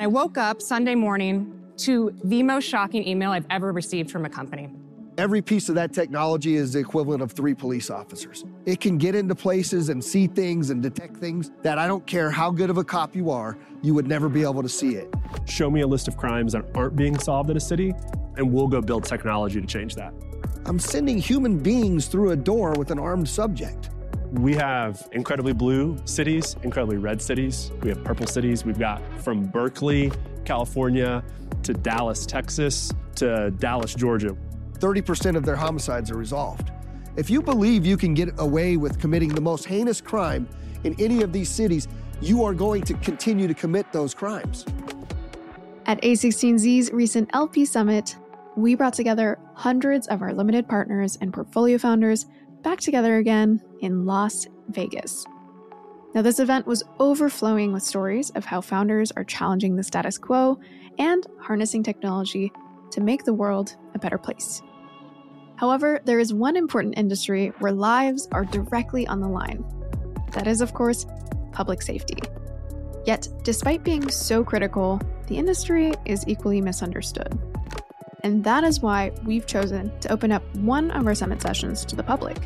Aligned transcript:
I 0.00 0.06
woke 0.06 0.38
up 0.38 0.62
Sunday 0.62 0.94
morning 0.94 1.52
to 1.78 2.14
the 2.22 2.44
most 2.44 2.64
shocking 2.64 3.06
email 3.06 3.32
I've 3.32 3.46
ever 3.50 3.72
received 3.72 4.12
from 4.12 4.24
a 4.24 4.28
company. 4.28 4.70
Every 5.18 5.42
piece 5.42 5.68
of 5.68 5.74
that 5.74 5.92
technology 5.92 6.54
is 6.54 6.74
the 6.74 6.78
equivalent 6.78 7.20
of 7.20 7.32
three 7.32 7.52
police 7.52 7.90
officers. 7.90 8.44
It 8.64 8.78
can 8.80 8.96
get 8.96 9.16
into 9.16 9.34
places 9.34 9.88
and 9.88 10.02
see 10.02 10.28
things 10.28 10.70
and 10.70 10.80
detect 10.80 11.16
things 11.16 11.50
that 11.62 11.78
I 11.78 11.88
don't 11.88 12.06
care 12.06 12.30
how 12.30 12.52
good 12.52 12.70
of 12.70 12.78
a 12.78 12.84
cop 12.84 13.16
you 13.16 13.30
are, 13.30 13.58
you 13.82 13.92
would 13.94 14.06
never 14.06 14.28
be 14.28 14.42
able 14.42 14.62
to 14.62 14.68
see 14.68 14.94
it. 14.94 15.12
Show 15.46 15.68
me 15.68 15.80
a 15.80 15.86
list 15.88 16.06
of 16.06 16.16
crimes 16.16 16.52
that 16.52 16.64
aren't 16.76 16.94
being 16.94 17.18
solved 17.18 17.50
in 17.50 17.56
a 17.56 17.60
city, 17.60 17.92
and 18.36 18.52
we'll 18.52 18.68
go 18.68 18.80
build 18.80 19.02
technology 19.02 19.60
to 19.60 19.66
change 19.66 19.96
that. 19.96 20.14
I'm 20.64 20.78
sending 20.78 21.18
human 21.18 21.58
beings 21.58 22.06
through 22.06 22.30
a 22.30 22.36
door 22.36 22.74
with 22.78 22.92
an 22.92 23.00
armed 23.00 23.28
subject. 23.28 23.90
We 24.32 24.54
have 24.54 25.08
incredibly 25.12 25.54
blue 25.54 25.96
cities, 26.04 26.54
incredibly 26.62 26.98
red 26.98 27.22
cities. 27.22 27.70
We 27.82 27.88
have 27.88 28.04
purple 28.04 28.26
cities. 28.26 28.64
We've 28.64 28.78
got 28.78 29.00
from 29.22 29.46
Berkeley, 29.46 30.12
California, 30.44 31.24
to 31.62 31.72
Dallas, 31.72 32.26
Texas, 32.26 32.92
to 33.16 33.50
Dallas, 33.52 33.94
Georgia. 33.94 34.36
30% 34.74 35.34
of 35.34 35.44
their 35.44 35.56
homicides 35.56 36.10
are 36.10 36.16
resolved. 36.16 36.70
If 37.16 37.30
you 37.30 37.40
believe 37.40 37.86
you 37.86 37.96
can 37.96 38.12
get 38.12 38.28
away 38.38 38.76
with 38.76 39.00
committing 39.00 39.30
the 39.30 39.40
most 39.40 39.64
heinous 39.64 40.00
crime 40.00 40.46
in 40.84 40.94
any 41.00 41.22
of 41.22 41.32
these 41.32 41.48
cities, 41.48 41.88
you 42.20 42.44
are 42.44 42.52
going 42.52 42.82
to 42.82 42.94
continue 42.94 43.48
to 43.48 43.54
commit 43.54 43.90
those 43.92 44.14
crimes. 44.14 44.66
At 45.86 46.02
A16Z's 46.02 46.92
recent 46.92 47.30
LP 47.32 47.64
Summit, 47.64 48.16
we 48.56 48.74
brought 48.74 48.92
together 48.92 49.38
hundreds 49.54 50.06
of 50.08 50.20
our 50.20 50.34
limited 50.34 50.68
partners 50.68 51.16
and 51.20 51.32
portfolio 51.32 51.78
founders 51.78 52.26
back 52.68 52.80
together 52.80 53.16
again 53.16 53.62
in 53.80 54.04
Las 54.04 54.46
Vegas. 54.68 55.24
Now, 56.14 56.20
this 56.20 56.38
event 56.38 56.66
was 56.66 56.82
overflowing 56.98 57.72
with 57.72 57.82
stories 57.82 58.28
of 58.32 58.44
how 58.44 58.60
founders 58.60 59.10
are 59.12 59.24
challenging 59.24 59.74
the 59.74 59.82
status 59.82 60.18
quo 60.18 60.60
and 60.98 61.26
harnessing 61.40 61.82
technology 61.82 62.52
to 62.90 63.00
make 63.00 63.24
the 63.24 63.32
world 63.32 63.74
a 63.94 63.98
better 63.98 64.18
place. 64.18 64.60
However, 65.56 66.00
there 66.04 66.20
is 66.20 66.34
one 66.34 66.56
important 66.56 66.98
industry 66.98 67.54
where 67.60 67.72
lives 67.72 68.28
are 68.32 68.44
directly 68.44 69.06
on 69.06 69.20
the 69.20 69.28
line. 69.28 69.64
That 70.32 70.46
is, 70.46 70.60
of 70.60 70.74
course, 70.74 71.06
public 71.52 71.80
safety. 71.80 72.18
Yet, 73.06 73.28
despite 73.44 73.82
being 73.82 74.10
so 74.10 74.44
critical, 74.44 75.00
the 75.26 75.38
industry 75.38 75.94
is 76.04 76.22
equally 76.28 76.60
misunderstood. 76.60 77.47
And 78.28 78.44
that 78.44 78.62
is 78.62 78.80
why 78.80 79.10
we've 79.24 79.46
chosen 79.46 79.90
to 80.00 80.12
open 80.12 80.32
up 80.32 80.42
one 80.56 80.90
of 80.90 81.06
our 81.06 81.14
summit 81.14 81.40
sessions 81.40 81.82
to 81.86 81.96
the 81.96 82.02
public 82.02 82.36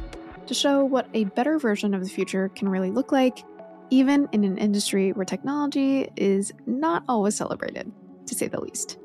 to 0.47 0.55
show 0.55 0.85
what 0.85 1.09
a 1.13 1.25
better 1.25 1.59
version 1.59 1.93
of 1.93 2.05
the 2.05 2.09
future 2.09 2.51
can 2.51 2.69
really 2.69 2.93
look 2.93 3.11
like, 3.11 3.43
even 3.91 4.29
in 4.31 4.45
an 4.45 4.59
industry 4.59 5.11
where 5.11 5.25
technology 5.25 6.09
is 6.15 6.53
not 6.67 7.03
always 7.09 7.35
celebrated, 7.35 7.91
to 8.27 8.35
say 8.37 8.47
the 8.47 8.61
least. 8.61 8.99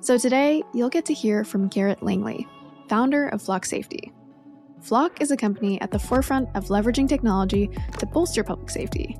So 0.00 0.16
today, 0.16 0.62
you'll 0.72 0.88
get 0.88 1.04
to 1.04 1.12
hear 1.12 1.44
from 1.44 1.68
Garrett 1.68 2.02
Langley, 2.02 2.48
founder 2.88 3.28
of 3.28 3.42
Flock 3.42 3.66
Safety. 3.66 4.14
Flock 4.80 5.20
is 5.20 5.30
a 5.30 5.36
company 5.36 5.78
at 5.82 5.90
the 5.90 5.98
forefront 5.98 6.48
of 6.54 6.68
leveraging 6.68 7.06
technology 7.06 7.68
to 7.98 8.06
bolster 8.06 8.42
public 8.42 8.70
safety. 8.70 9.18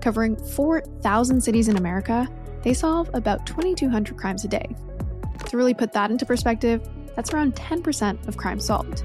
Covering 0.00 0.36
4,000 0.36 1.42
cities 1.42 1.68
in 1.68 1.76
America, 1.76 2.26
they 2.62 2.72
solve 2.72 3.10
about 3.12 3.44
2,200 3.44 4.16
crimes 4.16 4.46
a 4.46 4.48
day 4.48 4.74
to 5.46 5.56
really 5.56 5.74
put 5.74 5.92
that 5.92 6.10
into 6.10 6.26
perspective, 6.26 6.88
that's 7.16 7.32
around 7.32 7.54
10% 7.56 8.28
of 8.28 8.36
crime 8.36 8.60
solved. 8.60 9.02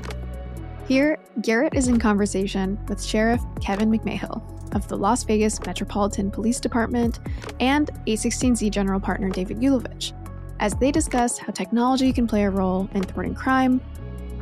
Here, 0.88 1.17
Garrett 1.42 1.73
is 1.73 1.88
in 1.88 2.00
conversation 2.00 2.80
with 2.88 3.03
Sheriff 3.03 3.42
Kevin 3.61 3.89
McMahill 3.89 4.75
of 4.75 4.88
the 4.88 4.97
Las 4.97 5.23
Vegas 5.23 5.59
Metropolitan 5.66 6.30
Police 6.30 6.59
Department 6.59 7.19
and 7.59 7.89
A16Z 8.08 8.69
General 8.69 9.00
Partner 9.00 9.30
David 9.30 9.58
Ulevitch 9.59 10.14
as 10.59 10.73
they 10.75 10.92
discuss 10.92 11.38
how 11.38 11.52
technology 11.52 12.14
can 12.14 12.27
play 12.27 12.44
a 12.44 12.49
role 12.49 12.89
in 12.94 13.03
thwarting 13.03 13.36
crime 13.36 13.81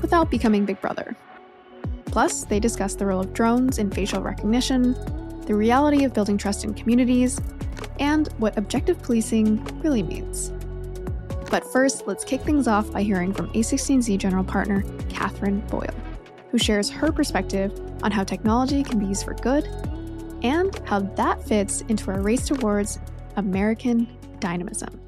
without 0.01 0.29
becoming 0.29 0.65
Big 0.65 0.79
Brother. 0.81 1.15
Plus, 2.05 2.43
they 2.45 2.59
discuss 2.59 2.95
the 2.95 3.05
role 3.05 3.21
of 3.21 3.33
drones 3.33 3.79
in 3.79 3.89
facial 3.89 4.21
recognition, 4.21 4.93
the 5.45 5.55
reality 5.55 6.03
of 6.03 6.13
building 6.13 6.37
trust 6.37 6.63
in 6.63 6.73
communities, 6.73 7.39
and 7.99 8.27
what 8.37 8.57
objective 8.57 9.01
policing 9.01 9.63
really 9.81 10.03
means. 10.03 10.51
But 11.53 11.71
first, 11.71 12.07
let's 12.07 12.23
kick 12.23 12.41
things 12.41 12.67
off 12.67 12.91
by 12.91 13.03
hearing 13.03 13.31
from 13.31 13.47
A16Z 13.53 14.17
general 14.17 14.43
partner 14.43 14.83
Catherine 15.07 15.59
Boyle, 15.67 15.93
who 16.49 16.57
shares 16.57 16.89
her 16.89 17.11
perspective 17.11 17.71
on 18.01 18.11
how 18.11 18.23
technology 18.23 18.81
can 18.81 18.97
be 18.97 19.05
used 19.05 19.23
for 19.23 19.35
good 19.35 19.67
and 20.41 20.75
how 20.87 21.01
that 21.01 21.47
fits 21.47 21.81
into 21.89 22.09
our 22.09 22.21
race 22.21 22.47
towards 22.47 22.97
American 23.35 24.07
dynamism. 24.39 24.99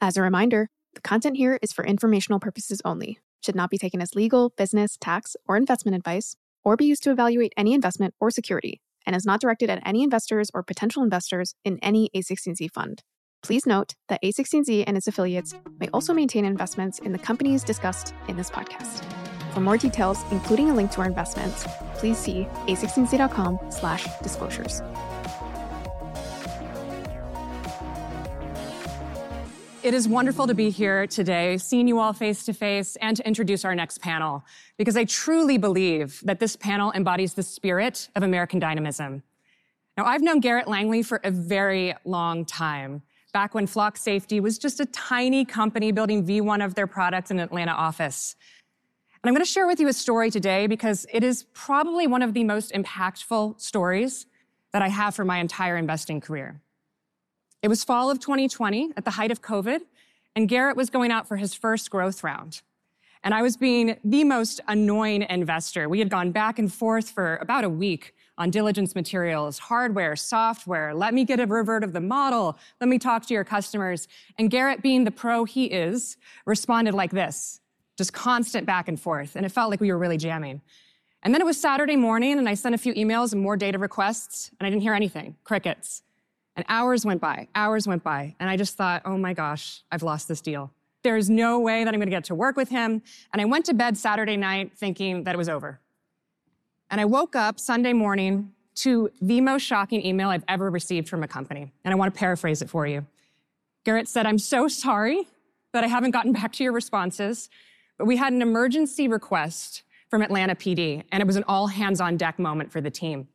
As 0.00 0.16
a 0.16 0.22
reminder, 0.22 0.68
the 0.94 1.00
content 1.00 1.36
here 1.36 1.58
is 1.60 1.72
for 1.72 1.84
informational 1.84 2.38
purposes 2.38 2.80
only, 2.84 3.18
should 3.44 3.56
not 3.56 3.70
be 3.70 3.78
taken 3.78 4.00
as 4.00 4.14
legal, 4.14 4.50
business, 4.50 4.96
tax, 5.00 5.34
or 5.48 5.56
investment 5.56 5.96
advice, 5.96 6.36
or 6.62 6.76
be 6.76 6.84
used 6.84 7.02
to 7.02 7.10
evaluate 7.10 7.54
any 7.56 7.74
investment 7.74 8.14
or 8.20 8.30
security, 8.30 8.80
and 9.04 9.16
is 9.16 9.26
not 9.26 9.40
directed 9.40 9.68
at 9.68 9.82
any 9.84 10.04
investors 10.04 10.48
or 10.54 10.62
potential 10.62 11.02
investors 11.02 11.56
in 11.64 11.80
any 11.82 12.08
A16Z 12.14 12.70
fund. 12.70 13.02
Please 13.42 13.66
note 13.66 13.94
that 14.08 14.22
A16Z 14.22 14.84
and 14.86 14.96
its 14.96 15.08
affiliates 15.08 15.52
may 15.80 15.88
also 15.88 16.14
maintain 16.14 16.44
investments 16.44 17.00
in 17.00 17.10
the 17.10 17.18
companies 17.18 17.64
discussed 17.64 18.14
in 18.28 18.36
this 18.36 18.48
podcast. 18.48 19.02
For 19.52 19.60
more 19.60 19.76
details, 19.76 20.22
including 20.30 20.70
a 20.70 20.74
link 20.74 20.92
to 20.92 21.00
our 21.00 21.08
investments, 21.08 21.66
please 21.96 22.16
see 22.16 22.46
a16z.com 22.68 23.58
slash 23.70 24.06
disclosures. 24.22 24.80
It 29.82 29.92
is 29.92 30.06
wonderful 30.06 30.46
to 30.46 30.54
be 30.54 30.70
here 30.70 31.08
today, 31.08 31.58
seeing 31.58 31.88
you 31.88 31.98
all 31.98 32.12
face 32.12 32.44
to 32.44 32.52
face, 32.52 32.94
and 33.00 33.16
to 33.16 33.26
introduce 33.26 33.64
our 33.64 33.74
next 33.74 34.00
panel, 34.00 34.44
because 34.78 34.96
I 34.96 35.02
truly 35.02 35.58
believe 35.58 36.20
that 36.22 36.38
this 36.38 36.54
panel 36.54 36.92
embodies 36.92 37.34
the 37.34 37.42
spirit 37.42 38.08
of 38.14 38.22
American 38.22 38.60
dynamism. 38.60 39.24
Now, 39.98 40.04
I've 40.04 40.22
known 40.22 40.38
Garrett 40.38 40.68
Langley 40.68 41.02
for 41.02 41.20
a 41.24 41.32
very 41.32 41.94
long 42.04 42.44
time 42.44 43.02
back 43.32 43.54
when 43.54 43.66
Flock 43.66 43.96
Safety 43.96 44.40
was 44.40 44.58
just 44.58 44.80
a 44.80 44.86
tiny 44.86 45.44
company 45.44 45.90
building 45.90 46.24
V1 46.24 46.64
of 46.64 46.74
their 46.74 46.86
products 46.86 47.30
in 47.30 47.38
an 47.38 47.44
Atlanta 47.44 47.72
office. 47.72 48.36
And 49.22 49.28
I'm 49.28 49.34
going 49.34 49.44
to 49.44 49.50
share 49.50 49.66
with 49.66 49.80
you 49.80 49.88
a 49.88 49.92
story 49.92 50.30
today 50.30 50.66
because 50.66 51.06
it 51.12 51.24
is 51.24 51.44
probably 51.54 52.06
one 52.06 52.22
of 52.22 52.34
the 52.34 52.44
most 52.44 52.72
impactful 52.72 53.60
stories 53.60 54.26
that 54.72 54.82
I 54.82 54.88
have 54.88 55.14
for 55.14 55.24
my 55.24 55.38
entire 55.38 55.76
investing 55.76 56.20
career. 56.20 56.60
It 57.62 57.68
was 57.68 57.84
fall 57.84 58.10
of 58.10 58.18
2020 58.18 58.92
at 58.96 59.04
the 59.04 59.12
height 59.12 59.30
of 59.30 59.40
COVID, 59.40 59.80
and 60.34 60.48
Garrett 60.48 60.76
was 60.76 60.90
going 60.90 61.12
out 61.12 61.28
for 61.28 61.36
his 61.36 61.54
first 61.54 61.90
growth 61.90 62.24
round. 62.24 62.62
And 63.22 63.32
I 63.32 63.42
was 63.42 63.56
being 63.56 63.96
the 64.02 64.24
most 64.24 64.60
annoying 64.66 65.22
investor. 65.22 65.88
We 65.88 66.00
had 66.00 66.10
gone 66.10 66.32
back 66.32 66.58
and 66.58 66.72
forth 66.72 67.10
for 67.10 67.36
about 67.36 67.62
a 67.62 67.68
week 67.68 68.14
on 68.42 68.50
diligence 68.50 68.96
materials, 68.96 69.56
hardware, 69.56 70.16
software. 70.16 70.92
Let 70.92 71.14
me 71.14 71.24
get 71.24 71.38
a 71.38 71.46
revert 71.46 71.84
of 71.84 71.92
the 71.92 72.00
model. 72.00 72.58
Let 72.80 72.88
me 72.88 72.98
talk 72.98 73.24
to 73.26 73.34
your 73.34 73.44
customers. 73.44 74.08
And 74.36 74.50
Garrett, 74.50 74.82
being 74.82 75.04
the 75.04 75.12
pro 75.12 75.44
he 75.44 75.66
is, 75.66 76.16
responded 76.44 76.92
like 76.92 77.12
this, 77.12 77.60
just 77.96 78.12
constant 78.12 78.66
back 78.66 78.88
and 78.88 79.00
forth. 79.00 79.36
And 79.36 79.46
it 79.46 79.50
felt 79.50 79.70
like 79.70 79.80
we 79.80 79.92
were 79.92 79.98
really 79.98 80.16
jamming. 80.16 80.60
And 81.22 81.32
then 81.32 81.40
it 81.40 81.44
was 81.44 81.56
Saturday 81.56 81.94
morning 81.94 82.36
and 82.36 82.48
I 82.48 82.54
sent 82.54 82.74
a 82.74 82.78
few 82.78 82.92
emails 82.94 83.32
and 83.32 83.40
more 83.40 83.56
data 83.56 83.78
requests 83.78 84.50
and 84.58 84.66
I 84.66 84.70
didn't 84.70 84.82
hear 84.82 84.94
anything, 84.94 85.36
crickets. 85.44 86.02
And 86.56 86.66
hours 86.68 87.06
went 87.06 87.20
by, 87.20 87.46
hours 87.54 87.86
went 87.86 88.02
by. 88.02 88.34
And 88.40 88.50
I 88.50 88.56
just 88.56 88.76
thought, 88.76 89.02
oh 89.04 89.16
my 89.16 89.34
gosh, 89.34 89.84
I've 89.92 90.02
lost 90.02 90.26
this 90.26 90.40
deal. 90.40 90.72
There's 91.04 91.30
no 91.30 91.60
way 91.60 91.84
that 91.84 91.94
I'm 91.94 92.00
to 92.00 92.06
get 92.06 92.24
to 92.24 92.34
work 92.34 92.56
with 92.56 92.70
him. 92.70 93.02
And 93.32 93.40
I 93.40 93.44
went 93.44 93.66
to 93.66 93.74
bed 93.74 93.96
Saturday 93.96 94.36
night 94.36 94.72
thinking 94.76 95.22
that 95.24 95.36
it 95.36 95.38
was 95.38 95.48
over. 95.48 95.78
And 96.92 97.00
I 97.00 97.06
woke 97.06 97.34
up 97.34 97.58
Sunday 97.58 97.94
morning 97.94 98.52
to 98.74 99.10
the 99.22 99.40
most 99.40 99.62
shocking 99.62 100.04
email 100.04 100.28
I've 100.28 100.44
ever 100.46 100.68
received 100.68 101.08
from 101.08 101.22
a 101.22 101.28
company. 101.28 101.72
And 101.86 101.92
I 101.92 101.96
want 101.96 102.12
to 102.12 102.18
paraphrase 102.18 102.60
it 102.60 102.68
for 102.68 102.86
you. 102.86 103.06
Garrett 103.84 104.08
said, 104.08 104.26
I'm 104.26 104.38
so 104.38 104.68
sorry 104.68 105.26
that 105.72 105.84
I 105.84 105.86
haven't 105.86 106.10
gotten 106.10 106.34
back 106.34 106.52
to 106.52 106.62
your 106.62 106.74
responses, 106.74 107.48
but 107.96 108.04
we 108.04 108.18
had 108.18 108.34
an 108.34 108.42
emergency 108.42 109.08
request 109.08 109.84
from 110.10 110.20
Atlanta 110.20 110.54
PD, 110.54 111.02
and 111.10 111.22
it 111.22 111.26
was 111.26 111.36
an 111.36 111.44
all 111.48 111.68
hands 111.68 111.98
on 111.98 112.18
deck 112.18 112.38
moment 112.38 112.70
for 112.70 112.82
the 112.82 112.90
team. 112.90 113.26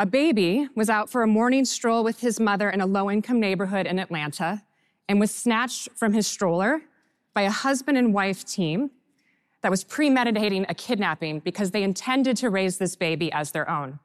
A 0.00 0.06
baby 0.06 0.68
was 0.74 0.90
out 0.90 1.08
for 1.08 1.22
a 1.22 1.28
morning 1.28 1.64
stroll 1.64 2.02
with 2.02 2.18
his 2.18 2.40
mother 2.40 2.68
in 2.68 2.80
a 2.80 2.86
low 2.86 3.08
income 3.08 3.38
neighborhood 3.38 3.86
in 3.86 4.00
Atlanta 4.00 4.64
and 5.08 5.20
was 5.20 5.32
snatched 5.32 5.90
from 5.94 6.12
his 6.12 6.26
stroller 6.26 6.82
by 7.34 7.42
a 7.42 7.50
husband 7.50 7.96
and 7.96 8.12
wife 8.12 8.44
team 8.44 8.90
that 9.62 9.70
was 9.70 9.84
premeditating 9.84 10.66
a 10.68 10.74
kidnapping 10.74 11.40
because 11.40 11.70
they 11.70 11.82
intended 11.82 12.36
to 12.38 12.50
raise 12.50 12.78
this 12.78 12.96
baby 12.96 13.32
as 13.32 13.52
their 13.52 13.68
own. 13.70 13.98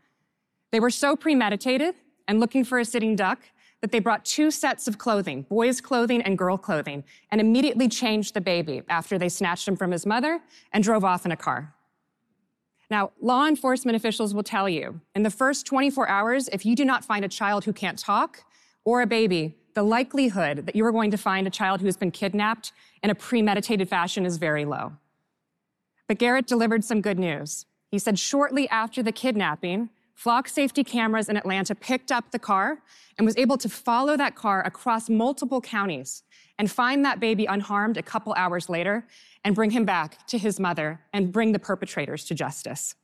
They 0.71 0.79
were 0.79 0.89
so 0.89 1.15
premeditated 1.15 1.95
and 2.27 2.39
looking 2.39 2.63
for 2.63 2.79
a 2.79 2.85
sitting 2.85 3.15
duck 3.15 3.39
that 3.81 3.91
they 3.91 3.99
brought 3.99 4.25
two 4.25 4.49
sets 4.49 4.87
of 4.87 4.97
clothing, 4.97 5.43
boys' 5.43 5.81
clothing 5.81 6.21
and 6.23 6.37
girl 6.37 6.57
clothing, 6.57 7.03
and 7.31 7.39
immediately 7.39 7.87
changed 7.87 8.33
the 8.33 8.41
baby 8.41 8.81
after 8.89 9.17
they 9.17 9.29
snatched 9.29 9.67
him 9.67 9.75
from 9.75 9.91
his 9.91 10.05
mother 10.05 10.39
and 10.73 10.83
drove 10.83 11.03
off 11.03 11.25
in 11.25 11.31
a 11.31 11.37
car. 11.37 11.73
Now, 12.89 13.11
law 13.21 13.47
enforcement 13.47 13.95
officials 13.95 14.33
will 14.33 14.43
tell 14.43 14.67
you 14.69 15.01
in 15.13 15.23
the 15.23 15.29
first 15.29 15.65
24 15.65 16.07
hours, 16.07 16.47
if 16.49 16.65
you 16.65 16.75
do 16.75 16.85
not 16.85 17.03
find 17.03 17.25
a 17.25 17.27
child 17.27 17.65
who 17.65 17.73
can't 17.73 17.99
talk 17.99 18.43
or 18.85 19.01
a 19.01 19.07
baby, 19.07 19.55
the 19.73 19.83
likelihood 19.83 20.65
that 20.65 20.75
you 20.75 20.85
are 20.85 20.91
going 20.91 21.11
to 21.11 21.17
find 21.17 21.45
a 21.45 21.51
child 21.51 21.81
who 21.81 21.85
has 21.85 21.97
been 21.97 22.11
kidnapped 22.11 22.71
in 23.03 23.09
a 23.09 23.15
premeditated 23.15 23.87
fashion 23.87 24.25
is 24.25 24.37
very 24.37 24.65
low. 24.65 24.93
But 26.07 26.19
Garrett 26.19 26.47
delivered 26.47 26.83
some 26.83 27.01
good 27.01 27.19
news. 27.19 27.65
He 27.91 27.99
said 27.99 28.17
shortly 28.17 28.67
after 28.69 29.03
the 29.03 29.11
kidnapping, 29.11 29.89
flock 30.13 30.47
safety 30.47 30.83
cameras 30.83 31.29
in 31.29 31.37
Atlanta 31.37 31.75
picked 31.75 32.11
up 32.11 32.31
the 32.31 32.39
car 32.39 32.79
and 33.17 33.25
was 33.25 33.37
able 33.37 33.57
to 33.57 33.69
follow 33.69 34.17
that 34.17 34.35
car 34.35 34.65
across 34.65 35.09
multiple 35.09 35.61
counties 35.61 36.23
and 36.57 36.71
find 36.71 37.05
that 37.05 37.19
baby 37.19 37.45
unharmed 37.45 37.97
a 37.97 38.01
couple 38.01 38.33
hours 38.33 38.67
later 38.67 39.05
and 39.43 39.53
bring 39.53 39.71
him 39.71 39.85
back 39.85 40.25
to 40.27 40.37
his 40.37 40.59
mother 40.59 40.99
and 41.13 41.31
bring 41.31 41.51
the 41.51 41.59
perpetrators 41.59 42.25
to 42.25 42.33
justice. 42.33 42.95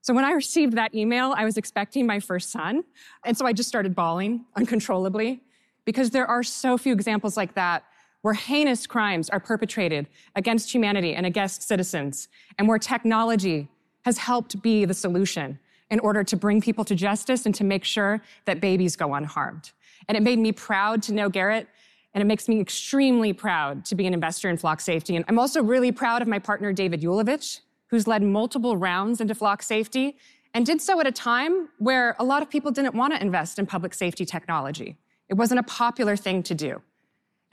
So 0.00 0.14
when 0.14 0.24
I 0.24 0.32
received 0.32 0.74
that 0.76 0.94
email, 0.94 1.34
I 1.36 1.44
was 1.44 1.56
expecting 1.56 2.06
my 2.06 2.20
first 2.20 2.50
son. 2.50 2.84
And 3.24 3.36
so 3.36 3.44
I 3.44 3.52
just 3.52 3.68
started 3.68 3.94
bawling 3.94 4.44
uncontrollably 4.54 5.42
because 5.84 6.10
there 6.10 6.26
are 6.26 6.42
so 6.42 6.78
few 6.78 6.92
examples 6.92 7.36
like 7.36 7.54
that 7.54 7.84
where 8.26 8.34
heinous 8.34 8.88
crimes 8.88 9.30
are 9.30 9.38
perpetrated 9.38 10.08
against 10.34 10.74
humanity 10.74 11.14
and 11.14 11.24
against 11.24 11.62
citizens, 11.62 12.26
and 12.58 12.66
where 12.66 12.76
technology 12.76 13.68
has 14.04 14.18
helped 14.18 14.60
be 14.62 14.84
the 14.84 14.92
solution 14.92 15.56
in 15.90 16.00
order 16.00 16.24
to 16.24 16.36
bring 16.36 16.60
people 16.60 16.84
to 16.84 16.96
justice 16.96 17.46
and 17.46 17.54
to 17.54 17.62
make 17.62 17.84
sure 17.84 18.20
that 18.44 18.60
babies 18.60 18.96
go 18.96 19.14
unharmed. 19.14 19.70
And 20.08 20.16
it 20.16 20.24
made 20.24 20.40
me 20.40 20.50
proud 20.50 21.04
to 21.04 21.14
know 21.14 21.28
Garrett, 21.28 21.68
and 22.14 22.20
it 22.20 22.24
makes 22.24 22.48
me 22.48 22.58
extremely 22.58 23.32
proud 23.32 23.84
to 23.84 23.94
be 23.94 24.08
an 24.08 24.12
investor 24.12 24.50
in 24.50 24.56
Flock 24.56 24.80
Safety. 24.80 25.14
And 25.14 25.24
I'm 25.28 25.38
also 25.38 25.62
really 25.62 25.92
proud 25.92 26.20
of 26.20 26.26
my 26.26 26.40
partner, 26.40 26.72
David 26.72 27.02
Ulevitch, 27.02 27.60
who's 27.90 28.08
led 28.08 28.24
multiple 28.24 28.76
rounds 28.76 29.20
into 29.20 29.36
Flock 29.36 29.62
Safety 29.62 30.16
and 30.52 30.66
did 30.66 30.82
so 30.82 30.98
at 30.98 31.06
a 31.06 31.12
time 31.12 31.68
where 31.78 32.16
a 32.18 32.24
lot 32.24 32.42
of 32.42 32.50
people 32.50 32.72
didn't 32.72 32.96
want 32.96 33.14
to 33.14 33.22
invest 33.22 33.60
in 33.60 33.66
public 33.66 33.94
safety 33.94 34.24
technology. 34.24 34.96
It 35.28 35.34
wasn't 35.34 35.60
a 35.60 35.62
popular 35.62 36.16
thing 36.16 36.42
to 36.42 36.56
do. 36.56 36.82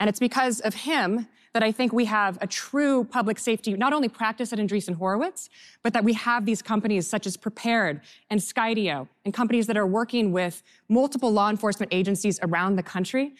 And 0.00 0.08
it's 0.08 0.18
because 0.18 0.60
of 0.60 0.74
him 0.74 1.28
that 1.54 1.62
I 1.62 1.70
think 1.70 1.92
we 1.92 2.04
have 2.06 2.36
a 2.40 2.48
true 2.48 3.04
public 3.04 3.38
safety, 3.38 3.74
not 3.74 3.92
only 3.92 4.08
practice 4.08 4.52
at 4.52 4.58
Andreessen 4.58 4.96
Horowitz, 4.96 5.48
but 5.84 5.92
that 5.92 6.02
we 6.02 6.12
have 6.14 6.44
these 6.44 6.60
companies 6.60 7.06
such 7.06 7.26
as 7.26 7.36
Prepared 7.36 8.00
and 8.28 8.40
Skydio 8.40 9.06
and 9.24 9.32
companies 9.32 9.68
that 9.68 9.76
are 9.76 9.86
working 9.86 10.32
with 10.32 10.64
multiple 10.88 11.30
law 11.32 11.48
enforcement 11.48 11.94
agencies 11.94 12.40
around 12.42 12.74
the 12.74 12.82
country 12.82 13.34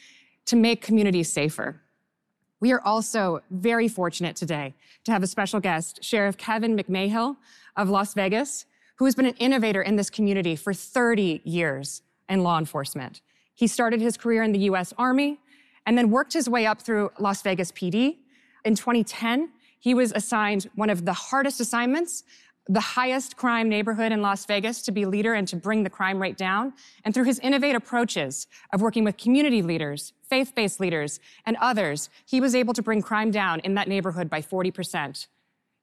to 0.46 0.54
make 0.54 0.80
communities 0.80 1.32
safer. 1.32 1.80
We 2.60 2.72
are 2.72 2.80
also 2.80 3.42
very 3.50 3.88
fortunate 3.88 4.36
today 4.36 4.74
to 5.04 5.12
have 5.12 5.24
a 5.24 5.26
special 5.26 5.58
guest, 5.58 6.02
Sheriff 6.02 6.36
Kevin 6.36 6.76
McMahill 6.76 7.36
of 7.76 7.90
Las 7.90 8.14
Vegas, 8.14 8.64
who 8.96 9.04
has 9.06 9.16
been 9.16 9.26
an 9.26 9.34
innovator 9.34 9.82
in 9.82 9.96
this 9.96 10.08
community 10.08 10.54
for 10.54 10.72
30 10.72 11.42
years 11.44 12.02
in 12.28 12.44
law 12.44 12.58
enforcement. 12.58 13.20
He 13.54 13.66
started 13.66 14.00
his 14.00 14.16
career 14.16 14.42
in 14.44 14.52
the 14.52 14.60
US 14.60 14.92
Army 14.96 15.40
and 15.86 15.96
then 15.96 16.10
worked 16.10 16.32
his 16.32 16.48
way 16.48 16.66
up 16.66 16.80
through 16.80 17.10
Las 17.18 17.42
Vegas 17.42 17.72
PD. 17.72 18.18
In 18.64 18.74
2010, 18.74 19.50
he 19.78 19.94
was 19.94 20.12
assigned 20.12 20.70
one 20.74 20.90
of 20.90 21.04
the 21.04 21.12
hardest 21.12 21.60
assignments, 21.60 22.24
the 22.66 22.80
highest 22.80 23.36
crime 23.36 23.68
neighborhood 23.68 24.10
in 24.10 24.22
Las 24.22 24.46
Vegas 24.46 24.80
to 24.82 24.92
be 24.92 25.04
leader 25.04 25.34
and 25.34 25.46
to 25.48 25.56
bring 25.56 25.82
the 25.82 25.90
crime 25.90 26.20
rate 26.20 26.38
down. 26.38 26.72
And 27.04 27.12
through 27.12 27.24
his 27.24 27.38
innovative 27.40 27.82
approaches 27.82 28.46
of 28.72 28.80
working 28.80 29.04
with 29.04 29.18
community 29.18 29.60
leaders, 29.60 30.14
faith-based 30.22 30.80
leaders, 30.80 31.20
and 31.44 31.58
others, 31.60 32.08
he 32.24 32.40
was 32.40 32.54
able 32.54 32.72
to 32.72 32.82
bring 32.82 33.02
crime 33.02 33.30
down 33.30 33.60
in 33.60 33.74
that 33.74 33.88
neighborhood 33.88 34.30
by 34.30 34.40
40%. 34.40 35.26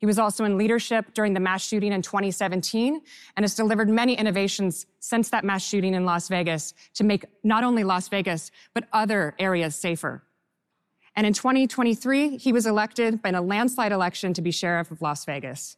He 0.02 0.08
was 0.08 0.18
also 0.18 0.46
in 0.46 0.58
leadership 0.58 1.14
during 1.14 1.36
the 1.36 1.40
mass 1.40 1.64
shooting 1.64 1.94
in 1.94 2.02
2017 2.02 3.02
and 3.38 3.44
has 3.44 3.54
delivered 3.54 3.88
many 3.88 4.16
innovations 4.16 4.88
since 5.00 5.30
that 5.30 5.46
mass 5.46 5.64
shooting 5.64 5.94
in 5.94 6.06
Las 6.06 6.28
Vegas 6.28 6.74
to 6.96 7.04
make 7.04 7.24
not 7.44 7.64
only 7.64 7.84
Las 7.84 8.08
Vegas, 8.08 8.50
but 8.74 8.86
other 8.92 9.36
areas 9.38 9.76
safer. 9.76 10.24
And 11.16 11.28
in 11.28 11.34
2023, 11.34 12.38
he 12.38 12.52
was 12.52 12.66
elected 12.66 13.22
by 13.22 13.30
a 13.30 13.42
landslide 13.44 13.92
election 13.92 14.34
to 14.34 14.42
be 14.42 14.50
sheriff 14.50 14.90
of 14.90 15.04
Las 15.04 15.24
Vegas. 15.24 15.78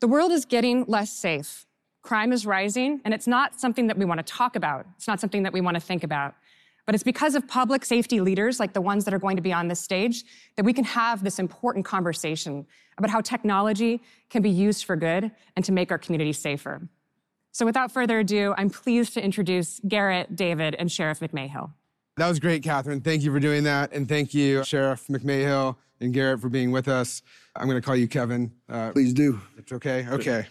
The 0.00 0.08
world 0.08 0.32
is 0.32 0.46
getting 0.46 0.86
less 0.86 1.12
safe. 1.12 1.66
Crime 2.00 2.32
is 2.32 2.46
rising, 2.46 3.02
and 3.04 3.12
it's 3.12 3.26
not 3.26 3.60
something 3.60 3.88
that 3.88 3.98
we 3.98 4.06
want 4.06 4.24
to 4.26 4.32
talk 4.32 4.56
about. 4.56 4.86
It's 4.96 5.08
not 5.08 5.20
something 5.20 5.42
that 5.42 5.52
we 5.52 5.60
want 5.60 5.74
to 5.74 5.80
think 5.80 6.04
about. 6.04 6.36
But 6.86 6.94
it's 6.94 7.04
because 7.04 7.34
of 7.34 7.46
public 7.48 7.84
safety 7.84 8.20
leaders 8.20 8.60
like 8.60 8.72
the 8.72 8.80
ones 8.80 9.04
that 9.04 9.12
are 9.12 9.18
going 9.18 9.36
to 9.36 9.42
be 9.42 9.52
on 9.52 9.66
this 9.66 9.80
stage 9.80 10.24
that 10.54 10.64
we 10.64 10.72
can 10.72 10.84
have 10.84 11.24
this 11.24 11.40
important 11.40 11.84
conversation 11.84 12.64
about 12.96 13.10
how 13.10 13.20
technology 13.20 14.00
can 14.30 14.40
be 14.40 14.50
used 14.50 14.84
for 14.84 14.94
good 14.94 15.32
and 15.56 15.64
to 15.64 15.72
make 15.72 15.90
our 15.90 15.98
community 15.98 16.32
safer. 16.32 16.88
So 17.50 17.66
without 17.66 17.90
further 17.90 18.20
ado, 18.20 18.54
I'm 18.56 18.70
pleased 18.70 19.14
to 19.14 19.24
introduce 19.24 19.80
Garrett, 19.88 20.36
David, 20.36 20.76
and 20.78 20.90
Sheriff 20.90 21.20
McMahill. 21.20 21.72
That 22.18 22.28
was 22.28 22.38
great, 22.38 22.62
Catherine. 22.62 23.00
Thank 23.00 23.22
you 23.22 23.32
for 23.32 23.40
doing 23.40 23.64
that. 23.64 23.92
And 23.92 24.08
thank 24.08 24.32
you, 24.32 24.62
Sheriff 24.64 25.06
McMahill 25.08 25.76
and 26.00 26.14
Garrett, 26.14 26.40
for 26.40 26.48
being 26.48 26.70
with 26.70 26.86
us. 26.86 27.22
I'm 27.56 27.66
going 27.66 27.80
to 27.80 27.84
call 27.84 27.96
you 27.96 28.08
Kevin. 28.08 28.52
Uh, 28.68 28.92
Please 28.92 29.12
do. 29.12 29.40
It's 29.58 29.72
okay. 29.72 30.06
Okay. 30.08 30.46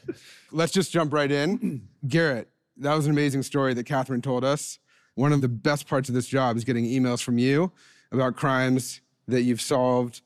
Let's 0.51 0.73
just 0.73 0.91
jump 0.91 1.13
right 1.13 1.31
in. 1.31 1.87
Garrett, 2.07 2.49
that 2.77 2.93
was 2.93 3.05
an 3.05 3.11
amazing 3.11 3.43
story 3.43 3.73
that 3.73 3.85
Catherine 3.85 4.21
told 4.21 4.43
us. 4.43 4.79
One 5.15 5.33
of 5.33 5.41
the 5.41 5.47
best 5.47 5.87
parts 5.87 6.09
of 6.09 6.15
this 6.15 6.27
job 6.27 6.57
is 6.57 6.63
getting 6.63 6.85
emails 6.85 7.23
from 7.23 7.37
you 7.37 7.71
about 8.11 8.35
crimes 8.35 9.01
that 9.27 9.41
you've 9.41 9.61
solved, 9.61 10.21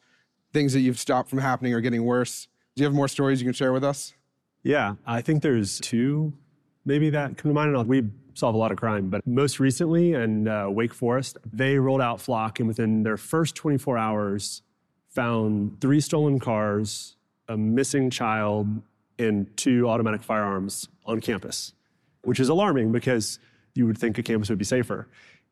things 0.51 0.73
that 0.73 0.81
you've 0.81 0.99
stopped 0.99 1.29
from 1.29 1.39
happening 1.39 1.73
or 1.73 1.79
getting 1.81 2.03
worse. 2.03 2.47
Do 2.75 2.81
you 2.81 2.85
have 2.85 2.93
more 2.93 3.07
stories 3.07 3.41
you 3.41 3.45
can 3.45 3.53
share 3.53 3.71
with 3.71 3.83
us? 3.83 4.13
Yeah, 4.63 4.95
I 5.05 5.21
think 5.21 5.41
there's 5.41 5.79
two 5.79 6.33
maybe 6.85 7.09
that 7.11 7.37
come 7.37 7.49
to 7.49 7.53
mind. 7.53 7.87
We 7.87 8.03
solve 8.33 8.55
a 8.55 8.57
lot 8.57 8.71
of 8.71 8.77
crime, 8.77 9.09
but 9.09 9.25
most 9.27 9.59
recently 9.59 10.13
in 10.13 10.47
uh, 10.47 10.69
Wake 10.69 10.93
Forest, 10.93 11.37
they 11.51 11.77
rolled 11.77 12.01
out 12.01 12.19
Flock 12.19 12.59
and 12.59 12.67
within 12.67 13.03
their 13.03 13.17
first 13.17 13.55
24 13.55 13.97
hours 13.97 14.63
found 15.07 15.79
three 15.81 15.99
stolen 15.99 16.39
cars, 16.39 17.15
a 17.47 17.57
missing 17.57 18.09
child, 18.09 18.67
and 19.17 19.55
two 19.57 19.87
automatic 19.89 20.23
firearms 20.23 20.87
on 21.05 21.19
campus, 21.19 21.73
which 22.23 22.39
is 22.39 22.49
alarming 22.49 22.91
because 22.91 23.39
you 23.79 23.87
would 23.87 23.97
think 23.97 24.17
a 24.17 24.23
campus 24.23 24.49
would 24.49 24.59
be 24.59 24.65
safer. 24.65 25.07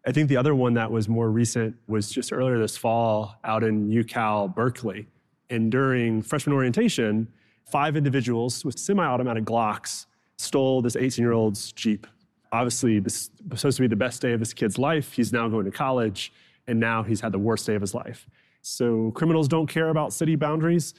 I 0.05 0.11
think 0.11 0.27
the 0.29 0.37
other 0.37 0.53
one 0.53 0.73
that 0.73 0.91
was 0.91 1.09
more 1.09 1.31
recent 1.31 1.75
was 1.87 2.11
just 2.11 2.31
earlier 2.31 2.59
this 2.59 2.77
fall 2.77 3.35
out 3.43 3.63
in 3.63 3.89
UCal 3.89 4.53
Berkeley. 4.53 5.07
And 5.49 5.71
during 5.71 6.21
freshman 6.21 6.53
orientation, 6.53 7.29
five 7.71 7.95
individuals 7.95 8.63
with 8.65 8.77
semi 8.77 9.03
automatic 9.03 9.45
Glocks 9.45 10.05
stole 10.37 10.81
this 10.81 10.95
18 10.95 11.23
year 11.23 11.31
old's 11.31 11.71
Jeep. 11.71 12.05
Obviously, 12.51 12.99
this 12.99 13.29
was 13.49 13.61
supposed 13.61 13.77
to 13.77 13.81
be 13.81 13.87
the 13.87 13.95
best 13.95 14.21
day 14.21 14.33
of 14.33 14.39
this 14.39 14.53
kid's 14.53 14.77
life. 14.77 15.13
He's 15.13 15.33
now 15.33 15.47
going 15.47 15.65
to 15.65 15.71
college, 15.71 16.31
and 16.67 16.79
now 16.79 17.03
he's 17.03 17.21
had 17.21 17.31
the 17.31 17.39
worst 17.39 17.65
day 17.65 17.75
of 17.75 17.81
his 17.81 17.93
life. 17.93 18.27
So, 18.61 19.11
criminals 19.11 19.47
don't 19.47 19.67
care 19.67 19.89
about 19.89 20.13
city 20.13 20.35
boundaries, 20.35 20.93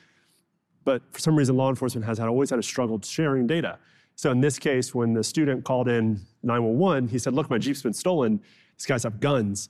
but 0.85 1.03
for 1.11 1.21
some 1.21 1.37
reason, 1.37 1.57
law 1.57 1.69
enforcement 1.69 2.07
has 2.07 2.19
had, 2.19 2.29
always 2.29 2.51
had 2.51 2.59
a 2.59 2.63
struggle 2.63 3.01
sharing 3.03 3.47
data. 3.47 3.79
So 4.19 4.33
in 4.33 4.41
this 4.41 4.59
case, 4.59 4.93
when 4.93 5.15
the 5.15 5.23
student 5.23 5.65
called 5.65 5.87
in 5.87 6.21
911, 6.43 7.07
he 7.09 7.21
said, 7.21 7.35
look, 7.35 7.49
my 7.49 7.57
Jeep's 7.57 7.83
been 7.83 7.93
stolen. 7.93 8.41
These 8.77 8.85
guys 8.85 9.05
have 9.05 9.21
guns. 9.21 9.69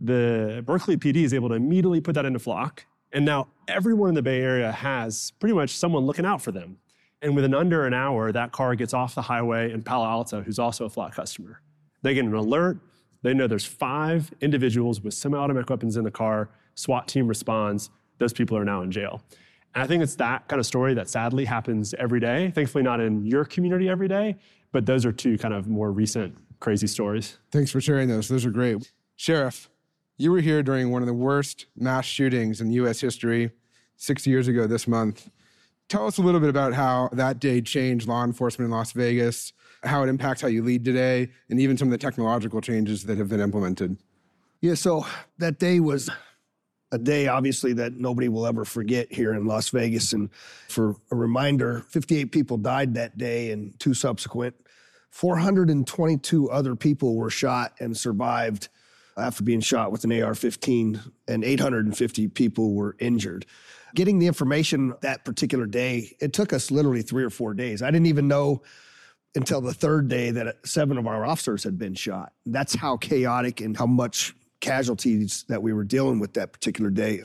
The 0.00 0.62
Berkeley 0.64 0.96
PD 0.96 1.24
is 1.24 1.34
able 1.34 1.48
to 1.48 1.56
immediately 1.56 2.00
put 2.00 2.14
that 2.14 2.24
into 2.24 2.38
Flock. 2.38 2.86
And 3.12 3.24
now 3.24 3.48
everyone 3.66 4.10
in 4.10 4.14
the 4.14 4.22
Bay 4.22 4.40
Area 4.40 4.70
has 4.70 5.32
pretty 5.40 5.52
much 5.52 5.70
someone 5.70 6.06
looking 6.06 6.24
out 6.24 6.40
for 6.40 6.52
them. 6.52 6.78
And 7.22 7.34
within 7.34 7.54
under 7.54 7.84
an 7.86 7.92
hour, 7.92 8.30
that 8.30 8.52
car 8.52 8.76
gets 8.76 8.94
off 8.94 9.16
the 9.16 9.22
highway 9.22 9.72
in 9.72 9.82
Palo 9.82 10.04
Alto, 10.04 10.42
who's 10.42 10.60
also 10.60 10.84
a 10.84 10.88
Flock 10.88 11.16
customer. 11.16 11.60
They 12.02 12.14
get 12.14 12.24
an 12.24 12.34
alert. 12.34 12.78
They 13.22 13.34
know 13.34 13.48
there's 13.48 13.64
five 13.64 14.32
individuals 14.40 15.00
with 15.00 15.12
semi-automatic 15.12 15.68
weapons 15.68 15.96
in 15.96 16.04
the 16.04 16.12
car. 16.12 16.50
SWAT 16.76 17.08
team 17.08 17.26
responds. 17.26 17.90
Those 18.18 18.32
people 18.32 18.56
are 18.56 18.64
now 18.64 18.82
in 18.82 18.92
jail. 18.92 19.22
And 19.76 19.84
I 19.84 19.86
think 19.86 20.02
it's 20.02 20.14
that 20.16 20.48
kind 20.48 20.58
of 20.58 20.64
story 20.64 20.94
that 20.94 21.06
sadly 21.06 21.44
happens 21.44 21.94
every 21.98 22.18
day. 22.18 22.50
Thankfully, 22.54 22.82
not 22.82 22.98
in 22.98 23.26
your 23.26 23.44
community 23.44 23.90
every 23.90 24.08
day, 24.08 24.36
but 24.72 24.86
those 24.86 25.04
are 25.04 25.12
two 25.12 25.36
kind 25.36 25.52
of 25.52 25.68
more 25.68 25.92
recent 25.92 26.34
crazy 26.60 26.86
stories. 26.86 27.36
Thanks 27.52 27.70
for 27.70 27.82
sharing 27.82 28.08
those. 28.08 28.28
Those 28.28 28.46
are 28.46 28.50
great. 28.50 28.90
Sheriff, 29.16 29.68
you 30.16 30.32
were 30.32 30.40
here 30.40 30.62
during 30.62 30.90
one 30.90 31.02
of 31.02 31.06
the 31.06 31.12
worst 31.12 31.66
mass 31.76 32.06
shootings 32.06 32.62
in 32.62 32.70
U.S. 32.72 33.00
history 33.00 33.50
60 33.96 34.30
years 34.30 34.48
ago 34.48 34.66
this 34.66 34.88
month. 34.88 35.28
Tell 35.90 36.06
us 36.06 36.16
a 36.16 36.22
little 36.22 36.40
bit 36.40 36.48
about 36.48 36.72
how 36.72 37.10
that 37.12 37.38
day 37.38 37.60
changed 37.60 38.08
law 38.08 38.24
enforcement 38.24 38.68
in 38.68 38.72
Las 38.72 38.92
Vegas, 38.92 39.52
how 39.84 40.02
it 40.02 40.08
impacts 40.08 40.40
how 40.40 40.48
you 40.48 40.64
lead 40.64 40.86
today, 40.86 41.28
and 41.50 41.60
even 41.60 41.76
some 41.76 41.88
of 41.88 41.92
the 41.92 41.98
technological 41.98 42.62
changes 42.62 43.04
that 43.04 43.18
have 43.18 43.28
been 43.28 43.40
implemented. 43.40 43.98
Yeah, 44.62 44.74
so 44.74 45.06
that 45.36 45.58
day 45.58 45.80
was 45.80 46.08
a 46.92 46.98
day, 46.98 47.26
obviously, 47.28 47.72
that 47.74 47.94
nobody 47.94 48.28
will 48.28 48.46
ever 48.46 48.64
forget 48.64 49.12
here 49.12 49.34
in 49.34 49.46
Las 49.46 49.70
Vegas. 49.70 50.12
And 50.12 50.30
for 50.68 50.96
a 51.10 51.16
reminder, 51.16 51.84
58 51.88 52.30
people 52.32 52.56
died 52.58 52.94
that 52.94 53.18
day 53.18 53.50
and 53.50 53.78
two 53.80 53.94
subsequent. 53.94 54.54
422 55.10 56.50
other 56.50 56.76
people 56.76 57.16
were 57.16 57.30
shot 57.30 57.74
and 57.80 57.96
survived 57.96 58.68
after 59.16 59.42
being 59.42 59.60
shot 59.60 59.90
with 59.90 60.04
an 60.04 60.22
AR 60.22 60.34
15, 60.34 61.00
and 61.26 61.42
850 61.42 62.28
people 62.28 62.74
were 62.74 62.96
injured. 62.98 63.46
getting 63.94 64.18
the 64.18 64.26
information 64.26 64.92
that 65.00 65.24
particular 65.24 65.64
day, 65.64 66.14
it 66.20 66.34
took 66.34 66.52
us 66.52 66.70
literally 66.70 67.00
three 67.00 67.24
or 67.24 67.30
four 67.30 67.54
days. 67.54 67.80
I 67.80 67.90
didn't 67.90 68.08
even 68.08 68.28
know 68.28 68.62
until 69.34 69.62
the 69.62 69.72
third 69.72 70.08
day 70.08 70.30
that 70.32 70.56
seven 70.66 70.98
of 70.98 71.06
our 71.06 71.24
officers 71.24 71.64
had 71.64 71.78
been 71.78 71.94
shot. 71.94 72.32
That's 72.44 72.74
how 72.74 72.98
chaotic 72.98 73.62
and 73.62 73.74
how 73.74 73.86
much 73.86 74.34
casualties 74.66 75.44
that 75.48 75.62
we 75.62 75.72
were 75.72 75.84
dealing 75.84 76.18
with 76.18 76.34
that 76.34 76.52
particular 76.52 76.90
day. 76.90 77.22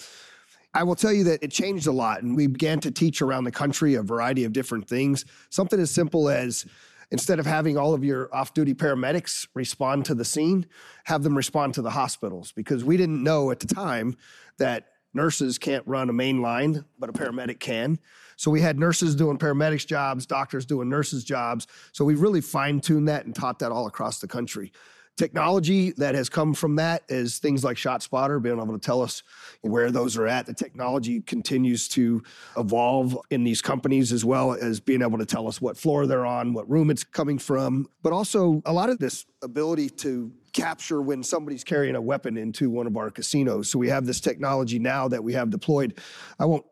I 0.74 0.84
will 0.84 0.96
tell 0.96 1.12
you 1.12 1.24
that 1.26 1.44
it 1.44 1.52
changed 1.52 1.88
a 1.88 1.92
lot, 1.92 2.22
and 2.22 2.36
we 2.36 2.48
began 2.48 2.80
to 2.82 2.92
teach 2.92 3.22
around 3.22 3.46
the 3.46 3.52
country 3.52 3.96
a 3.96 4.04
variety 4.04 4.44
of 4.44 4.54
different 4.54 4.88
things. 4.88 5.26
Something 5.50 5.80
as 5.80 5.90
simple 5.90 6.30
as 6.30 6.66
instead 7.10 7.40
of 7.40 7.46
having 7.46 7.78
all 7.78 7.94
of 7.94 8.06
your 8.06 8.34
off 8.34 8.54
duty 8.54 8.74
paramedics 8.74 9.48
respond 9.56 10.06
to 10.06 10.16
the 10.16 10.24
scene, 10.24 10.68
have 11.06 11.24
them 11.24 11.36
respond 11.36 11.74
to 11.74 11.82
the 11.82 11.90
hospitals 11.90 12.52
because 12.54 12.86
we 12.86 12.96
didn't 12.96 13.22
know 13.22 13.52
at 13.52 13.60
the 13.60 13.68
time 13.68 14.16
that 14.60 14.90
nurses 15.14 15.58
can't 15.58 15.86
run 15.88 16.10
a 16.10 16.14
main 16.14 16.42
line, 16.42 16.86
but 17.00 17.10
a 17.10 17.14
paramedic 17.14 17.60
can. 17.60 18.00
So 18.38 18.50
we 18.50 18.62
had 18.62 18.80
nurses 18.80 19.16
doing 19.16 19.38
paramedics 19.38 19.86
jobs, 19.86 20.26
doctors 20.26 20.66
doing 20.66 20.90
nurses 20.90 21.24
jobs. 21.24 21.68
So 21.92 22.06
we 22.06 22.16
really 22.16 22.40
fine 22.40 22.80
tuned 22.80 23.10
that 23.10 23.26
and 23.26 23.36
taught 23.36 23.60
that 23.60 23.72
all 23.72 23.88
across 23.88 24.20
the 24.20 24.28
country. 24.28 24.72
Technology 25.18 25.92
that 25.92 26.16
has 26.16 26.30
come 26.30 26.54
from 26.54 26.78
that 26.78 27.04
is 27.10 27.38
things 27.38 27.64
like 27.64 27.78
ShotSpotter, 27.78 28.42
being 28.42 28.60
able 28.60 28.74
to 28.74 28.80
tell 28.80 29.02
us 29.02 29.22
where 29.62 29.92
those 29.92 30.18
are 30.18 30.26
at. 30.26 30.46
The 30.48 30.54
technology 30.54 31.22
continues 31.22 31.88
to 31.90 32.24
evolve 32.58 33.18
in 33.30 33.44
these 33.44 33.62
companies 33.62 34.12
as 34.12 34.26
well 34.26 34.54
as 34.54 34.80
being 34.80 35.02
able 35.02 35.20
to 35.20 35.26
tell 35.26 35.48
us 35.48 35.62
what 35.62 35.78
floor 35.78 36.08
they're 36.08 36.26
on, 36.26 36.54
what 36.54 36.68
room 36.70 36.90
it's 36.90 37.04
coming 37.04 37.38
from, 37.38 37.88
but 38.02 38.14
also 38.14 38.64
a 38.66 38.74
lot 38.74 38.90
of 38.90 38.98
this 39.00 39.26
ability 39.44 39.90
to 39.90 40.32
capture 40.54 41.02
when 41.02 41.24
somebody's 41.24 41.64
carrying 41.64 41.96
a 41.96 42.02
weapon 42.02 42.38
into 42.38 42.70
one 42.70 42.88
of 42.88 42.98
our 42.98 43.12
casinos. 43.12 43.70
So 43.70 43.80
we 43.80 43.90
have 43.90 44.06
this 44.06 44.20
technology 44.22 44.80
now 44.80 45.08
that 45.08 45.24
we 45.24 45.34
have 45.34 45.50
deployed. 45.50 46.00
I 46.40 46.46
won't 46.46 46.66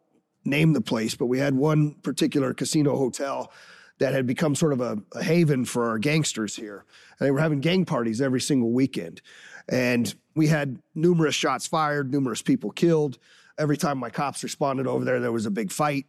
name 0.46 0.74
the 0.74 0.82
place, 0.82 1.14
but 1.14 1.28
we 1.28 1.40
had 1.40 1.54
one 1.54 1.96
particular 2.02 2.54
casino 2.54 2.96
hotel 2.96 3.52
that 4.00 4.14
had 4.14 4.26
become 4.26 4.56
sort 4.56 4.74
of 4.74 4.82
a, 4.82 4.98
a, 5.14 5.24
haven 5.24 5.66
for 5.66 5.90
our 5.90 6.00
gangsters 6.00 6.56
here. 6.56 6.86
And 7.20 7.28
they 7.28 7.32
were 7.32 7.40
having 7.40 7.60
gang 7.60 7.86
parties 7.86 8.22
every 8.22 8.42
single 8.42 8.72
weekend. 8.72 9.22
And 9.68 10.14
we 10.36 10.48
had 10.48 10.80
numerous 10.96 11.36
shots 11.36 11.68
fired, 11.68 12.12
numerous 12.12 12.42
people 12.42 12.72
killed. 12.72 13.20
Every 13.58 13.78
time 13.78 13.98
my 13.98 14.10
cops 14.10 14.42
responded 14.42 14.88
over 14.88 15.04
there, 15.06 15.20
there 15.20 15.34
was 15.34 15.46
a 15.46 15.52
big 15.52 15.72
fight. 15.72 16.06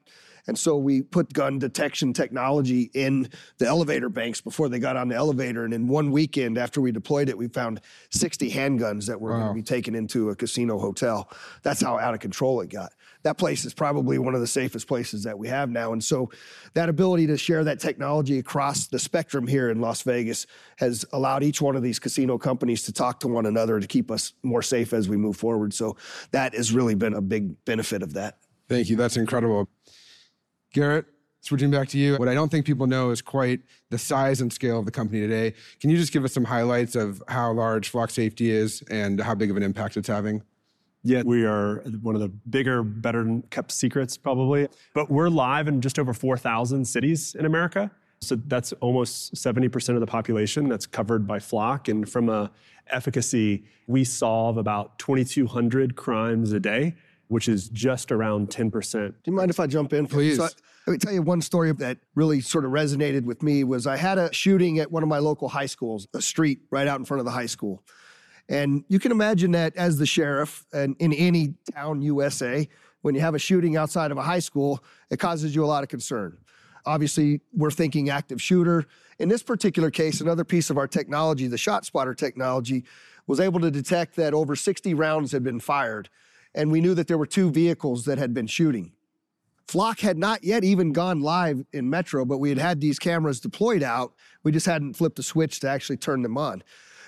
And 0.46 0.58
so 0.58 0.76
we 0.76 1.02
put 1.02 1.32
gun 1.32 1.58
detection 1.58 2.12
technology 2.12 2.90
in 2.94 3.28
the 3.58 3.66
elevator 3.66 4.08
banks 4.08 4.40
before 4.40 4.68
they 4.68 4.78
got 4.78 4.96
on 4.96 5.08
the 5.08 5.14
elevator. 5.14 5.64
And 5.64 5.74
in 5.74 5.88
one 5.88 6.10
weekend 6.10 6.58
after 6.58 6.80
we 6.80 6.92
deployed 6.92 7.28
it, 7.28 7.36
we 7.36 7.48
found 7.48 7.80
60 8.10 8.50
handguns 8.50 9.06
that 9.06 9.20
were 9.20 9.32
wow. 9.32 9.38
going 9.38 9.48
to 9.48 9.54
be 9.54 9.62
taken 9.62 9.94
into 9.94 10.30
a 10.30 10.36
casino 10.36 10.78
hotel. 10.78 11.30
That's 11.62 11.80
how 11.80 11.98
out 11.98 12.14
of 12.14 12.20
control 12.20 12.60
it 12.60 12.68
got 12.68 12.92
that 13.22 13.36
place 13.36 13.64
is 13.64 13.74
probably 13.74 14.18
one 14.18 14.34
of 14.34 14.40
the 14.40 14.46
safest 14.46 14.86
places 14.86 15.24
that 15.24 15.38
we 15.38 15.48
have 15.48 15.68
now. 15.68 15.92
And 15.92 16.02
so 16.02 16.30
that 16.74 16.88
ability 16.88 17.26
to 17.28 17.36
share 17.36 17.64
that 17.64 17.80
technology 17.80 18.38
across 18.38 18.86
the 18.86 18.98
spectrum 18.98 19.46
here 19.46 19.70
in 19.70 19.80
Las 19.80 20.02
Vegas 20.02 20.46
has 20.78 21.04
allowed 21.12 21.42
each 21.42 21.60
one 21.60 21.76
of 21.76 21.82
these 21.82 21.98
casino 21.98 22.38
companies 22.38 22.82
to 22.84 22.92
talk 22.92 23.20
to 23.20 23.28
one 23.28 23.46
another 23.46 23.78
to 23.78 23.86
keep 23.86 24.10
us 24.10 24.32
more 24.42 24.62
safe 24.62 24.92
as 24.92 25.08
we 25.08 25.16
move 25.16 25.36
forward. 25.36 25.74
So 25.74 25.96
that 26.30 26.54
has 26.54 26.72
really 26.72 26.94
been 26.94 27.14
a 27.14 27.20
big 27.20 27.62
benefit 27.64 28.02
of 28.02 28.14
that. 28.14 28.38
Thank 28.68 28.88
you. 28.88 28.96
That's 28.96 29.16
incredible. 29.16 29.68
Garrett, 30.72 31.06
switching 31.40 31.70
back 31.70 31.88
to 31.88 31.98
you, 31.98 32.16
what 32.16 32.28
I 32.28 32.34
don't 32.34 32.50
think 32.50 32.66
people 32.66 32.86
know 32.86 33.10
is 33.10 33.22
quite 33.22 33.60
the 33.90 33.98
size 33.98 34.40
and 34.40 34.52
scale 34.52 34.78
of 34.78 34.84
the 34.84 34.90
company 34.90 35.20
today. 35.20 35.54
Can 35.80 35.90
you 35.90 35.96
just 35.96 36.12
give 36.12 36.24
us 36.24 36.32
some 36.32 36.44
highlights 36.44 36.94
of 36.94 37.22
how 37.28 37.52
large 37.52 37.88
Flock 37.88 38.10
Safety 38.10 38.50
is 38.50 38.82
and 38.90 39.20
how 39.20 39.34
big 39.34 39.50
of 39.50 39.56
an 39.56 39.62
impact 39.62 39.96
it's 39.96 40.08
having? 40.08 40.42
Yeah, 41.02 41.22
we 41.24 41.46
are 41.46 41.76
one 42.02 42.14
of 42.14 42.20
the 42.20 42.28
bigger, 42.28 42.82
better 42.82 43.40
kept 43.50 43.72
secrets 43.72 44.16
probably. 44.18 44.68
But 44.94 45.10
we're 45.10 45.30
live 45.30 45.66
in 45.66 45.80
just 45.80 45.98
over 45.98 46.12
4,000 46.12 46.84
cities 46.84 47.34
in 47.34 47.46
America. 47.46 47.90
So 48.20 48.36
that's 48.36 48.72
almost 48.74 49.34
70% 49.34 49.94
of 49.94 50.00
the 50.00 50.06
population 50.06 50.68
that's 50.68 50.84
covered 50.86 51.26
by 51.26 51.38
Flock. 51.38 51.88
And 51.88 52.06
from 52.06 52.28
a 52.28 52.50
efficacy, 52.88 53.64
we 53.86 54.04
solve 54.04 54.58
about 54.58 54.98
2,200 54.98 55.96
crimes 55.96 56.52
a 56.52 56.60
day, 56.60 56.96
which 57.30 57.48
is 57.48 57.68
just 57.68 58.10
around 58.10 58.50
10%. 58.50 58.92
Do 58.92 59.14
you 59.24 59.32
mind 59.32 59.50
if 59.50 59.60
I 59.60 59.68
jump 59.68 59.92
in? 59.92 60.08
Please. 60.08 60.36
So 60.36 60.44
I, 60.44 60.48
let 60.88 60.92
me 60.94 60.98
tell 60.98 61.12
you 61.12 61.22
one 61.22 61.40
story 61.40 61.72
that 61.72 61.98
really 62.16 62.40
sort 62.40 62.64
of 62.64 62.72
resonated 62.72 63.22
with 63.22 63.40
me 63.40 63.62
was 63.62 63.86
I 63.86 63.96
had 63.96 64.18
a 64.18 64.32
shooting 64.32 64.80
at 64.80 64.90
one 64.90 65.04
of 65.04 65.08
my 65.08 65.18
local 65.18 65.48
high 65.48 65.66
schools, 65.66 66.08
a 66.12 66.20
street 66.20 66.62
right 66.72 66.88
out 66.88 66.98
in 66.98 67.04
front 67.04 67.20
of 67.20 67.24
the 67.24 67.30
high 67.30 67.46
school. 67.46 67.84
And 68.48 68.82
you 68.88 68.98
can 68.98 69.12
imagine 69.12 69.52
that 69.52 69.76
as 69.76 69.96
the 69.96 70.06
sheriff 70.06 70.66
and 70.72 70.96
in 70.98 71.12
any 71.12 71.54
town 71.72 72.02
USA, 72.02 72.68
when 73.02 73.14
you 73.14 73.20
have 73.20 73.36
a 73.36 73.38
shooting 73.38 73.76
outside 73.76 74.10
of 74.10 74.18
a 74.18 74.22
high 74.22 74.40
school, 74.40 74.82
it 75.08 75.20
causes 75.20 75.54
you 75.54 75.64
a 75.64 75.66
lot 75.66 75.84
of 75.84 75.88
concern. 75.88 76.36
Obviously, 76.84 77.42
we're 77.52 77.70
thinking 77.70 78.10
active 78.10 78.42
shooter. 78.42 78.86
In 79.20 79.28
this 79.28 79.44
particular 79.44 79.92
case, 79.92 80.20
another 80.20 80.44
piece 80.44 80.68
of 80.68 80.78
our 80.78 80.88
technology, 80.88 81.46
the 81.46 81.56
ShotSpotter 81.56 82.16
technology, 82.16 82.84
was 83.28 83.38
able 83.38 83.60
to 83.60 83.70
detect 83.70 84.16
that 84.16 84.34
over 84.34 84.56
60 84.56 84.94
rounds 84.94 85.30
had 85.30 85.44
been 85.44 85.60
fired. 85.60 86.08
And 86.54 86.72
we 86.72 86.80
knew 86.80 86.94
that 86.94 87.06
there 87.06 87.18
were 87.18 87.26
two 87.26 87.50
vehicles 87.50 88.04
that 88.04 88.18
had 88.18 88.34
been 88.34 88.46
shooting. 88.46 88.92
Flock 89.68 90.00
had 90.00 90.18
not 90.18 90.42
yet 90.42 90.64
even 90.64 90.92
gone 90.92 91.20
live 91.20 91.64
in 91.72 91.88
Metro, 91.88 92.24
but 92.24 92.38
we 92.38 92.48
had 92.48 92.58
had 92.58 92.80
these 92.80 92.98
cameras 92.98 93.38
deployed 93.38 93.84
out. 93.84 94.14
We 94.42 94.50
just 94.50 94.66
hadn't 94.66 94.94
flipped 94.94 95.16
the 95.16 95.22
switch 95.22 95.60
to 95.60 95.68
actually 95.68 95.98
turn 95.98 96.22
them 96.22 96.36
on. 96.36 96.64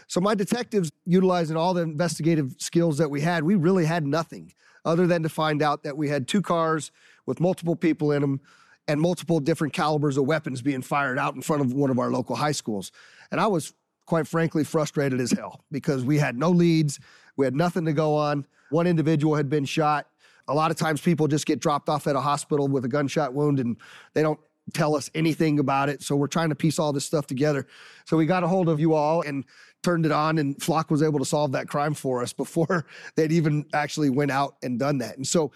So 0.06 0.20
my 0.20 0.34
detectives, 0.34 0.92
utilizing 1.04 1.56
all 1.56 1.74
the 1.74 1.82
investigative 1.82 2.54
skills 2.58 2.98
that 2.98 3.10
we 3.10 3.20
had, 3.20 3.42
we 3.42 3.56
really 3.56 3.84
had 3.84 4.06
nothing 4.06 4.52
other 4.84 5.06
than 5.06 5.22
to 5.22 5.28
find 5.28 5.62
out 5.62 5.82
that 5.82 5.96
we 5.96 6.08
had 6.08 6.28
two 6.28 6.42
cars 6.42 6.92
with 7.26 7.40
multiple 7.40 7.74
people 7.74 8.12
in 8.12 8.20
them 8.20 8.40
and 8.88 9.00
multiple 9.00 9.40
different 9.40 9.72
calibers 9.72 10.16
of 10.16 10.26
weapons 10.26 10.62
being 10.62 10.82
fired 10.82 11.18
out 11.18 11.34
in 11.34 11.42
front 11.42 11.62
of 11.62 11.72
one 11.72 11.90
of 11.90 11.98
our 11.98 12.10
local 12.10 12.36
high 12.36 12.52
schools. 12.52 12.92
And 13.30 13.40
I 13.40 13.46
was 13.46 13.74
quite 14.06 14.26
frankly 14.26 14.64
frustrated 14.64 15.20
as 15.20 15.30
hell 15.30 15.64
because 15.70 16.04
we 16.04 16.18
had 16.18 16.36
no 16.36 16.50
leads, 16.50 16.98
we 17.36 17.46
had 17.46 17.54
nothing 17.54 17.84
to 17.86 17.92
go 17.92 18.14
on. 18.14 18.46
One 18.70 18.86
individual 18.86 19.34
had 19.34 19.48
been 19.48 19.64
shot. 19.64 20.06
A 20.48 20.54
lot 20.54 20.70
of 20.70 20.76
times 20.76 21.00
people 21.00 21.28
just 21.28 21.46
get 21.46 21.60
dropped 21.60 21.88
off 21.88 22.06
at 22.06 22.16
a 22.16 22.20
hospital 22.20 22.68
with 22.68 22.84
a 22.84 22.88
gunshot 22.88 23.32
wound 23.32 23.60
and 23.60 23.76
they 24.14 24.22
don't 24.22 24.40
tell 24.72 24.96
us 24.96 25.10
anything 25.14 25.58
about 25.58 25.88
it. 25.88 26.02
So 26.02 26.16
we're 26.16 26.26
trying 26.26 26.48
to 26.50 26.54
piece 26.54 26.78
all 26.78 26.92
this 26.92 27.04
stuff 27.04 27.26
together. 27.26 27.66
So 28.06 28.16
we 28.16 28.26
got 28.26 28.44
a 28.44 28.48
hold 28.48 28.68
of 28.68 28.80
you 28.80 28.94
all 28.94 29.22
and 29.22 29.44
turned 29.82 30.06
it 30.06 30.12
on 30.12 30.38
and 30.38 30.60
Flock 30.62 30.90
was 30.90 31.02
able 31.02 31.18
to 31.18 31.24
solve 31.24 31.52
that 31.52 31.68
crime 31.68 31.94
for 31.94 32.22
us 32.22 32.32
before 32.32 32.86
they'd 33.16 33.32
even 33.32 33.66
actually 33.72 34.10
went 34.10 34.30
out 34.30 34.56
and 34.62 34.78
done 34.78 34.98
that. 34.98 35.16
And 35.16 35.26
so 35.26 35.52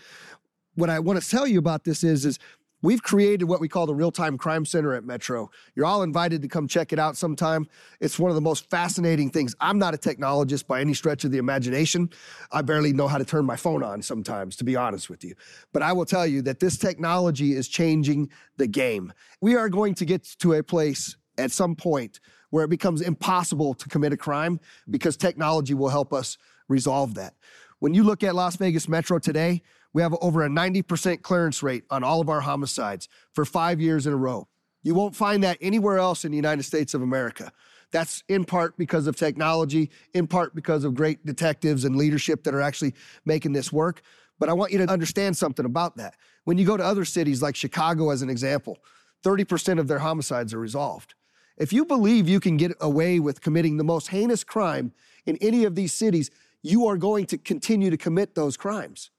what 0.75 0.91
I 0.91 0.99
want 0.99 1.21
to 1.21 1.29
tell 1.29 1.47
you 1.47 1.59
about 1.59 1.85
this 1.85 2.05
is, 2.05 2.25
is 2.25 2.39
we've 2.87 3.03
created 3.03 3.47
what 3.47 3.61
we 3.61 3.67
call 3.67 3.85
the 3.85 3.93
real-time 3.93 4.39
crime 4.39 4.65
center 4.65 4.95
at 4.95 5.03
Metro. 5.03 5.51
You're 5.75 5.87
all 5.87 6.05
invited 6.05 6.41
to 6.43 6.47
come 6.47 6.69
check 6.69 6.93
it 6.93 7.01
out 7.01 7.17
sometime. 7.17 7.67
It's 7.99 8.17
one 8.17 8.31
of 8.31 8.37
the 8.37 8.41
most 8.41 8.71
fascinating 8.71 9.29
things. 9.29 9.57
I'm 9.59 9.77
not 9.77 9.93
a 9.93 9.97
technologist 9.97 10.69
by 10.69 10.81
any 10.81 10.95
stretch 10.95 11.25
of 11.25 11.33
the 11.33 11.39
imagination. 11.39 12.11
I 12.53 12.63
barely 12.63 12.93
know 12.93 13.09
how 13.09 13.19
to 13.19 13.25
turn 13.25 13.45
my 13.45 13.57
phone 13.57 13.83
on 13.83 14.03
sometimes, 14.03 14.55
to 14.59 14.65
be 14.65 14.77
honest 14.77 15.11
with 15.11 15.25
you. 15.25 15.35
But 15.73 15.83
I 15.83 15.93
will 15.93 16.05
tell 16.05 16.29
you 16.29 16.43
that 16.43 16.61
this 16.61 16.79
technology 16.79 17.55
is 17.55 17.67
changing 17.67 18.31
the 18.57 18.69
game. 18.69 19.13
We 19.41 19.57
are 19.57 19.69
going 19.69 19.97
to 19.97 20.05
get 20.05 20.23
to 20.39 20.53
a 20.53 20.63
place 20.63 21.17
at 21.39 21.51
some 21.51 21.75
point 21.75 22.21
where 22.51 22.63
it 22.63 22.71
becomes 22.71 23.01
impossible 23.01 23.75
to 23.75 23.89
commit 23.89 24.13
a 24.13 24.17
crime 24.17 24.61
because 24.89 25.17
technology 25.17 25.75
will 25.75 25.89
help 25.89 26.13
us 26.13 26.39
resolve 26.69 27.15
that. 27.15 27.35
When 27.81 27.95
you 27.95 28.05
look 28.05 28.23
at 28.23 28.37
Las 28.37 28.55
Vegas 28.55 28.89
Metro 28.89 29.19
today, 29.19 29.63
we 29.97 30.03
have 30.03 30.15
over 30.21 30.45
a 30.45 30.49
90% 30.51 31.23
clearance 31.23 31.63
rate 31.63 31.85
on 31.89 32.05
all 32.05 32.21
of 32.21 32.29
our 32.29 32.43
homicides 32.43 33.09
for 33.33 33.47
five 33.47 33.81
years 33.81 34.07
in 34.07 34.13
a 34.13 34.17
row. 34.17 34.47
You 34.83 34.95
won't 34.95 35.17
find 35.17 35.43
that 35.43 35.57
anywhere 35.63 35.97
else 35.97 36.23
in 36.23 36.33
the 36.33 36.37
United 36.37 36.65
States 36.65 36.93
of 36.93 37.01
America. 37.01 37.51
That's 37.93 38.23
in 38.29 38.45
part 38.45 38.77
because 38.77 39.07
of 39.07 39.17
technology, 39.17 39.91
in 40.13 40.27
part 40.27 40.55
because 40.55 40.85
of 40.85 40.95
great 40.95 41.25
detectives 41.25 41.87
and 41.87 41.97
leadership 41.97 42.45
that 42.45 42.53
are 42.53 42.61
actually 42.61 42.93
making 43.25 43.55
this 43.55 43.73
work. 43.73 44.03
But 44.39 44.51
I 44.51 44.53
want 44.53 44.71
you 44.71 44.77
to 44.85 44.93
understand 44.93 45.35
something 45.35 45.65
about 45.65 45.97
that. 45.97 46.15
When 46.45 46.59
you 46.59 46.67
go 46.67 46.77
to 46.77 46.85
other 46.85 47.07
cities 47.07 47.41
like 47.41 47.57
Chicago, 47.57 48.11
as 48.11 48.21
an 48.21 48.29
example, 48.29 48.77
30% 49.25 49.81
of 49.81 49.89
their 49.89 50.01
homicides 50.01 50.53
are 50.53 50.61
resolved. 50.61 51.15
If 51.57 51.73
you 51.73 51.87
believe 51.87 52.29
you 52.29 52.39
can 52.39 52.59
get 52.59 52.73
away 52.83 53.19
with 53.19 53.41
committing 53.41 53.79
the 53.79 53.83
most 53.83 54.09
heinous 54.09 54.45
crime 54.45 54.93
in 55.25 55.39
any 55.39 55.65
of 55.65 55.75
these 55.75 55.95
cities, 55.95 56.31
you 56.61 56.87
are 56.87 56.99
going 56.99 57.25
to 57.29 57.39
continue 57.39 57.89
to 57.89 57.97
commit 57.97 58.35
those 58.35 58.59
crimes. 58.59 59.11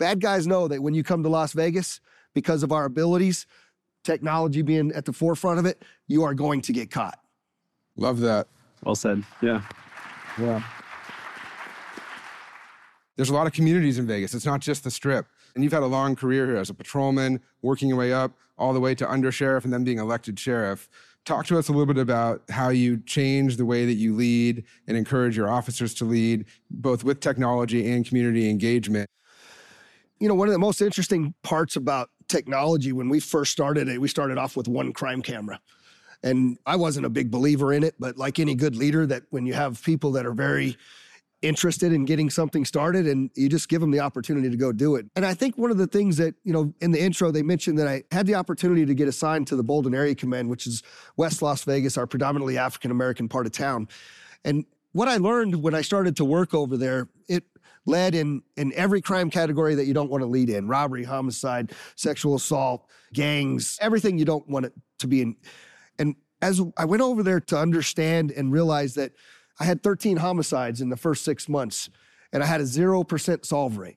Bad 0.00 0.18
guys 0.18 0.46
know 0.46 0.66
that 0.66 0.82
when 0.82 0.94
you 0.94 1.04
come 1.04 1.22
to 1.22 1.28
Las 1.28 1.52
Vegas, 1.52 2.00
because 2.32 2.62
of 2.62 2.72
our 2.72 2.86
abilities, 2.86 3.46
technology 4.02 4.62
being 4.62 4.90
at 4.92 5.04
the 5.04 5.12
forefront 5.12 5.58
of 5.58 5.66
it, 5.66 5.82
you 6.08 6.24
are 6.24 6.32
going 6.32 6.62
to 6.62 6.72
get 6.72 6.90
caught. 6.90 7.20
Love 7.96 8.18
that. 8.20 8.48
Well 8.82 8.94
said. 8.94 9.22
Yeah. 9.42 9.62
Yeah. 10.38 10.62
There's 13.16 13.28
a 13.28 13.34
lot 13.34 13.46
of 13.46 13.52
communities 13.52 13.98
in 13.98 14.06
Vegas. 14.06 14.32
It's 14.32 14.46
not 14.46 14.60
just 14.60 14.84
the 14.84 14.90
strip. 14.90 15.26
And 15.54 15.62
you've 15.62 15.72
had 15.74 15.82
a 15.82 15.86
long 15.86 16.16
career 16.16 16.46
here 16.46 16.56
as 16.56 16.70
a 16.70 16.74
patrolman, 16.74 17.42
working 17.60 17.90
your 17.90 17.98
way 17.98 18.10
up 18.10 18.32
all 18.56 18.72
the 18.72 18.80
way 18.80 18.94
to 18.94 19.04
undersheriff 19.04 19.64
and 19.64 19.72
then 19.72 19.84
being 19.84 19.98
elected 19.98 20.38
sheriff. 20.38 20.88
Talk 21.26 21.44
to 21.46 21.58
us 21.58 21.68
a 21.68 21.72
little 21.72 21.92
bit 21.92 22.00
about 22.00 22.42
how 22.48 22.70
you 22.70 23.02
change 23.04 23.58
the 23.58 23.66
way 23.66 23.84
that 23.84 23.94
you 23.94 24.14
lead 24.14 24.64
and 24.86 24.96
encourage 24.96 25.36
your 25.36 25.50
officers 25.50 25.92
to 25.94 26.06
lead, 26.06 26.46
both 26.70 27.04
with 27.04 27.20
technology 27.20 27.92
and 27.92 28.06
community 28.06 28.48
engagement. 28.48 29.06
You 30.20 30.28
know, 30.28 30.34
one 30.34 30.48
of 30.48 30.52
the 30.52 30.58
most 30.58 30.80
interesting 30.80 31.34
parts 31.42 31.76
about 31.76 32.10
technology 32.28 32.92
when 32.92 33.08
we 33.08 33.18
first 33.18 33.50
started 33.50 33.88
it, 33.88 34.00
we 34.00 34.08
started 34.08 34.38
off 34.38 34.56
with 34.56 34.68
one 34.68 34.92
crime 34.92 35.22
camera. 35.22 35.60
And 36.22 36.58
I 36.66 36.76
wasn't 36.76 37.06
a 37.06 37.10
big 37.10 37.30
believer 37.30 37.72
in 37.72 37.82
it, 37.82 37.94
but 37.98 38.18
like 38.18 38.38
any 38.38 38.54
good 38.54 38.76
leader, 38.76 39.06
that 39.06 39.22
when 39.30 39.46
you 39.46 39.54
have 39.54 39.82
people 39.82 40.12
that 40.12 40.26
are 40.26 40.34
very 40.34 40.76
interested 41.42 41.92
in 41.92 42.04
getting 42.04 42.28
something 42.28 42.66
started 42.66 43.06
and 43.06 43.30
you 43.34 43.48
just 43.48 43.70
give 43.70 43.80
them 43.80 43.90
the 43.90 44.00
opportunity 44.00 44.50
to 44.50 44.56
go 44.56 44.72
do 44.72 44.96
it. 44.96 45.06
And 45.16 45.24
I 45.24 45.32
think 45.32 45.56
one 45.56 45.70
of 45.70 45.78
the 45.78 45.86
things 45.86 46.18
that, 46.18 46.34
you 46.44 46.52
know, 46.52 46.74
in 46.80 46.90
the 46.90 47.02
intro, 47.02 47.30
they 47.30 47.42
mentioned 47.42 47.78
that 47.78 47.88
I 47.88 48.02
had 48.12 48.26
the 48.26 48.34
opportunity 48.34 48.84
to 48.84 48.94
get 48.94 49.08
assigned 49.08 49.46
to 49.46 49.56
the 49.56 49.62
Bolden 49.62 49.94
Area 49.94 50.14
Command, 50.14 50.50
which 50.50 50.66
is 50.66 50.82
West 51.16 51.40
Las 51.40 51.64
Vegas, 51.64 51.96
our 51.96 52.06
predominantly 52.06 52.58
African 52.58 52.90
American 52.90 53.26
part 53.26 53.46
of 53.46 53.52
town. 53.52 53.88
And 54.44 54.66
what 54.92 55.08
I 55.08 55.16
learned 55.16 55.62
when 55.62 55.74
I 55.74 55.80
started 55.80 56.16
to 56.16 56.24
work 56.24 56.52
over 56.52 56.76
there, 56.76 57.08
it 57.28 57.44
led 57.86 58.14
in 58.14 58.42
in 58.56 58.72
every 58.74 59.00
crime 59.00 59.30
category 59.30 59.74
that 59.74 59.86
you 59.86 59.94
don't 59.94 60.10
want 60.10 60.22
to 60.22 60.26
lead 60.26 60.50
in. 60.50 60.68
Robbery 60.68 61.04
homicide 61.04 61.72
sexual 61.96 62.34
assault 62.34 62.86
gangs 63.12 63.78
everything 63.80 64.18
you 64.18 64.24
don't 64.24 64.48
want 64.48 64.66
it 64.66 64.72
to 64.98 65.06
be 65.06 65.22
in. 65.22 65.36
And 65.98 66.14
as 66.42 66.60
i 66.76 66.84
went 66.84 67.02
over 67.02 67.22
there 67.22 67.40
to 67.40 67.58
understand 67.58 68.30
and 68.30 68.52
realize 68.52 68.94
that 68.94 69.12
i 69.58 69.64
had 69.64 69.82
13 69.82 70.16
homicides 70.16 70.80
in 70.80 70.88
the 70.88 70.96
first 70.96 71.24
six 71.24 71.48
months 71.48 71.90
and 72.32 72.42
i 72.42 72.46
had 72.46 72.60
a 72.60 72.64
0% 72.64 73.44
solve 73.44 73.78
rate. 73.78 73.96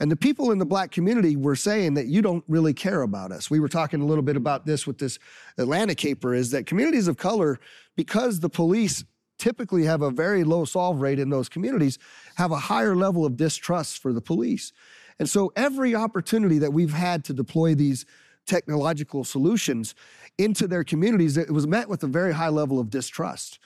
And 0.00 0.10
the 0.10 0.16
people 0.16 0.50
in 0.50 0.58
the 0.58 0.66
black 0.66 0.90
community 0.90 1.36
were 1.36 1.54
saying 1.54 1.94
that 1.94 2.06
you 2.06 2.22
don't 2.22 2.42
really 2.48 2.74
care 2.74 3.02
about 3.02 3.30
us. 3.30 3.50
We 3.50 3.60
were 3.60 3.68
talking 3.68 4.00
a 4.00 4.04
little 4.04 4.24
bit 4.24 4.36
about 4.36 4.66
this 4.66 4.84
with 4.84 4.98
this 4.98 5.18
Atlanta 5.58 5.94
caper 5.94 6.34
is 6.34 6.50
that 6.50 6.66
communities 6.66 7.06
of 7.06 7.16
color, 7.16 7.60
because 7.94 8.40
the 8.40 8.48
police 8.48 9.04
typically 9.42 9.84
have 9.84 10.02
a 10.02 10.10
very 10.10 10.44
low 10.44 10.64
solve 10.64 11.00
rate 11.00 11.18
in 11.18 11.28
those 11.28 11.48
communities, 11.48 11.98
have 12.36 12.52
a 12.52 12.56
higher 12.56 12.94
level 12.94 13.26
of 13.26 13.36
distrust 13.36 14.00
for 14.00 14.12
the 14.12 14.20
police. 14.20 14.72
And 15.18 15.28
so 15.28 15.52
every 15.56 15.96
opportunity 15.96 16.58
that 16.58 16.72
we've 16.72 16.92
had 16.92 17.24
to 17.24 17.32
deploy 17.32 17.74
these 17.74 18.06
technological 18.46 19.24
solutions 19.24 19.96
into 20.38 20.68
their 20.68 20.84
communities, 20.84 21.36
it 21.36 21.50
was 21.50 21.66
met 21.66 21.88
with 21.88 22.04
a 22.04 22.06
very 22.06 22.32
high 22.32 22.50
level 22.50 22.78
of 22.78 22.88
distrust. 22.88 23.58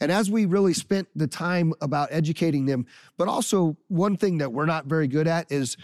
And 0.00 0.12
as 0.12 0.30
we 0.30 0.44
really 0.44 0.74
spent 0.74 1.08
the 1.16 1.26
time 1.26 1.72
about 1.80 2.08
educating 2.10 2.66
them, 2.66 2.84
but 3.16 3.26
also 3.26 3.78
one 3.88 4.18
thing 4.18 4.36
that 4.38 4.52
we're 4.52 4.66
not 4.66 4.84
very 4.84 5.08
good 5.08 5.26
at 5.26 5.50
is 5.50 5.78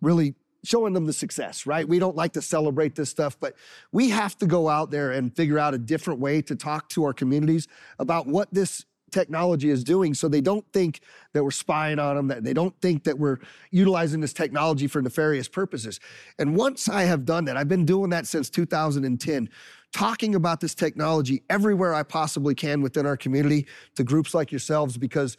really 0.00 0.34
showing 0.64 0.92
them 0.92 1.06
the 1.06 1.12
success, 1.12 1.66
right? 1.66 1.86
We 1.86 1.98
don't 1.98 2.16
like 2.16 2.32
to 2.32 2.42
celebrate 2.42 2.94
this 2.94 3.10
stuff, 3.10 3.38
but 3.38 3.54
we 3.92 4.10
have 4.10 4.36
to 4.38 4.46
go 4.46 4.68
out 4.68 4.90
there 4.90 5.12
and 5.12 5.34
figure 5.34 5.58
out 5.58 5.74
a 5.74 5.78
different 5.78 6.20
way 6.20 6.42
to 6.42 6.56
talk 6.56 6.88
to 6.90 7.04
our 7.04 7.12
communities 7.12 7.68
about 7.98 8.26
what 8.26 8.52
this 8.52 8.84
technology 9.14 9.70
is 9.70 9.84
doing 9.84 10.12
so 10.12 10.28
they 10.28 10.40
don't 10.40 10.66
think 10.72 11.00
that 11.32 11.44
we're 11.44 11.50
spying 11.52 12.00
on 12.00 12.16
them, 12.16 12.26
that 12.28 12.42
they 12.42 12.52
don't 12.52 12.74
think 12.80 13.04
that 13.04 13.16
we're 13.16 13.38
utilizing 13.70 14.20
this 14.20 14.32
technology 14.32 14.88
for 14.88 15.00
nefarious 15.00 15.48
purposes. 15.48 16.00
And 16.38 16.56
once 16.56 16.88
I 16.88 17.04
have 17.04 17.24
done 17.24 17.44
that, 17.44 17.56
I've 17.56 17.68
been 17.68 17.86
doing 17.86 18.10
that 18.10 18.26
since 18.26 18.50
2010, 18.50 19.48
talking 19.92 20.34
about 20.34 20.60
this 20.60 20.74
technology 20.74 21.44
everywhere 21.48 21.94
I 21.94 22.02
possibly 22.02 22.56
can 22.56 22.82
within 22.82 23.06
our 23.06 23.16
community 23.16 23.66
to 23.94 24.02
groups 24.02 24.34
like 24.34 24.50
yourselves 24.50 24.98
because 24.98 25.36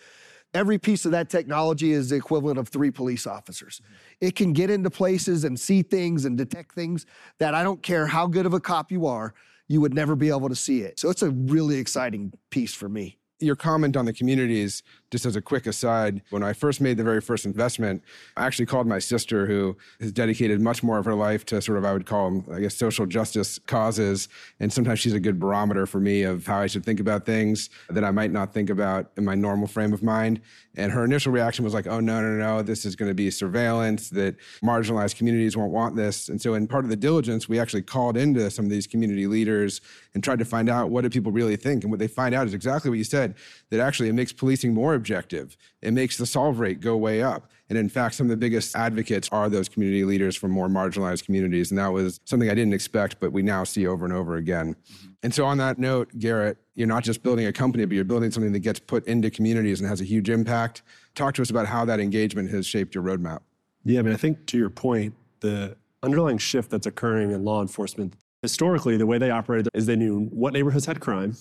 every 0.56 0.80
piece 0.80 1.06
of 1.06 1.12
that 1.12 1.30
technology 1.30 1.92
is 1.92 2.10
the 2.10 2.16
equivalent 2.16 2.58
of 2.58 2.70
three 2.70 2.90
police 2.90 3.28
officers. 3.28 3.82
It 4.22 4.36
can 4.36 4.54
get 4.54 4.70
into 4.70 4.90
places 4.90 5.44
and 5.44 5.60
see 5.60 5.82
things 5.82 6.26
and 6.26 6.38
detect 6.38 6.74
things 6.74 7.06
that 7.40 7.54
I 7.54 7.62
don't 7.62 7.84
care 7.84 8.08
how 8.08 8.26
good 8.26 8.46
of 8.46 8.54
a 8.54 8.60
cop 8.60 8.92
you 8.92 9.06
are, 9.06 9.34
you 9.68 9.82
would 9.82 9.94
never 9.94 10.16
be 10.16 10.30
able 10.30 10.48
to 10.50 10.56
see 10.56 10.82
it. 10.82 10.98
So 10.98 11.10
it's 11.10 11.22
a 11.22 11.32
really 11.32 11.78
exciting 11.78 12.32
piece 12.50 12.74
for 12.74 12.88
me 12.88 13.18
your 13.40 13.56
comment 13.56 13.98
on 13.98 14.06
the 14.06 14.14
communities, 14.14 14.82
just 15.12 15.26
as 15.26 15.36
a 15.36 15.42
quick 15.42 15.68
aside, 15.68 16.22
when 16.30 16.44
I 16.44 16.54
first 16.54 16.82
made 16.82 16.98
the 16.98 17.04
very 17.04 17.22
first 17.22 17.46
investment, 17.46 18.04
I 18.36 18.46
actually 18.46 18.66
called 18.66 18.88
my 18.88 19.00
sister, 19.00 19.46
who 19.46 19.78
has 20.00 20.12
dedicated 20.12 20.60
much 20.60 20.84
more 20.84 20.98
of 20.98 21.06
her 21.06 21.14
life 21.14 21.46
to 21.48 21.62
sort 21.62 21.78
of, 21.78 21.86
I 21.86 21.94
would 21.94 22.06
call 22.06 22.30
them, 22.30 22.46
I 22.52 22.60
guess, 22.60 22.76
social 22.76 23.06
justice 23.06 23.60
causes. 23.60 24.28
And 24.60 24.74
sometimes 24.74 25.00
she's 25.00 25.14
a 25.14 25.20
good 25.20 25.40
barometer 25.40 25.86
for 25.86 26.00
me 26.00 26.24
of 26.24 26.46
how 26.46 26.60
I 26.60 26.68
should 26.68 26.84
think 26.84 27.00
about 27.00 27.26
things 27.26 27.70
that 27.90 28.04
I 28.04 28.12
might 28.12 28.32
not 28.32 28.54
think 28.54 28.70
about 28.70 29.12
in 29.18 29.26
my 29.26 29.36
normal 29.36 29.68
frame 29.68 29.94
of 29.94 30.02
mind. 30.02 30.42
And 30.78 30.92
her 30.92 31.06
initial 31.06 31.32
reaction 31.32 31.64
was 31.64 31.74
like, 31.74 31.88
oh, 31.88 32.00
no, 32.00 32.22
no, 32.22 32.32
no, 32.32 32.62
this 32.62 32.86
is 32.86 32.96
going 32.96 33.10
to 33.10 33.16
be 33.16 33.32
surveillance, 33.32 34.10
that 34.10 34.36
marginalized 34.62 35.16
communities 35.16 35.56
won't 35.56 35.72
want 35.72 35.96
this. 35.96 36.28
And 36.30 36.42
so, 36.42 36.54
in 36.56 36.68
part 36.68 36.84
of 36.84 36.90
the 36.90 36.98
diligence, 36.98 37.48
we 37.48 37.60
actually 37.60 37.84
called 37.84 38.18
into 38.18 38.50
some 38.52 38.66
of 38.66 38.72
these 38.72 38.88
community 38.88 39.28
leaders 39.28 39.80
and 40.14 40.24
tried 40.24 40.40
to 40.40 40.46
find 40.46 40.70
out 40.70 40.90
what 40.90 41.02
do 41.02 41.10
people 41.10 41.32
really 41.32 41.56
think. 41.56 41.84
And 41.84 41.92
what 41.92 42.00
they 42.00 42.08
find 42.08 42.36
out 42.36 42.48
is 42.48 42.54
exactly 42.54 42.90
what 42.90 42.98
you 42.98 43.04
said 43.04 43.36
that 43.70 43.80
actually 43.80 44.10
it 44.10 44.14
makes 44.14 44.34
policing 44.34 44.74
more 44.96 44.98
objective. 44.98 45.58
It 45.82 45.92
makes 45.92 46.18
the 46.18 46.26
solve 46.26 46.60
rate 46.60 46.80
go 46.80 46.96
way 46.98 47.22
up. 47.22 47.50
And 47.70 47.78
in 47.78 47.90
fact, 47.90 48.16
some 48.16 48.28
of 48.28 48.30
the 48.30 48.38
biggest 48.38 48.76
advocates 48.76 49.28
are 49.32 49.50
those 49.50 49.68
community 49.68 50.04
leaders 50.04 50.36
from 50.36 50.52
more 50.52 50.68
marginalized 50.68 51.26
communities. 51.26 51.72
And 51.72 51.80
that 51.80 51.92
was 51.92 52.20
something 52.26 52.50
I 52.50 52.54
didn't 52.54 52.74
expect, 52.74 53.20
but 53.20 53.32
we 53.32 53.42
now 53.42 53.64
see 53.64 53.88
over 53.88 54.06
and 54.06 54.14
over 54.14 54.36
again. 54.36 54.76
Mm-hmm. 54.76 55.08
And 55.24 55.34
so, 55.34 55.46
on 55.46 55.58
that 55.58 55.80
note, 55.80 56.10
Garrett, 56.20 56.58
you're 56.76 56.88
not 56.88 57.04
just 57.04 57.24
building 57.24 57.48
a 57.48 57.52
company, 57.52 57.86
but 57.86 57.96
you're 57.96 58.06
building 58.06 58.32
something 58.32 58.54
that 58.54 58.60
gets 58.60 58.80
put 58.80 59.06
into 59.08 59.32
communities 59.32 59.82
and 59.82 59.90
has 59.90 60.00
a 60.00 60.04
huge 60.04 60.30
impact. 60.30 60.84
Talk 61.16 61.34
to 61.36 61.42
us 61.42 61.50
about 61.50 61.66
how 61.66 61.86
that 61.86 62.00
engagement 62.00 62.52
has 62.52 62.68
shaped 62.68 62.94
your 62.94 63.04
roadmap. 63.04 63.40
Yeah, 63.84 64.00
I 64.00 64.04
mean, 64.04 64.14
I 64.14 64.18
think 64.18 64.46
to 64.48 64.58
your 64.58 64.70
point, 64.70 65.16
the 65.40 65.76
underlying 66.04 66.38
shift 66.38 66.70
that's 66.70 66.86
occurring 66.86 67.32
in 67.32 67.44
law 67.44 67.62
enforcement, 67.62 68.14
historically, 68.44 68.98
the 68.98 69.08
way 69.08 69.18
they 69.18 69.32
operated 69.32 69.70
is 69.74 69.88
they 69.88 69.96
knew 69.96 70.26
what 70.26 70.54
neighborhoods 70.54 70.86
had 70.86 71.00
crime. 71.00 71.36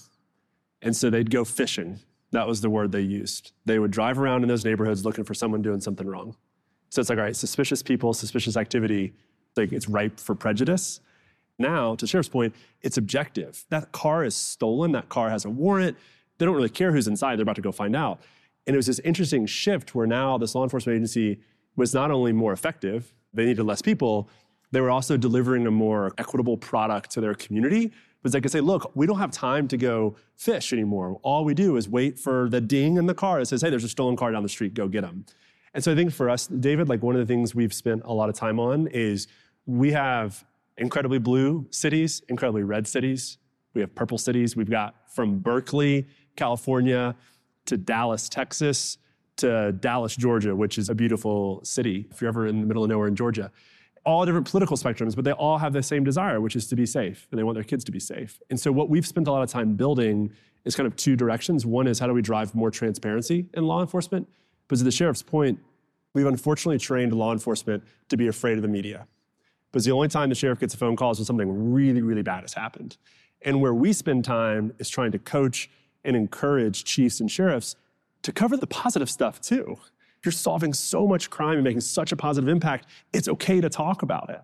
And 0.80 0.96
so 0.96 1.10
they'd 1.10 1.30
go 1.30 1.44
fishing 1.44 2.00
that 2.36 2.46
was 2.46 2.60
the 2.60 2.70
word 2.70 2.92
they 2.92 3.00
used. 3.00 3.52
They 3.64 3.78
would 3.78 3.90
drive 3.90 4.18
around 4.18 4.42
in 4.42 4.48
those 4.48 4.64
neighborhoods 4.64 5.04
looking 5.04 5.24
for 5.24 5.34
someone 5.34 5.62
doing 5.62 5.80
something 5.80 6.06
wrong. 6.06 6.36
So 6.90 7.00
it's 7.00 7.10
like, 7.10 7.18
all 7.18 7.24
right, 7.24 7.36
suspicious 7.36 7.82
people, 7.82 8.14
suspicious 8.14 8.56
activity, 8.56 9.14
like 9.56 9.72
it's 9.72 9.88
ripe 9.88 10.20
for 10.20 10.34
prejudice. 10.34 11.00
Now, 11.58 11.94
to 11.96 12.06
Sheriff's 12.06 12.28
point, 12.28 12.54
it's 12.82 12.96
objective. 12.96 13.64
That 13.70 13.92
car 13.92 14.24
is 14.24 14.34
stolen, 14.34 14.92
that 14.92 15.08
car 15.08 15.30
has 15.30 15.44
a 15.44 15.50
warrant. 15.50 15.96
They 16.38 16.46
don't 16.46 16.54
really 16.54 16.68
care 16.68 16.92
who's 16.92 17.06
inside, 17.06 17.36
they're 17.36 17.44
about 17.44 17.56
to 17.56 17.62
go 17.62 17.72
find 17.72 17.94
out. 17.94 18.20
And 18.66 18.74
it 18.74 18.76
was 18.76 18.86
this 18.86 18.98
interesting 19.00 19.46
shift 19.46 19.94
where 19.94 20.06
now 20.06 20.38
this 20.38 20.54
law 20.54 20.62
enforcement 20.62 20.96
agency 20.96 21.40
was 21.76 21.94
not 21.94 22.10
only 22.10 22.32
more 22.32 22.52
effective, 22.52 23.12
they 23.32 23.44
needed 23.44 23.62
less 23.62 23.82
people, 23.82 24.28
they 24.72 24.80
were 24.80 24.90
also 24.90 25.16
delivering 25.16 25.66
a 25.66 25.70
more 25.70 26.12
equitable 26.18 26.56
product 26.56 27.10
to 27.12 27.20
their 27.20 27.34
community 27.34 27.92
was 28.24 28.32
they 28.32 28.40
could 28.40 28.50
say, 28.50 28.60
look, 28.60 28.90
we 28.96 29.06
don't 29.06 29.18
have 29.18 29.30
time 29.30 29.68
to 29.68 29.76
go 29.76 30.16
fish 30.34 30.72
anymore. 30.72 31.20
All 31.22 31.44
we 31.44 31.54
do 31.54 31.76
is 31.76 31.88
wait 31.88 32.18
for 32.18 32.48
the 32.48 32.60
ding 32.60 32.96
in 32.96 33.06
the 33.06 33.14
car 33.14 33.38
that 33.38 33.46
says, 33.46 33.62
hey, 33.62 33.70
there's 33.70 33.84
a 33.84 33.88
stolen 33.88 34.16
car 34.16 34.32
down 34.32 34.42
the 34.42 34.48
street, 34.48 34.74
go 34.74 34.88
get 34.88 35.02
them. 35.02 35.26
And 35.74 35.84
so 35.84 35.92
I 35.92 35.94
think 35.94 36.12
for 36.12 36.30
us, 36.30 36.46
David, 36.46 36.88
like 36.88 37.02
one 37.02 37.14
of 37.14 37.20
the 37.20 37.32
things 37.32 37.54
we've 37.54 37.74
spent 37.74 38.02
a 38.04 38.12
lot 38.12 38.28
of 38.28 38.34
time 38.34 38.58
on 38.58 38.88
is 38.88 39.28
we 39.66 39.92
have 39.92 40.44
incredibly 40.78 41.18
blue 41.18 41.66
cities, 41.70 42.22
incredibly 42.28 42.62
red 42.62 42.88
cities. 42.88 43.38
We 43.74 43.82
have 43.82 43.94
purple 43.94 44.18
cities. 44.18 44.56
We've 44.56 44.70
got 44.70 44.94
from 45.12 45.38
Berkeley, 45.38 46.06
California, 46.36 47.14
to 47.66 47.76
Dallas, 47.76 48.28
Texas, 48.28 48.98
to 49.36 49.72
Dallas, 49.72 50.16
Georgia, 50.16 50.54
which 50.54 50.78
is 50.78 50.88
a 50.88 50.94
beautiful 50.94 51.60
city 51.64 52.06
if 52.10 52.20
you're 52.20 52.28
ever 52.28 52.46
in 52.46 52.60
the 52.60 52.66
middle 52.66 52.84
of 52.84 52.90
nowhere 52.90 53.08
in 53.08 53.16
Georgia 53.16 53.50
all 54.04 54.24
different 54.26 54.48
political 54.48 54.76
spectrums, 54.76 55.16
but 55.16 55.24
they 55.24 55.32
all 55.32 55.58
have 55.58 55.72
the 55.72 55.82
same 55.82 56.04
desire, 56.04 56.40
which 56.40 56.56
is 56.56 56.66
to 56.68 56.76
be 56.76 56.86
safe, 56.86 57.26
and 57.30 57.38
they 57.38 57.42
want 57.42 57.54
their 57.54 57.64
kids 57.64 57.84
to 57.84 57.92
be 57.92 58.00
safe. 58.00 58.40
And 58.50 58.58
so, 58.58 58.70
what 58.70 58.88
we've 58.90 59.06
spent 59.06 59.26
a 59.26 59.32
lot 59.32 59.42
of 59.42 59.50
time 59.50 59.74
building 59.74 60.32
is 60.64 60.76
kind 60.76 60.86
of 60.86 60.96
two 60.96 61.16
directions. 61.16 61.66
One 61.66 61.86
is 61.86 61.98
how 61.98 62.06
do 62.06 62.12
we 62.12 62.22
drive 62.22 62.54
more 62.54 62.70
transparency 62.70 63.46
in 63.54 63.64
law 63.64 63.80
enforcement? 63.80 64.28
But 64.68 64.78
to 64.78 64.84
the 64.84 64.90
sheriff's 64.90 65.22
point, 65.22 65.58
we've 66.14 66.26
unfortunately 66.26 66.78
trained 66.78 67.12
law 67.12 67.32
enforcement 67.32 67.82
to 68.08 68.16
be 68.16 68.28
afraid 68.28 68.56
of 68.56 68.62
the 68.62 68.68
media. 68.68 69.06
Because 69.70 69.84
the 69.84 69.92
only 69.92 70.08
time 70.08 70.28
the 70.28 70.34
sheriff 70.34 70.60
gets 70.60 70.74
a 70.74 70.76
phone 70.76 70.96
call 70.96 71.10
is 71.10 71.18
when 71.18 71.26
something 71.26 71.72
really, 71.72 72.00
really 72.00 72.22
bad 72.22 72.42
has 72.42 72.54
happened. 72.54 72.96
And 73.42 73.60
where 73.60 73.74
we 73.74 73.92
spend 73.92 74.24
time 74.24 74.72
is 74.78 74.88
trying 74.88 75.12
to 75.12 75.18
coach 75.18 75.68
and 76.04 76.16
encourage 76.16 76.84
chiefs 76.84 77.20
and 77.20 77.30
sheriffs 77.30 77.76
to 78.22 78.32
cover 78.32 78.56
the 78.56 78.66
positive 78.66 79.10
stuff 79.10 79.40
too 79.40 79.76
you're 80.24 80.32
solving 80.32 80.72
so 80.72 81.06
much 81.06 81.30
crime 81.30 81.54
and 81.54 81.64
making 81.64 81.80
such 81.80 82.12
a 82.12 82.16
positive 82.16 82.48
impact, 82.48 82.86
it's 83.12 83.28
okay 83.28 83.60
to 83.60 83.68
talk 83.68 84.02
about 84.02 84.30
it. 84.30 84.40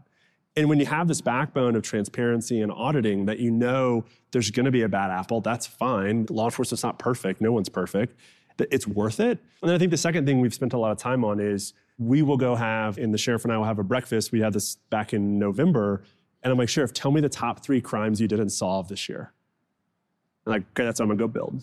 And 0.56 0.68
when 0.68 0.80
you 0.80 0.86
have 0.86 1.06
this 1.06 1.20
backbone 1.20 1.76
of 1.76 1.82
transparency 1.82 2.60
and 2.60 2.72
auditing 2.72 3.26
that 3.26 3.38
you 3.38 3.50
know 3.50 4.04
there's 4.32 4.50
going 4.50 4.64
to 4.64 4.72
be 4.72 4.82
a 4.82 4.88
bad 4.88 5.10
apple, 5.10 5.40
that's 5.40 5.66
fine. 5.66 6.26
Law 6.28 6.46
enforcement's 6.46 6.82
not 6.82 6.98
perfect, 6.98 7.40
no 7.40 7.52
one's 7.52 7.68
perfect. 7.68 8.18
It's 8.58 8.86
worth 8.86 9.20
it. 9.20 9.38
And 9.62 9.68
then 9.68 9.74
I 9.74 9.78
think 9.78 9.90
the 9.90 9.96
second 9.96 10.26
thing 10.26 10.40
we've 10.40 10.52
spent 10.52 10.74
a 10.74 10.78
lot 10.78 10.90
of 10.90 10.98
time 10.98 11.24
on 11.24 11.40
is 11.40 11.72
we 11.98 12.20
will 12.20 12.36
go 12.36 12.54
have, 12.54 12.98
and 12.98 13.14
the 13.14 13.18
sheriff 13.18 13.44
and 13.44 13.52
I 13.52 13.56
will 13.56 13.64
have 13.64 13.78
a 13.78 13.84
breakfast. 13.84 14.32
We 14.32 14.40
had 14.40 14.52
this 14.52 14.76
back 14.90 15.14
in 15.14 15.38
November. 15.38 16.02
And 16.42 16.50
I'm 16.50 16.58
like, 16.58 16.68
Sheriff, 16.68 16.92
tell 16.92 17.10
me 17.10 17.20
the 17.20 17.28
top 17.28 17.62
three 17.62 17.80
crimes 17.80 18.20
you 18.20 18.28
didn't 18.28 18.50
solve 18.50 18.88
this 18.88 19.08
year. 19.08 19.32
I'm 20.46 20.52
like, 20.52 20.62
okay, 20.70 20.84
that's 20.84 21.00
what 21.00 21.04
I'm 21.04 21.08
gonna 21.10 21.18
go 21.18 21.28
build. 21.28 21.62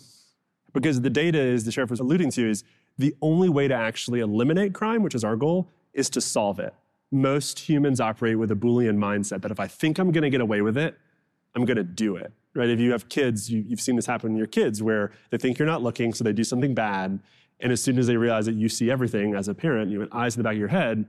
Because 0.72 1.00
the 1.00 1.10
data 1.10 1.38
is 1.38 1.64
the 1.64 1.72
sheriff 1.72 1.90
was 1.90 2.00
alluding 2.00 2.30
to 2.32 2.48
is 2.50 2.64
the 2.98 3.14
only 3.22 3.48
way 3.48 3.68
to 3.68 3.74
actually 3.74 4.20
eliminate 4.20 4.74
crime, 4.74 5.02
which 5.02 5.14
is 5.14 5.24
our 5.24 5.36
goal, 5.36 5.68
is 5.94 6.10
to 6.10 6.20
solve 6.20 6.58
it. 6.58 6.74
Most 7.10 7.58
humans 7.58 8.00
operate 8.00 8.38
with 8.38 8.50
a 8.50 8.54
Boolean 8.54 8.98
mindset 8.98 9.40
that 9.42 9.50
if 9.50 9.60
I 9.60 9.66
think 9.66 9.98
I'm 9.98 10.12
gonna 10.12 10.30
get 10.30 10.40
away 10.40 10.60
with 10.60 10.76
it, 10.76 10.98
I'm 11.54 11.64
gonna 11.64 11.84
do 11.84 12.16
it. 12.16 12.32
Right? 12.54 12.68
If 12.68 12.80
you 12.80 12.90
have 12.92 13.08
kids, 13.08 13.50
you, 13.50 13.64
have 13.70 13.80
seen 13.80 13.96
this 13.96 14.06
happen 14.06 14.32
in 14.32 14.36
your 14.36 14.46
kids 14.46 14.82
where 14.82 15.12
they 15.30 15.38
think 15.38 15.58
you're 15.58 15.66
not 15.66 15.82
looking, 15.82 16.12
so 16.12 16.24
they 16.24 16.32
do 16.32 16.44
something 16.44 16.74
bad. 16.74 17.20
And 17.60 17.72
as 17.72 17.82
soon 17.82 17.98
as 17.98 18.06
they 18.06 18.16
realize 18.16 18.46
that 18.46 18.54
you 18.54 18.68
see 18.68 18.90
everything 18.90 19.34
as 19.34 19.48
a 19.48 19.54
parent, 19.54 19.90
you 19.90 20.00
have 20.00 20.08
eyes 20.12 20.36
in 20.36 20.40
the 20.40 20.44
back 20.44 20.54
of 20.54 20.58
your 20.58 20.68
head, 20.68 21.06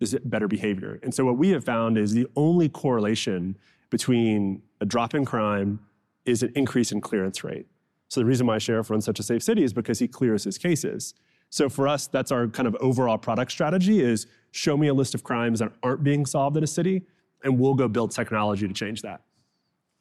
is 0.00 0.16
better 0.24 0.48
behavior. 0.48 0.98
And 1.02 1.14
so 1.14 1.24
what 1.24 1.36
we 1.36 1.50
have 1.50 1.64
found 1.64 1.96
is 1.98 2.12
the 2.12 2.26
only 2.36 2.68
correlation 2.68 3.56
between 3.90 4.62
a 4.80 4.84
drop 4.84 5.14
in 5.14 5.24
crime 5.24 5.80
is 6.24 6.42
an 6.42 6.52
increase 6.54 6.92
in 6.92 7.00
clearance 7.00 7.44
rate. 7.44 7.66
So 8.08 8.20
the 8.20 8.26
reason 8.26 8.46
why 8.46 8.58
sheriff 8.58 8.90
runs 8.90 9.04
such 9.04 9.18
a 9.18 9.22
safe 9.22 9.42
city 9.42 9.62
is 9.62 9.72
because 9.72 9.98
he 9.98 10.08
clears 10.08 10.44
his 10.44 10.58
cases. 10.58 11.14
So 11.50 11.68
for 11.68 11.88
us, 11.88 12.06
that's 12.06 12.32
our 12.32 12.48
kind 12.48 12.66
of 12.66 12.76
overall 12.80 13.18
product 13.18 13.52
strategy 13.52 14.00
is 14.00 14.26
show 14.50 14.76
me 14.76 14.88
a 14.88 14.94
list 14.94 15.14
of 15.14 15.22
crimes 15.22 15.60
that 15.60 15.72
aren't 15.82 16.02
being 16.02 16.26
solved 16.26 16.56
in 16.56 16.64
a 16.64 16.66
city, 16.66 17.02
and 17.44 17.58
we'll 17.58 17.74
go 17.74 17.88
build 17.88 18.10
technology 18.10 18.66
to 18.66 18.74
change 18.74 19.02
that. 19.02 19.22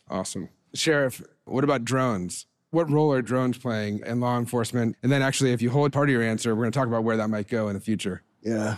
Awesome. 0.10 0.50
Sheriff, 0.74 1.22
what 1.46 1.64
about 1.64 1.86
drones? 1.86 2.48
What 2.72 2.90
role 2.90 3.14
are 3.14 3.22
drones 3.22 3.58
playing 3.58 4.02
in 4.06 4.20
law 4.20 4.38
enforcement? 4.38 4.98
And 5.02 5.12
then 5.12 5.22
actually, 5.22 5.54
if 5.54 5.62
you 5.62 5.70
hold 5.70 5.94
part 5.94 6.10
of 6.10 6.14
your 6.14 6.24
answer, 6.24 6.54
we're 6.56 6.64
going 6.64 6.72
to 6.72 6.78
talk 6.78 6.88
about 6.88 7.04
where 7.04 7.18
that 7.18 7.30
might 7.30 7.48
go 7.48 7.70
in 7.70 7.76
the 7.76 7.80
future. 7.80 8.22
Yeah. 8.42 8.78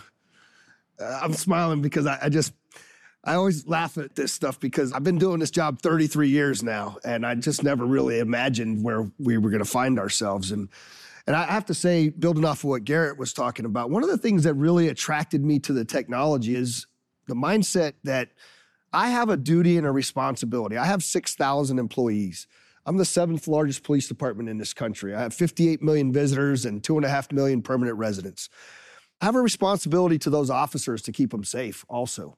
Uh, 0.99 1.19
I'm 1.23 1.33
smiling 1.33 1.81
because 1.81 2.05
I, 2.05 2.19
I 2.23 2.29
just, 2.29 2.53
I 3.23 3.33
always 3.33 3.67
laugh 3.67 3.97
at 3.97 4.15
this 4.15 4.31
stuff 4.31 4.59
because 4.59 4.93
I've 4.93 5.03
been 5.03 5.17
doing 5.17 5.39
this 5.39 5.51
job 5.51 5.81
33 5.81 6.29
years 6.29 6.63
now, 6.63 6.97
and 7.03 7.25
I 7.25 7.35
just 7.35 7.63
never 7.63 7.85
really 7.85 8.19
imagined 8.19 8.83
where 8.83 9.09
we 9.17 9.37
were 9.37 9.49
going 9.49 9.63
to 9.63 9.69
find 9.69 9.99
ourselves. 9.99 10.51
And 10.51 10.69
and 11.27 11.35
I 11.35 11.43
have 11.43 11.65
to 11.65 11.73
say, 11.73 12.07
building 12.09 12.45
off 12.45 12.59
of 12.59 12.69
what 12.69 12.85
Garrett 12.85 13.19
was 13.19 13.33
talking 13.33 13.65
about, 13.65 13.89
one 13.89 14.01
of 14.01 14.09
the 14.09 14.17
things 14.17 14.45
that 14.45 14.53
really 14.53 14.87
attracted 14.87 15.43
me 15.43 15.59
to 15.59 15.73
the 15.73 15.83
technology 15.83 16.55
is 16.55 16.87
the 17.27 17.35
mindset 17.35 17.93
that 18.05 18.29
I 18.93 19.09
have 19.09 19.29
a 19.29 19.35
duty 19.35 19.77
and 19.77 19.85
a 19.85 19.91
responsibility. 19.91 20.77
I 20.77 20.85
have 20.85 21.03
6,000 21.03 21.77
employees. 21.77 22.47
I'm 22.85 22.95
the 22.95 23.03
seventh 23.03 23.45
largest 23.49 23.83
police 23.83 24.07
department 24.07 24.47
in 24.47 24.57
this 24.57 24.73
country. 24.73 25.13
I 25.13 25.19
have 25.19 25.33
58 25.33 25.81
million 25.81 26.13
visitors 26.13 26.65
and 26.65 26.81
two 26.81 26.95
and 26.95 27.05
a 27.05 27.09
half 27.09 27.29
million 27.33 27.61
permanent 27.61 27.97
residents. 27.97 28.47
I 29.19 29.25
have 29.25 29.35
a 29.35 29.41
responsibility 29.41 30.17
to 30.19 30.29
those 30.29 30.49
officers 30.49 31.01
to 31.03 31.11
keep 31.11 31.31
them 31.31 31.43
safe 31.43 31.83
also. 31.89 32.37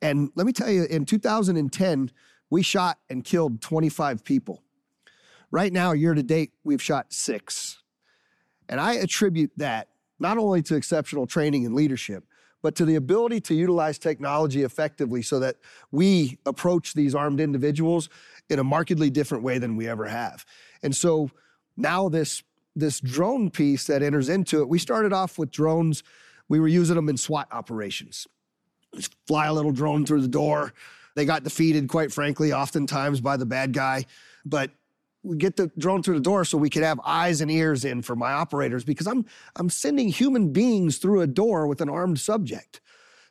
And 0.00 0.30
let 0.36 0.46
me 0.46 0.52
tell 0.52 0.70
you, 0.70 0.84
in 0.84 1.04
2010, 1.04 2.12
we 2.50 2.62
shot 2.62 2.98
and 3.08 3.24
killed 3.24 3.60
25 3.60 4.22
people. 4.22 4.62
Right 5.50 5.72
now, 5.72 5.90
year 5.92 6.14
to 6.14 6.22
date, 6.22 6.52
we've 6.62 6.80
shot 6.80 7.12
six. 7.12 7.79
And 8.70 8.80
I 8.80 8.94
attribute 8.94 9.50
that 9.56 9.88
not 10.20 10.38
only 10.38 10.62
to 10.62 10.76
exceptional 10.76 11.26
training 11.26 11.66
and 11.66 11.74
leadership, 11.74 12.24
but 12.62 12.74
to 12.76 12.84
the 12.84 12.94
ability 12.94 13.40
to 13.40 13.54
utilize 13.54 13.98
technology 13.98 14.62
effectively 14.62 15.22
so 15.22 15.40
that 15.40 15.56
we 15.90 16.38
approach 16.46 16.94
these 16.94 17.14
armed 17.14 17.40
individuals 17.40 18.08
in 18.48 18.58
a 18.58 18.64
markedly 18.64 19.10
different 19.10 19.42
way 19.42 19.58
than 19.58 19.76
we 19.76 19.88
ever 19.88 20.06
have. 20.06 20.46
And 20.82 20.94
so 20.94 21.30
now 21.76 22.08
this 22.08 22.42
this 22.76 23.00
drone 23.00 23.50
piece 23.50 23.88
that 23.88 24.00
enters 24.00 24.28
into 24.28 24.60
it, 24.60 24.68
we 24.68 24.78
started 24.78 25.12
off 25.12 25.38
with 25.38 25.50
drones. 25.50 26.04
We 26.48 26.60
were 26.60 26.68
using 26.68 26.94
them 26.94 27.08
in 27.08 27.16
SWAT 27.16 27.48
operations. 27.50 28.28
Just 28.94 29.16
fly 29.26 29.46
a 29.46 29.52
little 29.52 29.72
drone 29.72 30.06
through 30.06 30.22
the 30.22 30.28
door. 30.28 30.72
They 31.16 31.24
got 31.24 31.42
defeated, 31.42 31.88
quite 31.88 32.12
frankly, 32.12 32.52
oftentimes 32.52 33.20
by 33.20 33.36
the 33.36 33.44
bad 33.44 33.72
guy. 33.72 34.06
But 34.44 34.70
get 35.36 35.56
the 35.56 35.70
drone 35.78 36.02
through 36.02 36.14
the 36.14 36.20
door 36.20 36.44
so 36.44 36.56
we 36.56 36.70
could 36.70 36.82
have 36.82 37.00
eyes 37.04 37.40
and 37.40 37.50
ears 37.50 37.84
in 37.84 38.02
for 38.02 38.16
my 38.16 38.32
operators 38.32 38.84
because 38.84 39.06
I'm 39.06 39.26
I'm 39.56 39.70
sending 39.70 40.08
human 40.08 40.52
beings 40.52 40.98
through 40.98 41.20
a 41.20 41.26
door 41.26 41.66
with 41.66 41.80
an 41.80 41.88
armed 41.88 42.20
subject. 42.20 42.80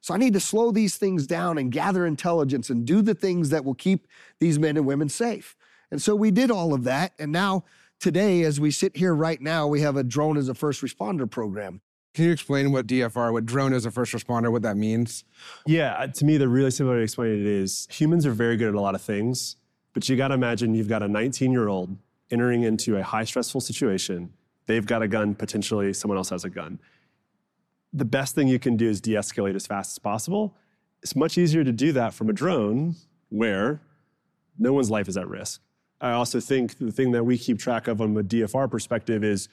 So 0.02 0.14
I 0.14 0.18
need 0.18 0.34
to 0.34 0.40
slow 0.40 0.72
these 0.72 0.96
things 0.96 1.28
down 1.28 1.58
and 1.58 1.72
gather 1.72 2.06
intelligence 2.06 2.70
and 2.70 2.86
do 2.86 3.02
the 3.02 3.16
things 3.16 3.50
that 3.50 3.66
will 3.66 3.74
keep 3.74 4.08
these 4.40 4.58
men 4.58 4.78
and 4.78 4.86
women 4.86 5.10
safe. 5.10 5.58
And 5.92 6.02
so 6.02 6.16
we 6.16 6.32
did 6.32 6.52
all 6.52 6.74
of 6.74 6.84
that 6.84 7.14
and 7.20 7.32
now 7.32 7.66
today 8.00 8.44
as 8.44 8.60
we 8.60 8.72
sit 8.72 8.96
here 8.96 9.14
right 9.14 9.42
now 9.42 9.68
we 9.68 9.82
have 9.82 9.98
a 9.98 10.04
drone 10.04 10.38
as 10.38 10.48
a 10.48 10.54
first 10.54 10.82
responder 10.82 11.30
program. 11.30 11.82
Can 12.14 12.26
you 12.26 12.32
explain 12.32 12.72
what 12.72 12.88
DFR, 12.88 13.32
what 13.32 13.46
drone 13.46 13.72
as 13.74 13.86
a 13.86 13.92
first 13.92 14.14
responder, 14.14 14.52
what 14.52 14.64
that 14.64 14.78
means? 14.78 15.24
Yeah, 15.68 15.94
uh, 15.94 16.08
to 16.08 16.26
me, 16.26 16.38
the 16.38 16.48
really 16.48 16.72
simple 16.72 16.92
way 16.92 16.98
to 16.98 17.04
explain 17.04 17.40
it 17.40 17.46
is 17.46 17.88
humans 17.92 18.26
are 18.26 18.32
very 18.32 18.58
good 18.58 18.70
at 18.70 18.74
a 18.74 18.82
lot 18.82 18.96
of 18.96 19.02
things, 19.02 19.58
but 19.94 20.08
you 20.08 20.16
got 20.16 20.30
to 20.30 20.34
imagine 20.34 20.74
you've 20.74 20.88
got 20.88 21.04
a 21.04 21.08
19 21.08 21.52
year 21.52 21.68
old 21.68 21.98
entering 22.32 22.64
into 22.64 22.98
a 22.98 23.04
high 23.04 23.24
stressful 23.24 23.62
situation. 23.62 24.32
They've 24.66 24.86
got 24.86 25.02
a 25.02 25.08
gun, 25.08 25.36
potentially 25.36 25.94
someone 25.94 26.18
else 26.18 26.30
has 26.30 26.46
a 26.46 26.50
gun. 26.50 26.80
The 27.92 28.06
best 28.06 28.36
thing 28.36 28.48
you 28.48 28.60
can 28.60 28.78
do 28.78 28.88
is 28.88 29.02
de 29.02 29.14
escalate 29.14 29.56
as 29.56 29.66
fast 29.66 29.94
as 29.94 30.00
possible. 30.00 30.56
It's 31.02 31.16
much 31.16 31.38
easier 31.38 31.64
to 31.64 31.72
do 31.72 31.92
that 31.94 32.14
from 32.14 32.30
a 32.30 32.34
drone 32.34 32.96
where 33.30 33.82
no 34.60 34.74
one's 34.74 34.92
life 34.92 35.08
is 35.08 35.18
at 35.18 35.28
risk. 35.28 35.62
I 36.02 36.12
also 36.12 36.40
think 36.40 36.78
the 36.78 36.92
thing 36.92 37.12
that 37.12 37.24
we 37.24 37.38
keep 37.38 37.58
track 37.60 37.88
of 37.88 37.98
from 37.98 38.16
a 38.18 38.24
DFR 38.24 38.70
perspective 38.70 39.24
is 39.24 39.50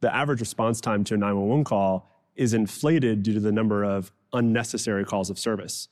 the 0.00 0.14
average 0.14 0.40
response 0.40 0.80
time 0.80 1.04
to 1.04 1.14
a 1.14 1.16
911 1.16 1.64
call 1.64 2.10
is 2.36 2.54
inflated 2.54 3.22
due 3.22 3.34
to 3.34 3.40
the 3.40 3.52
number 3.52 3.84
of 3.84 4.12
unnecessary 4.32 5.04
calls 5.04 5.30
of 5.30 5.38
service. 5.38 5.88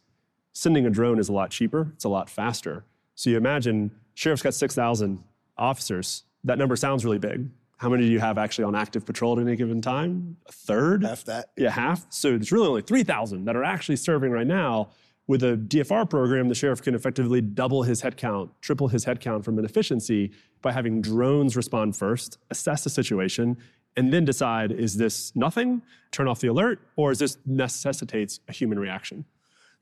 Sending 0.53 0.87
a 0.87 0.91
drone 0.91 1.19
is 1.19 1.29
a 1.29 1.33
lot 1.33 1.51
cheaper, 1.51 1.93
it's 1.95 2.05
a 2.05 2.09
lot 2.09 2.29
faster. 2.29 2.85
So 3.15 3.31
you 3.31 3.37
imagine 3.37 3.91
sheriff's 4.15 4.43
got 4.43 4.55
6,000 4.55 5.23
officers. 5.57 6.25
That 6.45 6.59
number 6.59 6.77
sounds 6.77 7.05
really 7.05 7.19
big. 7.19 7.49
How 7.79 7.89
many 7.89 8.07
do 8.07 8.13
you 8.13 8.21
have 8.21 8.39
actually 8.39 8.65
on 8.65 8.77
active 8.77 9.05
patrol 9.05 9.39
at 9.39 9.45
any 9.45 9.57
given 9.57 9.81
time? 9.81 10.37
A 10.47 10.53
third? 10.53 11.03
Half 11.03 11.25
that. 11.25 11.51
Yeah, 11.57 11.71
half. 11.71 12.07
So 12.11 12.35
it's 12.35 12.53
really 12.53 12.69
only 12.69 12.83
3,000 12.83 13.45
that 13.45 13.57
are 13.57 13.65
actually 13.65 13.97
serving 13.97 14.31
right 14.31 14.47
now. 14.47 14.91
With 15.27 15.43
a 15.45 15.57
DFR 15.57 16.09
program, 16.11 16.49
the 16.49 16.55
sheriff 16.55 16.83
can 16.83 16.95
effectively 16.95 17.41
double 17.41 17.83
his 17.85 18.03
headcount, 18.03 18.51
triple 18.61 18.89
his 18.89 19.05
headcount 19.05 19.45
from 19.45 19.59
an 19.59 19.65
efficiency 19.65 20.33
by 20.63 20.73
having 20.73 21.01
drones 21.01 21.57
respond 21.57 21.97
first, 21.97 22.39
assess 22.51 22.85
the 22.85 22.91
situation, 22.91 23.57
and 23.97 24.13
then 24.13 24.25
decide 24.25 24.73
is 24.73 24.97
this 24.97 25.35
nothing, 25.37 25.83
turn 26.11 26.27
off 26.27 26.41
the 26.41 26.49
alert, 26.49 26.81
or 26.97 27.13
is 27.13 27.19
this 27.19 27.39
necessitates 27.47 28.41
a 28.49 28.53
human 28.53 28.79
reaction? 28.79 29.25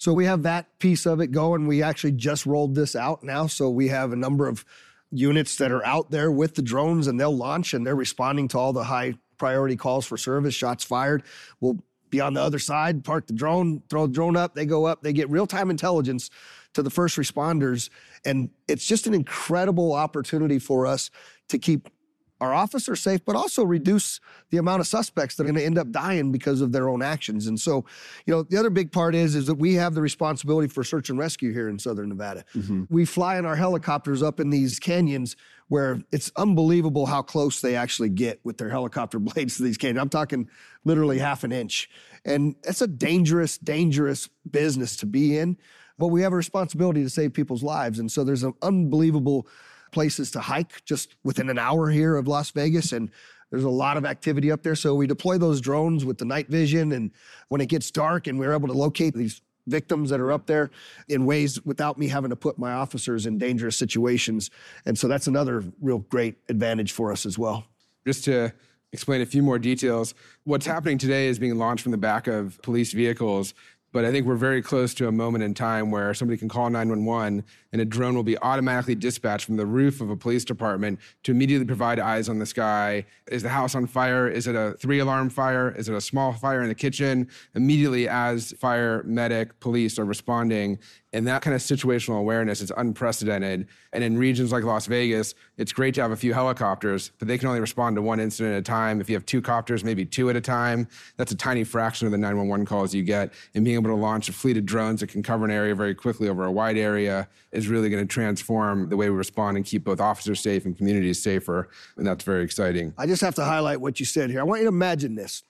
So 0.01 0.15
we 0.15 0.25
have 0.25 0.45
that 0.45 0.79
piece 0.79 1.05
of 1.05 1.21
it 1.21 1.27
going. 1.27 1.67
We 1.67 1.83
actually 1.83 2.13
just 2.13 2.47
rolled 2.47 2.75
this 2.75 2.97
out 2.97 3.23
now. 3.23 3.47
So 3.47 3.69
we 3.69 3.89
have 3.89 4.15
a 4.15 4.17
number 4.17 4.49
of 4.49 4.65
units 5.11 5.57
that 5.57 5.71
are 5.71 5.85
out 5.85 6.11
there 6.11 6.31
with 6.31 6.55
the 6.55 6.63
drones 6.63 7.07
and 7.07 7.21
they'll 7.21 7.37
launch 7.37 7.75
and 7.75 7.87
they're 7.87 7.95
responding 7.95 8.49
to 8.49 8.59
all 8.59 8.73
the 8.73 8.85
high 8.85 9.13
priority 9.37 9.77
calls 9.77 10.07
for 10.07 10.17
service, 10.17 10.55
shots 10.55 10.85
fired. 10.85 11.23
We'll 11.61 11.81
be 12.09 12.19
on 12.19 12.33
the 12.33 12.41
other 12.41 12.59
side, 12.59 13.05
park 13.05 13.27
the 13.27 13.35
drone, 13.35 13.83
throw 13.91 14.07
the 14.07 14.15
drone 14.15 14.39
up, 14.39 14.55
they 14.55 14.65
go 14.65 14.87
up, 14.87 15.03
they 15.03 15.13
get 15.13 15.29
real 15.29 15.47
time 15.47 15.69
intelligence 15.69 16.31
to 16.73 16.83
the 16.83 16.91
first 16.91 17.19
responders. 17.19 17.91
And 18.25 18.49
it's 18.69 18.87
just 18.87 19.07
an 19.07 19.13
incredible 19.13 19.93
opportunity 19.93 20.59
for 20.59 20.87
us 20.87 21.11
to 21.49 21.59
keep 21.59 21.91
our 22.41 22.55
officers 22.55 23.01
safe, 23.01 23.25
but 23.25 23.37
also 23.37 23.63
reduce 23.65 24.21
the 24.51 24.57
amount 24.57 24.81
of 24.81 24.87
suspects 24.87 25.37
that 25.37 25.43
are 25.43 25.47
going 25.47 25.57
to 25.57 25.65
end 25.65 25.79
up 25.79 25.91
dying 25.91 26.33
because 26.33 26.61
of 26.61 26.73
their 26.73 26.89
own 26.89 27.03
actions. 27.03 27.47
And 27.47 27.61
so, 27.61 27.85
you 28.27 28.35
know, 28.35 28.43
the 28.43 28.57
other 28.57 28.71
big 28.71 28.93
part 28.93 29.15
is 29.15 29.35
is 29.35 29.47
that 29.47 29.57
we 29.57 29.75
have 29.75 29.95
the 29.95 30.03
responsibility 30.03 30.69
for 30.69 30.83
search 30.83 31.11
and 31.11 31.19
rescue 31.19 31.53
here 31.53 31.69
in 31.69 31.79
Southern 31.79 32.09
Nevada. 32.09 32.45
Mm-hmm. 32.55 32.85
We 32.89 33.05
fly 33.05 33.39
in 33.39 33.45
our 33.45 33.57
helicopters 33.57 34.23
up 34.23 34.41
in 34.41 34.51
these 34.51 34.79
canyons 34.79 35.37
where 35.69 36.03
it's 36.11 36.33
unbelievable 36.37 37.07
how 37.07 37.23
close 37.23 37.61
they 37.61 37.77
actually 37.77 38.09
get 38.09 38.41
with 38.43 38.59
their 38.59 38.71
helicopter 38.71 39.19
blades 39.21 39.57
to 39.57 39.63
these 39.63 39.79
canyons. 39.79 40.01
I'm 40.01 40.09
talking 40.09 40.49
literally 40.85 41.19
half 41.19 41.45
an 41.45 41.53
inch. 41.53 41.89
And 42.25 42.57
it's 42.65 42.81
a 42.81 42.89
dangerous, 42.89 43.57
dangerous 43.59 44.29
business 44.51 44.97
to 44.97 45.07
be 45.07 45.39
in. 45.39 45.57
But 45.97 46.09
we 46.09 46.23
have 46.23 46.33
a 46.33 46.37
responsibility 46.37 47.03
to 47.03 47.11
save 47.11 47.35
people's 47.35 47.63
lives. 47.63 47.99
And 47.99 48.11
so 48.11 48.25
there's 48.25 48.43
an 48.43 48.55
unbelievable 48.63 49.47
places 49.91 50.31
to 50.33 50.41
hike 50.41 50.85
just 50.85 51.17
within 51.25 51.51
an 51.51 51.59
hour 51.59 51.91
here 51.91 52.17
of 52.17 52.29
Las 52.29 52.51
Vegas. 52.51 52.93
And 52.93 53.11
there's 53.51 53.65
a 53.65 53.71
lot 53.71 53.97
of 53.97 54.05
activity 54.05 54.51
up 54.53 54.63
there. 54.63 54.75
So 54.77 54.95
we 54.95 55.07
deploy 55.07 55.39
those 55.39 55.61
drones 55.61 56.05
with 56.05 56.19
the 56.19 56.25
night 56.25 56.49
vision. 56.49 56.93
And 56.93 57.11
when 57.49 57.61
it 57.61 57.67
gets 57.67 57.91
dark 57.91 58.27
and 58.27 58.39
we're 58.39 58.55
able 58.55 58.69
to 58.69 58.75
locate 58.75 59.15
these 59.15 59.43
victims 59.67 60.11
that 60.11 60.21
are 60.21 60.33
up 60.33 60.47
there 60.47 60.71
in 61.09 61.27
ways 61.27 61.65
without 61.65 61.99
me 61.99 62.09
having 62.09 62.31
to 62.31 62.37
put 62.37 62.59
my 62.59 62.73
officers 62.73 63.27
in 63.27 63.39
dangerous 63.39 63.77
situations. 63.77 64.51
And 64.87 64.99
so 64.99 65.09
that's 65.09 65.27
another 65.27 65.65
real 65.81 65.99
great 65.99 66.37
advantage 66.49 66.93
for 66.93 67.13
us 67.13 67.27
as 67.27 67.39
well. 67.39 67.65
Just 68.07 68.25
to 68.25 68.53
explain 68.93 69.21
a 69.21 69.27
few 69.27 69.43
more 69.43 69.59
details, 69.59 70.15
what's 70.45 70.67
happening 70.67 70.99
today 70.99 71.29
is 71.29 71.39
being 71.39 71.57
launched 71.57 71.83
from 71.83 71.93
the 71.93 71.99
back 71.99 72.27
of 72.27 72.61
police 72.63 72.93
vehicles 72.93 73.55
but 73.93 74.05
I 74.05 74.13
think 74.13 74.27
we're 74.27 74.37
very 74.37 74.63
close 74.63 74.95
to 74.95 75.09
a 75.09 75.13
moment 75.13 75.43
in 75.43 75.55
time 75.55 75.91
where 75.91 76.15
somebody 76.15 76.39
can 76.39 76.49
call 76.49 76.71
911 76.71 77.45
and 77.73 77.83
a 77.83 77.85
drone 77.85 78.15
will 78.15 78.23
be 78.23 78.39
automatically 78.39 78.95
dispatched 78.95 79.45
from 79.45 79.57
the 79.57 79.67
roof 79.67 80.01
of 80.01 80.11
a 80.11 80.17
police 80.17 80.45
department 80.45 81.01
to 81.25 81.33
immediately 81.33 81.67
provide 81.67 81.99
eyes 81.99 82.29
on 82.29 82.39
the 82.39 82.47
sky. 82.47 83.05
Is 83.31 83.43
the 83.43 83.49
house 83.49 83.75
on 83.75 83.87
fire? 83.87 84.29
Is 84.29 84.47
it 84.47 84.55
a 84.55 84.77
three 84.79 85.01
alarm 85.01 85.31
fire? 85.31 85.75
Is 85.77 85.89
it 85.89 85.95
a 85.95 86.01
small 86.01 86.33
fire 86.33 86.63
in 86.63 86.69
the 86.69 86.75
kitchen? 86.75 87.29
Immediately, 87.55 88.09
as 88.09 88.53
fire, 88.59 89.03
medic, 89.05 89.59
police 89.61 89.99
are 89.99 90.05
responding, 90.05 90.79
and 91.13 91.27
that 91.27 91.43
kind 91.43 91.55
of 91.55 91.61
situational 91.61 92.21
awareness 92.21 92.61
is 92.61 92.71
unprecedented. 92.77 93.67
And 93.93 94.05
in 94.05 94.17
regions 94.17 94.53
like 94.53 94.63
Las 94.63 94.87
Vegas, 94.87 95.35
it's 95.57 95.73
great 95.73 95.95
to 95.95 96.03
have 96.03 96.13
a 96.13 96.17
few 96.17 96.33
helicopters, 96.33 97.11
but 97.19 97.27
they 97.27 97.37
can 97.37 97.49
only 97.49 97.61
respond 97.61 97.97
to 97.97 98.03
one 98.03 98.21
incident 98.21 98.55
at 98.55 98.59
a 98.59 98.63
time. 98.63 99.01
If 99.01 99.11
you 99.11 99.17
have 99.17 99.27
two 99.27 99.43
copters, 99.43 99.83
maybe 99.83 100.05
two 100.05 100.31
at 100.31 100.37
a 100.37 100.41
time, 100.41 100.87
that's 101.17 101.33
a 101.33 101.37
tiny 101.37 101.65
fraction 101.65 102.07
of 102.07 102.13
the 102.13 102.19
911 102.19 102.65
calls 102.65 102.95
you 102.95 103.03
get. 103.03 103.33
And 103.55 103.65
being 103.65 103.75
able 103.75 103.91
to 103.91 103.97
launch 103.97 104.29
a 104.29 104.33
fleet 104.33 104.57
of 104.57 104.65
drones 104.65 105.01
that 105.01 105.09
can 105.09 105.23
cover 105.23 105.45
an 105.45 105.51
area 105.51 105.75
very 105.75 105.95
quickly 105.95 106.29
over 106.29 106.45
a 106.45 106.53
wide 106.53 106.79
area 106.79 107.29
is 107.51 107.67
really 107.67 107.91
going 107.91 108.07
to 108.07 108.13
transform 108.13 108.89
the 108.89 108.97
way 108.97 109.11
we 109.11 109.17
respond 109.17 109.57
and 109.57 109.67
keep 109.67 109.83
both 109.83 110.01
officers 110.01 110.41
safe 110.41 110.65
and 110.65 110.77
communities 110.77 111.21
safer. 111.21 111.69
And 111.97 112.07
that's 112.07 112.23
very 112.23 112.45
exciting. 112.45 112.95
I 112.97 113.07
just 113.07 113.23
have 113.23 113.35
to 113.35 113.45
highlight 113.45 113.81
what 113.81 113.99
you 113.99 114.07
said 114.07 114.31
here. 114.31 114.41
I 114.41 114.45
want 114.45 114.61
you 114.61 114.67
to 114.67 114.75
imagine 114.75 115.17
this. 115.17 115.43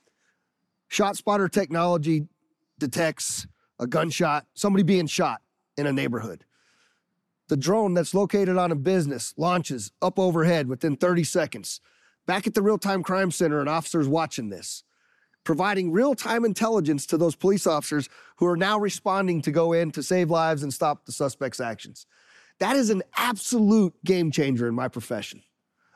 ShotSpotter 0.90 1.50
technology 1.50 2.26
detects 2.78 3.46
a 3.78 3.86
gunshot, 3.86 4.46
somebody 4.54 4.82
being 4.82 5.06
shot 5.06 5.42
in 5.80 5.86
a 5.86 5.92
neighborhood. 5.92 6.44
The 7.48 7.56
drone 7.56 7.94
that's 7.94 8.14
located 8.14 8.56
on 8.56 8.70
a 8.70 8.76
business 8.76 9.34
launches 9.36 9.90
up 10.00 10.18
overhead 10.18 10.68
within 10.68 10.96
30 10.96 11.24
seconds. 11.24 11.80
Back 12.26 12.46
at 12.46 12.54
the 12.54 12.62
real 12.62 12.78
time 12.78 13.02
crime 13.02 13.32
center, 13.32 13.60
an 13.60 13.66
officer's 13.66 14.06
watching 14.06 14.50
this, 14.50 14.84
providing 15.42 15.90
real 15.90 16.14
time 16.14 16.44
intelligence 16.44 17.06
to 17.06 17.16
those 17.16 17.34
police 17.34 17.66
officers 17.66 18.08
who 18.36 18.46
are 18.46 18.56
now 18.56 18.78
responding 18.78 19.42
to 19.42 19.50
go 19.50 19.72
in 19.72 19.90
to 19.92 20.02
save 20.02 20.30
lives 20.30 20.62
and 20.62 20.72
stop 20.72 21.06
the 21.06 21.12
suspect's 21.12 21.58
actions. 21.60 22.06
That 22.60 22.76
is 22.76 22.90
an 22.90 23.02
absolute 23.16 23.94
game 24.04 24.30
changer 24.30 24.68
in 24.68 24.74
my 24.74 24.86
profession. 24.86 25.42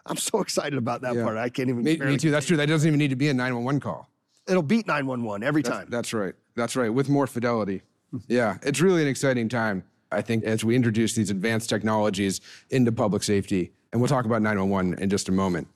I'm 0.07 0.17
so 0.17 0.41
excited 0.41 0.77
about 0.79 1.03
that 1.03 1.15
Yeah. 1.15 1.23
part. 1.23 1.37
I 1.37 1.51
can't 1.51 1.69
even. 1.69 1.85
Me, 1.85 1.97
me 1.99 2.17
too. 2.17 2.31
That's 2.31 2.47
true. 2.47 2.57
That 2.57 2.67
doesn't 2.67 2.87
even 2.89 2.99
need 2.99 3.11
to 3.11 3.17
be 3.17 3.29
a 3.29 3.35
911 3.35 3.81
call. 3.81 4.09
it. 4.47 4.51
It'll 4.51 4.63
beat 4.63 4.87
911 4.87 5.43
every 5.47 5.63
That's, 5.63 5.75
time. 5.77 5.87
that's 5.89 6.13
right. 6.13 6.35
That's 6.57 6.75
right. 6.77 6.93
With 6.93 7.09
more 7.09 7.27
fidelity. 7.27 7.83
Yeah, 8.29 8.59
it's 8.63 8.81
really 8.81 9.03
an 9.03 9.09
exciting 9.09 9.49
time. 9.49 9.85
I 10.13 10.23
think 10.23 10.45
as 10.45 10.65
we 10.65 10.77
introduce 10.77 11.15
these 11.15 11.31
advanced 11.31 11.69
technologies 11.69 12.41
into 12.71 12.93
public 12.93 13.23
safety, 13.23 13.73
and 13.93 14.01
we'll 14.01 14.09
talk 14.09 14.25
about 14.25 14.43
911 14.43 15.03
in 15.03 15.11
just 15.11 15.29
a 15.29 15.33
moment. 15.33 15.69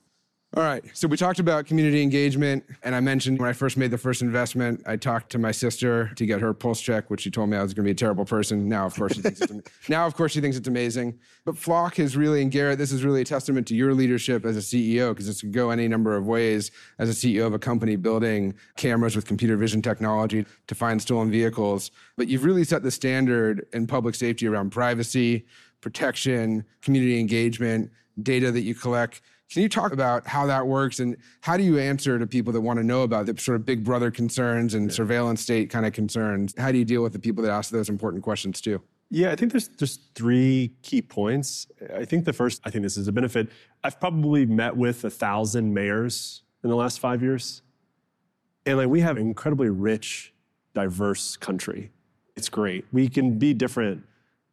All 0.56 0.62
right, 0.62 0.82
so 0.94 1.06
we 1.06 1.18
talked 1.18 1.40
about 1.40 1.66
community 1.66 2.02
engagement, 2.02 2.64
and 2.82 2.94
I 2.94 3.00
mentioned 3.00 3.38
when 3.38 3.50
I 3.50 3.52
first 3.52 3.76
made 3.76 3.90
the 3.90 3.98
first 3.98 4.22
investment, 4.22 4.82
I 4.86 4.96
talked 4.96 5.30
to 5.32 5.38
my 5.38 5.50
sister 5.50 6.10
to 6.16 6.24
get 6.24 6.40
her 6.40 6.54
pulse 6.54 6.80
check, 6.80 7.10
which 7.10 7.20
she 7.20 7.30
told 7.30 7.50
me 7.50 7.58
I 7.58 7.62
was 7.62 7.74
going 7.74 7.84
to 7.84 7.88
be 7.88 7.92
a 7.92 7.94
terrible 7.94 8.24
person. 8.24 8.66
Now, 8.66 8.86
of 8.86 8.94
course, 8.94 9.12
she 9.12 9.20
thinks 9.20 9.42
it's 9.42 9.52
am- 9.52 9.62
now, 9.90 10.06
of 10.06 10.14
course, 10.14 10.32
she 10.32 10.40
thinks 10.40 10.56
it's 10.56 10.66
amazing. 10.66 11.18
But 11.44 11.58
Flock 11.58 11.96
has 11.96 12.16
really, 12.16 12.40
and 12.40 12.50
Garrett, 12.50 12.78
this 12.78 12.92
is 12.92 13.04
really 13.04 13.20
a 13.20 13.24
testament 13.26 13.66
to 13.66 13.74
your 13.74 13.92
leadership 13.92 14.46
as 14.46 14.56
a 14.56 14.60
CEO, 14.60 15.10
because 15.10 15.26
this 15.26 15.42
could 15.42 15.52
go 15.52 15.68
any 15.68 15.86
number 15.86 16.16
of 16.16 16.26
ways 16.26 16.70
as 16.98 17.10
a 17.10 17.12
CEO 17.12 17.46
of 17.46 17.52
a 17.52 17.58
company 17.58 17.96
building 17.96 18.54
cameras 18.78 19.14
with 19.14 19.26
computer 19.26 19.58
vision 19.58 19.82
technology 19.82 20.46
to 20.66 20.74
find 20.74 21.02
stolen 21.02 21.30
vehicles. 21.30 21.90
But 22.16 22.28
you've 22.28 22.44
really 22.44 22.64
set 22.64 22.82
the 22.82 22.90
standard 22.90 23.66
in 23.74 23.86
public 23.86 24.14
safety 24.14 24.48
around 24.48 24.70
privacy, 24.70 25.44
protection, 25.82 26.64
community 26.80 27.20
engagement, 27.20 27.90
data 28.22 28.50
that 28.50 28.62
you 28.62 28.74
collect. 28.74 29.20
Can 29.50 29.62
you 29.62 29.68
talk 29.68 29.92
about 29.92 30.26
how 30.26 30.46
that 30.46 30.66
works 30.66 31.00
and 31.00 31.16
how 31.40 31.56
do 31.56 31.62
you 31.62 31.78
answer 31.78 32.18
to 32.18 32.26
people 32.26 32.52
that 32.52 32.60
want 32.60 32.78
to 32.78 32.84
know 32.84 33.02
about 33.02 33.24
the 33.24 33.38
sort 33.38 33.56
of 33.56 33.64
big 33.64 33.82
brother 33.82 34.10
concerns 34.10 34.74
and 34.74 34.92
surveillance 34.92 35.40
state 35.40 35.70
kind 35.70 35.86
of 35.86 35.94
concerns? 35.94 36.54
How 36.58 36.70
do 36.70 36.76
you 36.76 36.84
deal 36.84 37.02
with 37.02 37.14
the 37.14 37.18
people 37.18 37.42
that 37.44 37.50
ask 37.50 37.70
those 37.70 37.88
important 37.88 38.22
questions 38.22 38.60
too? 38.60 38.82
Yeah, 39.10 39.30
I 39.30 39.36
think 39.36 39.52
there's 39.52 39.68
there's 39.68 40.00
three 40.14 40.74
key 40.82 41.00
points. 41.00 41.66
I 41.94 42.04
think 42.04 42.26
the 42.26 42.32
first, 42.34 42.60
I 42.66 42.70
think 42.70 42.82
this 42.82 42.98
is 42.98 43.08
a 43.08 43.12
benefit. 43.12 43.48
I've 43.82 43.98
probably 43.98 44.44
met 44.44 44.76
with 44.76 45.02
a 45.04 45.10
thousand 45.10 45.72
mayors 45.72 46.42
in 46.62 46.68
the 46.68 46.76
last 46.76 47.00
five 47.00 47.22
years, 47.22 47.62
and 48.66 48.76
like 48.76 48.88
we 48.88 49.00
have 49.00 49.16
an 49.16 49.22
incredibly 49.22 49.70
rich, 49.70 50.34
diverse 50.74 51.38
country. 51.38 51.90
It's 52.36 52.50
great. 52.50 52.84
We 52.92 53.08
can 53.08 53.38
be 53.38 53.54
different, 53.54 54.04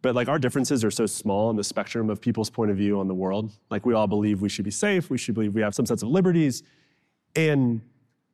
but 0.06 0.14
like 0.14 0.28
our 0.28 0.38
differences 0.38 0.84
are 0.84 0.92
so 0.92 1.08
small 1.08 1.50
in 1.50 1.56
the 1.56 1.64
spectrum 1.64 2.12
of 2.12 2.22
people's 2.22 2.52
point 2.52 2.70
of 2.70 2.78
view 2.78 3.00
on 3.00 3.08
the 3.08 3.14
world. 3.16 3.52
Like 3.72 3.88
we 3.88 3.96
all 3.96 4.06
believe 4.06 4.40
we 4.40 4.50
should 4.50 4.64
be 4.64 4.70
safe. 4.70 5.10
We 5.10 5.18
should 5.18 5.34
believe 5.34 5.56
we 5.56 5.62
have 5.62 5.74
some 5.74 5.88
sense 5.88 6.04
of 6.04 6.10
liberties, 6.10 6.62
and 7.36 7.82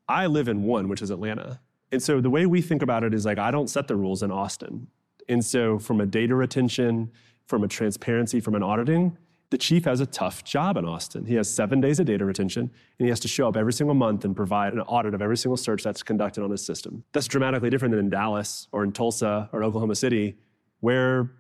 I 0.10 0.26
live 0.26 0.50
in 0.50 0.64
one, 0.64 0.90
which 0.90 1.02
is 1.02 1.12
Atlanta. 1.12 1.62
And 1.94 2.04
so 2.04 2.20
the 2.20 2.30
way 2.30 2.46
we 2.46 2.62
think 2.62 2.82
about 2.82 3.06
it 3.06 3.14
is 3.14 3.26
like 3.26 3.38
I 3.38 3.52
don't 3.52 3.70
set 3.70 3.88
the 3.88 3.96
rules 3.96 4.22
in 4.22 4.32
Austin. 4.32 4.88
And 5.30 5.46
so 5.46 5.80
from 5.80 6.02
a 6.02 6.06
data 6.06 6.36
retention, 6.36 7.10
from 7.46 7.64
a 7.64 7.70
transparency, 7.70 8.42
from 8.42 8.56
an 8.56 8.64
auditing, 8.64 9.18
the 9.50 9.58
chief 9.58 9.86
has 9.86 10.02
a 10.02 10.06
tough 10.06 10.44
job 10.44 10.76
in 10.76 10.84
Austin. 10.84 11.26
He 11.26 11.36
has 11.36 11.50
seven 11.50 11.80
days 11.80 12.02
of 12.02 12.06
data 12.06 12.26
retention, 12.26 12.64
and 12.64 13.06
he 13.06 13.08
has 13.08 13.22
to 13.22 13.30
show 13.30 13.48
up 13.48 13.56
every 13.56 13.72
single 13.72 13.96
month 13.96 14.26
and 14.26 14.36
provide 14.36 14.74
an 14.74 14.82
audit 14.82 15.14
of 15.14 15.22
every 15.22 15.38
single 15.38 15.56
search 15.56 15.84
that's 15.84 16.04
conducted 16.04 16.44
on 16.44 16.52
his 16.52 16.66
system. 16.66 17.06
That's 17.14 17.28
dramatically 17.28 17.70
different 17.70 17.94
than 17.94 18.00
in 18.00 18.10
Dallas 18.10 18.68
or 18.74 18.84
in 18.84 18.92
Tulsa 18.92 19.50
or 19.54 19.64
Oklahoma 19.64 19.96
City, 19.96 20.36
where 20.82 21.32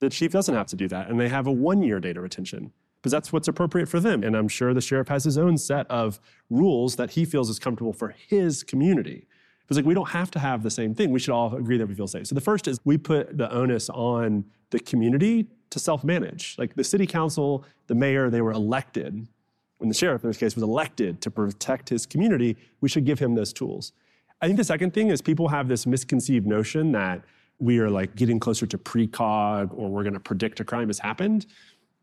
the 0.00 0.10
chief 0.10 0.32
doesn't 0.32 0.54
have 0.54 0.66
to 0.68 0.76
do 0.76 0.88
that, 0.88 1.08
and 1.08 1.18
they 1.20 1.28
have 1.28 1.46
a 1.46 1.52
one-year 1.52 2.00
data 2.00 2.20
retention 2.20 2.72
because 3.00 3.12
that's 3.12 3.32
what's 3.32 3.48
appropriate 3.48 3.88
for 3.88 4.00
them. 4.00 4.24
And 4.24 4.36
I'm 4.36 4.48
sure 4.48 4.74
the 4.74 4.80
sheriff 4.80 5.08
has 5.08 5.24
his 5.24 5.38
own 5.38 5.56
set 5.56 5.88
of 5.90 6.20
rules 6.50 6.96
that 6.96 7.10
he 7.10 7.24
feels 7.24 7.48
is 7.48 7.58
comfortable 7.58 7.92
for 7.92 8.08
his 8.08 8.62
community. 8.64 9.26
It's 9.68 9.76
like 9.76 9.84
we 9.84 9.94
don't 9.94 10.08
have 10.08 10.30
to 10.32 10.38
have 10.38 10.62
the 10.62 10.70
same 10.70 10.94
thing. 10.94 11.10
We 11.10 11.20
should 11.20 11.34
all 11.34 11.54
agree 11.54 11.76
that 11.76 11.86
we 11.86 11.94
feel 11.94 12.06
safe. 12.06 12.26
So 12.26 12.34
the 12.34 12.40
first 12.40 12.66
is 12.66 12.80
we 12.84 12.96
put 12.96 13.36
the 13.36 13.52
onus 13.52 13.90
on 13.90 14.46
the 14.70 14.80
community 14.80 15.46
to 15.70 15.78
self-manage. 15.78 16.56
Like 16.58 16.74
the 16.74 16.84
city 16.84 17.06
council, 17.06 17.64
the 17.86 17.94
mayor, 17.94 18.30
they 18.30 18.40
were 18.40 18.52
elected. 18.52 19.28
When 19.76 19.88
the 19.88 19.94
sheriff, 19.94 20.24
in 20.24 20.30
this 20.30 20.38
case, 20.38 20.54
was 20.54 20.64
elected 20.64 21.20
to 21.20 21.30
protect 21.30 21.90
his 21.90 22.06
community, 22.06 22.56
we 22.80 22.88
should 22.88 23.04
give 23.04 23.18
him 23.18 23.34
those 23.34 23.52
tools. 23.52 23.92
I 24.40 24.46
think 24.46 24.56
the 24.56 24.64
second 24.64 24.94
thing 24.94 25.08
is 25.08 25.20
people 25.20 25.48
have 25.48 25.68
this 25.68 25.86
misconceived 25.86 26.46
notion 26.46 26.92
that 26.92 27.22
we 27.58 27.78
are 27.78 27.90
like 27.90 28.14
getting 28.14 28.38
closer 28.38 28.66
to 28.66 28.78
precog 28.78 29.72
or 29.74 29.90
we're 29.90 30.02
going 30.02 30.14
to 30.14 30.20
predict 30.20 30.60
a 30.60 30.64
crime 30.64 30.88
has 30.88 30.98
happened. 30.98 31.46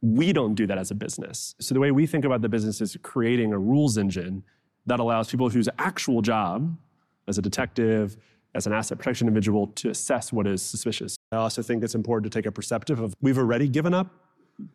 We 0.02 0.34
don't 0.34 0.56
do 0.56 0.68
that 0.68 0.78
as 0.78 0.92
a 0.92 0.96
business. 0.96 1.56
So 1.60 1.74
the 1.74 1.80
way 1.80 1.92
we 1.92 2.06
think 2.06 2.26
about 2.26 2.42
the 2.42 2.50
business 2.50 2.82
is 2.82 2.98
creating 3.02 3.54
a 3.54 3.58
rules 3.58 3.98
engine 3.98 4.44
that 4.86 5.00
allows 5.00 5.32
people 5.32 5.50
whose 5.50 5.70
actual 5.80 6.22
job 6.22 6.78
as 7.28 7.38
a 7.38 7.42
detective, 7.42 8.18
as 8.54 8.68
an 8.68 8.74
asset 8.74 8.98
protection 8.98 9.28
individual, 9.28 9.68
to 9.68 9.90
assess 9.90 10.32
what 10.32 10.46
is 10.46 10.62
suspicious. 10.62 11.18
I 11.32 11.38
also 11.38 11.62
think 11.62 11.84
it's 11.84 11.96
important 11.96 12.32
to 12.32 12.38
take 12.38 12.46
a 12.46 12.52
perceptive 12.52 13.00
of 13.00 13.14
we've 13.22 13.38
already 13.38 13.68
given 13.68 13.94
up 13.94 14.08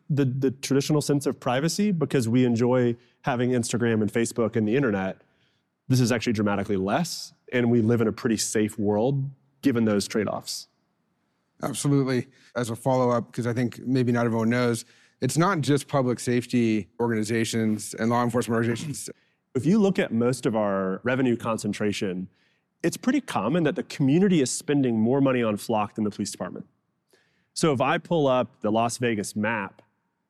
the, 0.09 0.25
the 0.25 0.51
traditional 0.51 1.01
sense 1.01 1.25
of 1.25 1.39
privacy 1.39 1.91
because 1.91 2.27
we 2.27 2.45
enjoy 2.45 2.95
having 3.21 3.51
Instagram 3.51 4.01
and 4.01 4.11
Facebook 4.11 4.55
and 4.55 4.67
the 4.67 4.75
internet. 4.75 5.21
This 5.87 5.99
is 5.99 6.11
actually 6.11 6.33
dramatically 6.33 6.77
less, 6.77 7.33
and 7.51 7.71
we 7.71 7.81
live 7.81 8.01
in 8.01 8.07
a 8.07 8.11
pretty 8.11 8.37
safe 8.37 8.77
world 8.77 9.29
given 9.61 9.85
those 9.85 10.07
trade 10.07 10.27
offs. 10.27 10.67
Absolutely. 11.63 12.27
As 12.55 12.69
a 12.69 12.75
follow 12.75 13.09
up, 13.09 13.27
because 13.27 13.47
I 13.47 13.53
think 13.53 13.79
maybe 13.79 14.11
not 14.11 14.25
everyone 14.25 14.49
knows, 14.49 14.85
it's 15.21 15.37
not 15.37 15.61
just 15.61 15.87
public 15.87 16.19
safety 16.19 16.89
organizations 16.99 17.93
and 17.93 18.09
law 18.09 18.23
enforcement 18.23 18.55
organizations. 18.55 19.09
If 19.53 19.65
you 19.65 19.79
look 19.79 19.99
at 19.99 20.11
most 20.11 20.45
of 20.45 20.55
our 20.55 21.01
revenue 21.03 21.35
concentration, 21.35 22.27
it's 22.83 22.97
pretty 22.97 23.21
common 23.21 23.63
that 23.63 23.75
the 23.75 23.83
community 23.83 24.41
is 24.41 24.49
spending 24.49 24.99
more 24.99 25.21
money 25.21 25.43
on 25.43 25.57
Flock 25.57 25.95
than 25.95 26.03
the 26.03 26.09
police 26.09 26.31
department. 26.31 26.65
So 27.53 27.73
if 27.73 27.81
I 27.81 27.97
pull 27.97 28.27
up 28.27 28.61
the 28.61 28.71
Las 28.71 28.97
Vegas 28.97 29.35
map, 29.35 29.81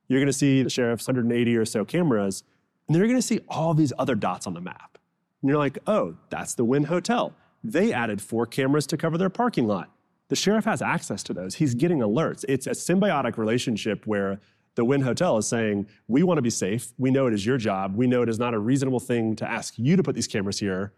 you're 0.08 0.20
going 0.20 0.28
to 0.28 0.34
see 0.34 0.63
the 0.63 0.70
sheriff's 0.70 1.08
180 1.08 1.56
or 1.56 1.65
so 1.65 1.86
cameras, 1.86 2.44
and 2.88 2.96
then 2.96 3.00
you're 3.00 3.08
going 3.08 3.22
to 3.22 3.26
see 3.26 3.39
all 3.48 3.74
these 3.74 3.94
other 3.98 4.15
dots 4.15 4.48
on 4.48 4.54
the 4.54 4.62
map. 4.62 4.98
And 5.41 5.50
you're 5.50 5.58
like, 5.58 5.78
oh, 5.88 6.15
that's 6.30 6.56
the 6.56 6.65
Wynn 6.65 6.84
Hotel. 6.86 7.34
They 7.63 7.94
added 7.94 8.22
four 8.22 8.46
cameras 8.46 8.88
to 8.88 8.98
cover 8.98 9.17
their 9.17 9.30
parking 9.30 9.67
lot. 9.67 9.89
The 10.32 10.38
sheriff 10.38 10.63
has 10.63 10.82
access 10.82 11.24
to 11.24 11.34
those. 11.34 11.56
He's 11.56 11.76
getting 11.76 12.00
alerts. 12.00 12.46
It's 12.48 12.65
a 12.65 12.70
symbiotic 12.70 13.38
relationship 13.38 14.08
where 14.08 14.39
the 14.76 14.86
Wynn 14.86 15.02
Hotel 15.02 15.38
is 15.38 15.46
saying, 15.46 15.88
we 16.08 16.24
want 16.24 16.38
to 16.38 16.41
be 16.41 16.50
safe. 16.50 16.94
We 16.98 17.12
know 17.12 17.28
it 17.28 17.34
is 17.34 17.46
your 17.46 17.58
job. 17.58 17.98
We 17.98 18.08
know 18.08 18.22
it 18.22 18.30
is 18.30 18.39
not 18.39 18.54
a 18.54 18.58
reasonable 18.58 19.02
thing 19.02 19.36
to 19.36 19.46
ask 19.46 19.74
you 19.78 19.98
to 19.98 20.04
put 20.04 20.15
these 20.15 20.28
cameras 20.28 20.58
here. 20.58 20.94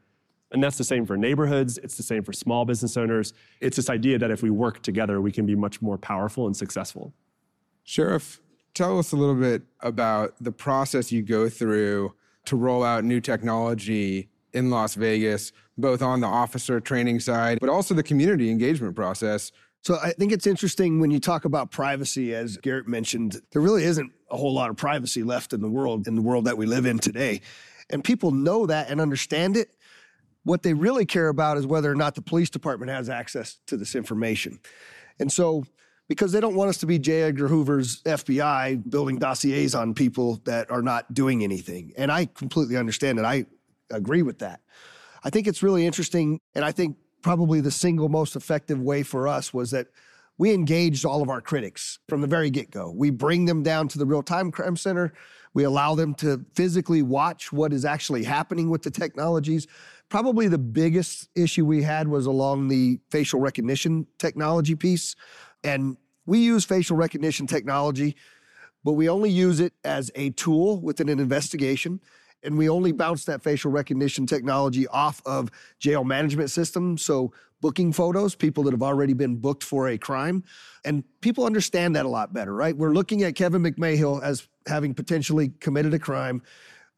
And 0.51 0.63
that's 0.63 0.77
the 0.77 0.83
same 0.83 1.07
for 1.07 1.17
neighborhoods. 1.17 1.79
It's 1.79 1.97
the 1.97 2.03
same 2.03 2.21
for 2.21 2.31
small 2.31 2.63
business 2.63 2.95
owners. 2.95 3.33
It's 3.59 3.75
this 3.75 3.89
idea 3.89 4.19
that 4.19 4.29
if 4.29 4.43
we 4.43 4.51
work 4.51 4.83
together, 4.83 5.19
we 5.19 5.31
can 5.31 5.47
be 5.47 5.55
much 5.55 5.81
more 5.81 5.97
powerful 5.97 6.45
and 6.45 6.55
successful. 6.55 7.11
Sheriff, 7.83 8.39
tell 8.75 8.99
us 8.99 9.13
a 9.13 9.15
little 9.15 9.33
bit 9.33 9.63
about 9.79 10.35
the 10.41 10.51
process 10.51 11.11
you 11.11 11.23
go 11.23 11.49
through 11.49 12.13
to 12.45 12.55
roll 12.55 12.83
out 12.83 13.03
new 13.03 13.19
technology 13.19 14.29
in 14.53 14.69
Las 14.69 14.95
Vegas, 14.95 15.51
both 15.77 16.01
on 16.01 16.21
the 16.21 16.27
officer 16.27 16.79
training 16.79 17.19
side, 17.19 17.59
but 17.59 17.69
also 17.69 17.93
the 17.93 18.03
community 18.03 18.49
engagement 18.49 18.95
process. 18.95 19.51
So 19.81 19.97
I 20.01 20.11
think 20.11 20.31
it's 20.31 20.47
interesting 20.47 21.01
when 21.01 21.11
you 21.11 21.19
talk 21.19 21.43
about 21.43 21.69
privacy, 21.69 22.33
as 22.33 22.55
Garrett 22.57 22.87
mentioned, 22.87 23.41
there 23.51 23.61
really 23.61 23.83
isn't 23.83 24.11
a 24.31 24.37
whole 24.37 24.53
lot 24.53 24.69
of 24.69 24.77
privacy 24.77 25.23
left 25.23 25.51
in 25.51 25.61
the 25.61 25.69
world, 25.69 26.07
in 26.07 26.15
the 26.15 26.21
world 26.21 26.45
that 26.45 26.57
we 26.57 26.65
live 26.65 26.85
in 26.85 26.99
today. 26.99 27.41
And 27.89 28.01
people 28.01 28.31
know 28.31 28.65
that 28.65 28.89
and 28.89 29.01
understand 29.01 29.57
it. 29.57 29.71
What 30.43 30.63
they 30.63 30.73
really 30.73 31.05
care 31.05 31.27
about 31.27 31.57
is 31.57 31.67
whether 31.67 31.91
or 31.91 31.95
not 31.95 32.15
the 32.15 32.21
police 32.21 32.49
department 32.49 32.91
has 32.91 33.09
access 33.09 33.59
to 33.67 33.75
this 33.75 33.93
information. 33.93 34.59
And 35.19 35.31
so, 35.31 35.65
because 36.07 36.31
they 36.31 36.39
don't 36.39 36.55
want 36.55 36.69
us 36.69 36.77
to 36.79 36.85
be 36.85 36.99
J. 36.99 37.23
Edgar 37.23 37.47
Hoover's 37.47 38.01
FBI 38.03 38.89
building 38.89 39.17
dossiers 39.17 39.73
on 39.73 39.93
people 39.93 40.41
that 40.45 40.69
are 40.69 40.81
not 40.81 41.13
doing 41.13 41.43
anything. 41.43 41.93
And 41.97 42.11
I 42.11 42.25
completely 42.25 42.77
understand 42.77 43.19
it. 43.19 43.25
I 43.25 43.45
agree 43.91 44.21
with 44.21 44.39
that. 44.39 44.61
I 45.23 45.29
think 45.29 45.47
it's 45.47 45.63
really 45.63 45.85
interesting. 45.85 46.39
And 46.55 46.65
I 46.65 46.71
think 46.71 46.97
probably 47.21 47.61
the 47.61 47.71
single 47.71 48.09
most 48.09 48.35
effective 48.35 48.79
way 48.79 49.03
for 49.03 49.27
us 49.27 49.53
was 49.53 49.71
that 49.71 49.87
we 50.37 50.51
engaged 50.53 51.05
all 51.05 51.21
of 51.21 51.29
our 51.29 51.41
critics 51.41 51.99
from 52.09 52.21
the 52.21 52.27
very 52.27 52.49
get 52.49 52.71
go. 52.71 52.91
We 52.91 53.11
bring 53.11 53.45
them 53.45 53.63
down 53.63 53.87
to 53.89 53.97
the 53.97 54.05
real 54.05 54.23
time 54.23 54.51
crime 54.51 54.75
center. 54.75 55.13
We 55.53 55.63
allow 55.63 55.95
them 55.95 56.15
to 56.15 56.43
physically 56.55 57.03
watch 57.03 57.53
what 57.53 57.71
is 57.71 57.85
actually 57.85 58.23
happening 58.23 58.69
with 58.69 58.81
the 58.81 58.91
technologies. 58.91 59.67
Probably 60.09 60.47
the 60.47 60.57
biggest 60.57 61.29
issue 61.35 61.65
we 61.65 61.83
had 61.83 62.07
was 62.07 62.25
along 62.25 62.67
the 62.67 62.99
facial 63.11 63.39
recognition 63.39 64.07
technology 64.17 64.75
piece. 64.75 65.15
And 65.63 65.97
we 66.25 66.39
use 66.39 66.65
facial 66.65 66.97
recognition 66.97 67.45
technology, 67.45 68.15
but 68.83 68.93
we 68.93 69.09
only 69.09 69.29
use 69.29 69.59
it 69.59 69.73
as 69.83 70.11
a 70.15 70.31
tool 70.31 70.81
within 70.81 71.09
an 71.09 71.19
investigation. 71.19 71.99
And 72.43 72.57
we 72.57 72.69
only 72.69 72.91
bounce 72.91 73.25
that 73.25 73.43
facial 73.43 73.71
recognition 73.71 74.25
technology 74.25 74.87
off 74.87 75.21
of 75.25 75.49
jail 75.79 76.03
management 76.03 76.49
systems. 76.51 77.01
So 77.03 77.33
booking 77.61 77.93
photos, 77.93 78.35
people 78.35 78.63
that 78.63 78.71
have 78.71 78.83
already 78.83 79.13
been 79.13 79.37
booked 79.37 79.63
for 79.63 79.87
a 79.87 79.97
crime. 79.97 80.43
And 80.83 81.03
people 81.21 81.45
understand 81.45 81.95
that 81.95 82.05
a 82.05 82.09
lot 82.09 82.33
better, 82.33 82.53
right? 82.53 82.75
We're 82.75 82.91
looking 82.91 83.23
at 83.23 83.35
Kevin 83.35 83.63
McMahill 83.63 84.21
as 84.21 84.47
having 84.67 84.93
potentially 84.93 85.53
committed 85.61 85.93
a 85.93 85.99
crime. 85.99 86.41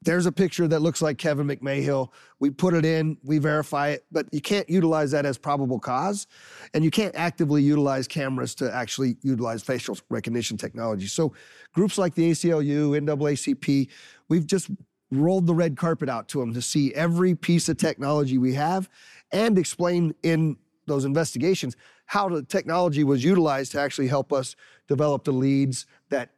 There's 0.01 0.25
a 0.25 0.31
picture 0.31 0.67
that 0.67 0.81
looks 0.81 1.01
like 1.01 1.17
Kevin 1.17 1.47
McMahill. 1.47 2.09
We 2.39 2.49
put 2.49 2.73
it 2.73 2.85
in, 2.85 3.17
we 3.23 3.37
verify 3.37 3.89
it, 3.89 4.05
but 4.11 4.27
you 4.31 4.41
can't 4.41 4.69
utilize 4.69 5.11
that 5.11 5.25
as 5.25 5.37
probable 5.37 5.79
cause. 5.79 6.27
And 6.73 6.83
you 6.83 6.91
can't 6.91 7.15
actively 7.15 7.63
utilize 7.63 8.07
cameras 8.07 8.55
to 8.55 8.73
actually 8.73 9.17
utilize 9.21 9.63
facial 9.63 9.97
recognition 10.09 10.57
technology. 10.57 11.07
So 11.07 11.33
groups 11.73 11.97
like 11.97 12.15
the 12.15 12.31
ACLU, 12.31 12.99
NAACP, 13.01 13.89
we've 14.29 14.45
just 14.45 14.69
rolled 15.11 15.47
the 15.47 15.53
red 15.53 15.77
carpet 15.77 16.09
out 16.09 16.27
to 16.27 16.39
them 16.39 16.53
to 16.53 16.61
see 16.61 16.93
every 16.93 17.35
piece 17.35 17.69
of 17.69 17.77
technology 17.77 18.37
we 18.37 18.53
have 18.53 18.89
and 19.31 19.57
explain 19.57 20.13
in 20.23 20.57
those 20.87 21.05
investigations 21.05 21.75
how 22.07 22.29
the 22.29 22.43
technology 22.43 23.03
was 23.03 23.23
utilized 23.23 23.71
to 23.71 23.79
actually 23.79 24.07
help 24.07 24.31
us 24.31 24.55
develop 24.87 25.23
the 25.23 25.31
leads 25.31 25.85
that 26.09 26.31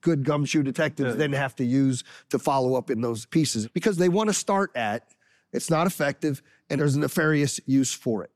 good 0.00 0.24
gumshoe 0.24 0.62
detectives 0.62 1.16
then 1.16 1.32
have 1.32 1.56
to 1.56 1.64
use 1.64 2.04
to 2.30 2.38
follow 2.38 2.76
up 2.76 2.90
in 2.90 3.00
those 3.00 3.26
pieces 3.26 3.66
because 3.68 3.96
they 3.96 4.08
want 4.08 4.28
to 4.28 4.34
start 4.34 4.70
at 4.76 5.14
it's 5.52 5.70
not 5.70 5.86
effective 5.86 6.42
and 6.68 6.80
there's 6.80 6.94
a 6.94 7.00
nefarious 7.00 7.60
use 7.66 7.92
for 7.92 8.22
it. 8.22 8.30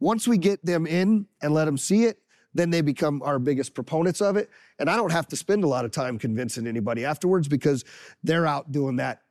Once 0.00 0.26
we 0.26 0.38
get 0.38 0.64
them 0.64 0.86
in 0.86 1.26
and 1.42 1.52
let 1.52 1.66
them 1.66 1.76
see 1.76 2.04
it, 2.04 2.22
then 2.54 2.70
they 2.70 2.80
become 2.80 3.22
our 3.22 3.38
biggest 3.38 3.74
proponents 3.74 4.20
of 4.20 4.36
it. 4.36 4.50
And 4.78 4.88
I 4.88 4.96
don't 4.96 5.12
have 5.12 5.28
to 5.28 5.36
spend 5.36 5.64
a 5.64 5.68
lot 5.68 5.84
of 5.84 5.90
time 5.90 6.18
convincing 6.18 6.66
anybody 6.66 7.04
afterwards 7.04 7.48
because 7.48 7.84
they're 8.22 8.46
out 8.46 8.72
doing 8.72 8.96
that 8.96 9.22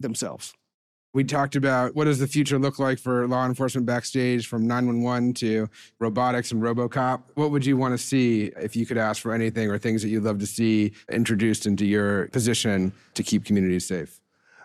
themselves. 0.00 0.54
We 1.14 1.24
talked 1.24 1.56
about 1.56 1.96
what 1.96 2.04
does 2.04 2.18
the 2.18 2.26
future 2.26 2.58
look 2.58 2.78
like 2.78 2.98
for 2.98 3.26
law 3.26 3.46
enforcement 3.46 3.86
backstage 3.86 4.46
from 4.46 4.66
911 4.66 5.34
to 5.34 5.68
robotics 5.98 6.52
and 6.52 6.62
RoboCop. 6.62 7.22
What 7.34 7.50
would 7.50 7.64
you 7.64 7.78
want 7.78 7.94
to 7.94 7.98
see 7.98 8.52
if 8.56 8.76
you 8.76 8.84
could 8.84 8.98
ask 8.98 9.22
for 9.22 9.32
anything 9.32 9.70
or 9.70 9.78
things 9.78 10.02
that 10.02 10.10
you'd 10.10 10.24
love 10.24 10.38
to 10.40 10.46
see 10.46 10.92
introduced 11.10 11.64
into 11.64 11.86
your 11.86 12.28
position 12.28 12.92
to 13.14 13.22
keep 13.22 13.46
communities 13.46 13.86
safe? 13.86 14.20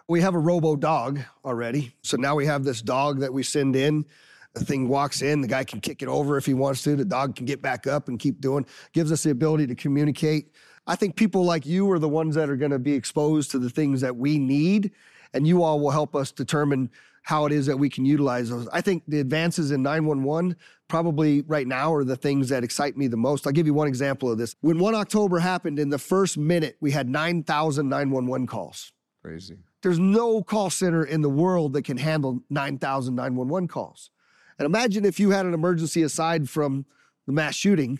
We 0.09 0.19
have 0.19 0.35
a 0.35 0.39
robo 0.39 0.75
dog 0.75 1.21
already. 1.45 1.95
So 2.03 2.17
now 2.17 2.35
we 2.35 2.45
have 2.45 2.65
this 2.65 2.81
dog 2.81 3.21
that 3.21 3.33
we 3.33 3.41
send 3.41 3.77
in. 3.77 4.05
The 4.53 4.63
thing 4.63 4.87
walks 4.87 5.21
in, 5.21 5.41
the 5.41 5.47
guy 5.47 5.63
can 5.63 5.81
kick 5.81 6.03
it 6.03 6.07
over 6.07 6.37
if 6.37 6.45
he 6.45 6.53
wants 6.53 6.83
to. 6.83 6.95
The 6.95 7.05
dog 7.05 7.35
can 7.35 7.45
get 7.45 7.61
back 7.61 7.87
up 7.87 8.07
and 8.07 8.19
keep 8.19 8.39
doing. 8.39 8.65
Gives 8.91 9.11
us 9.11 9.23
the 9.23 9.31
ability 9.31 9.67
to 9.67 9.75
communicate. 9.75 10.51
I 10.85 10.95
think 10.95 11.15
people 11.15 11.43
like 11.43 11.65
you 11.65 11.89
are 11.91 11.99
the 11.99 12.09
ones 12.09 12.35
that 12.35 12.49
are 12.49 12.55
going 12.55 12.71
to 12.71 12.79
be 12.79 12.93
exposed 12.93 13.51
to 13.51 13.59
the 13.59 13.69
things 13.69 14.01
that 14.01 14.15
we 14.15 14.37
need, 14.37 14.91
and 15.33 15.47
you 15.47 15.63
all 15.63 15.79
will 15.79 15.91
help 15.91 16.15
us 16.15 16.31
determine 16.31 16.91
how 17.23 17.45
it 17.45 17.53
is 17.53 17.65
that 17.65 17.77
we 17.77 17.89
can 17.89 18.05
utilize 18.05 18.49
those. 18.49 18.67
I 18.73 18.81
think 18.81 19.03
the 19.07 19.19
advances 19.19 19.71
in 19.71 19.81
911 19.81 20.57
probably 20.89 21.41
right 21.43 21.65
now 21.65 21.93
are 21.93 22.03
the 22.03 22.17
things 22.17 22.49
that 22.49 22.63
excite 22.63 22.97
me 22.97 23.07
the 23.07 23.17
most. 23.17 23.47
I'll 23.47 23.53
give 23.53 23.65
you 23.65 23.73
one 23.73 23.87
example 23.87 24.29
of 24.29 24.37
this. 24.37 24.55
When 24.59 24.77
1 24.77 24.93
October 24.93 25.39
happened, 25.39 25.79
in 25.79 25.89
the 25.89 25.97
first 25.97 26.37
minute, 26.37 26.75
we 26.81 26.91
had 26.91 27.09
9,000 27.09 27.87
911 27.87 28.45
calls. 28.45 28.91
Crazy. 29.21 29.55
There's 29.81 29.99
no 29.99 30.43
call 30.43 30.69
center 30.69 31.03
in 31.03 31.21
the 31.21 31.29
world 31.29 31.73
that 31.73 31.83
can 31.83 31.97
handle 31.97 32.43
9,000 32.49 33.15
911 33.15 33.69
calls. 33.69 34.09
And 34.63 34.73
imagine 34.73 35.03
if 35.03 35.19
you 35.19 35.31
had 35.31 35.45
an 35.45 35.53
emergency 35.53 36.03
aside 36.03 36.49
from 36.49 36.85
the 37.25 37.33
mass 37.33 37.53
shooting, 37.53 37.99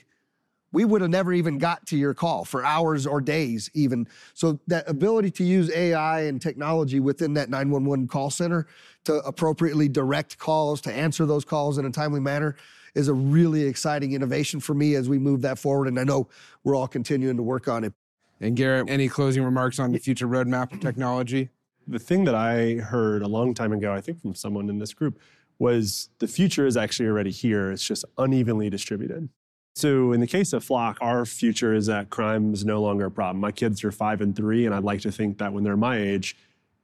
we 0.71 0.85
would 0.85 1.01
have 1.01 1.09
never 1.09 1.33
even 1.33 1.57
got 1.57 1.85
to 1.87 1.97
your 1.97 2.13
call 2.13 2.45
for 2.45 2.63
hours 2.63 3.05
or 3.05 3.19
days, 3.19 3.69
even. 3.73 4.07
So, 4.33 4.61
that 4.67 4.87
ability 4.89 5.31
to 5.31 5.43
use 5.43 5.69
AI 5.69 6.21
and 6.21 6.41
technology 6.41 7.01
within 7.01 7.33
that 7.33 7.49
911 7.49 8.07
call 8.07 8.29
center 8.29 8.65
to 9.03 9.15
appropriately 9.25 9.89
direct 9.89 10.37
calls, 10.37 10.79
to 10.81 10.93
answer 10.93 11.25
those 11.25 11.43
calls 11.43 11.77
in 11.77 11.85
a 11.85 11.91
timely 11.91 12.21
manner, 12.21 12.55
is 12.95 13.09
a 13.09 13.13
really 13.13 13.63
exciting 13.63 14.13
innovation 14.13 14.61
for 14.61 14.73
me 14.73 14.95
as 14.95 15.09
we 15.09 15.19
move 15.19 15.41
that 15.41 15.59
forward. 15.59 15.89
And 15.89 15.99
I 15.99 16.05
know 16.05 16.29
we're 16.63 16.75
all 16.75 16.87
continuing 16.87 17.35
to 17.35 17.43
work 17.43 17.67
on 17.67 17.83
it. 17.83 17.91
And 18.39 18.55
Garrett, 18.55 18.89
any 18.89 19.09
closing 19.09 19.43
remarks 19.43 19.79
on 19.79 19.91
the 19.91 19.99
future 19.99 20.27
roadmap 20.27 20.71
of 20.71 20.79
technology? 20.79 21.49
The 21.87 21.99
thing 21.99 22.23
that 22.23 22.35
I 22.35 22.75
heard 22.75 23.21
a 23.21 23.27
long 23.27 23.53
time 23.53 23.73
ago, 23.73 23.93
I 23.93 23.99
think 23.99 24.21
from 24.21 24.33
someone 24.33 24.69
in 24.69 24.79
this 24.79 24.93
group, 24.93 25.19
was 25.59 26.09
the 26.19 26.27
future 26.27 26.65
is 26.65 26.77
actually 26.77 27.07
already 27.07 27.31
here. 27.31 27.71
It's 27.71 27.85
just 27.85 28.05
unevenly 28.17 28.69
distributed. 28.69 29.29
So 29.75 30.11
in 30.11 30.19
the 30.19 30.27
case 30.27 30.53
of 30.53 30.63
Flock, 30.63 30.97
our 31.01 31.25
future 31.25 31.73
is 31.73 31.87
that 31.87 32.09
crime 32.09 32.53
is 32.53 32.63
no 32.63 32.81
longer 32.81 33.05
a 33.05 33.11
problem. 33.11 33.39
My 33.39 33.51
kids 33.51 33.83
are 33.83 33.91
five 33.91 34.21
and 34.21 34.35
three, 34.35 34.65
and 34.65 34.75
I'd 34.75 34.83
like 34.83 35.01
to 35.01 35.11
think 35.11 35.39
that 35.39 35.51
when 35.51 35.63
they're 35.63 35.77
my 35.77 35.97
age, 35.97 36.35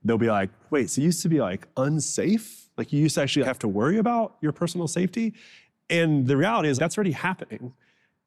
they'll 0.03 0.17
be 0.17 0.31
like, 0.31 0.49
wait, 0.71 0.89
so 0.89 1.01
you 1.01 1.05
used 1.05 1.21
to 1.21 1.29
be 1.29 1.39
like 1.39 1.67
unsafe? 1.77 2.69
Like 2.77 2.91
you 2.91 2.99
used 2.99 3.15
to 3.15 3.21
actually 3.21 3.45
have 3.45 3.59
to 3.59 3.67
worry 3.67 3.97
about 3.97 4.37
your 4.41 4.51
personal 4.51 4.87
safety? 4.87 5.33
And 5.89 6.25
the 6.25 6.37
reality 6.37 6.69
is 6.69 6.79
that's 6.79 6.97
already 6.97 7.11
happening. 7.11 7.73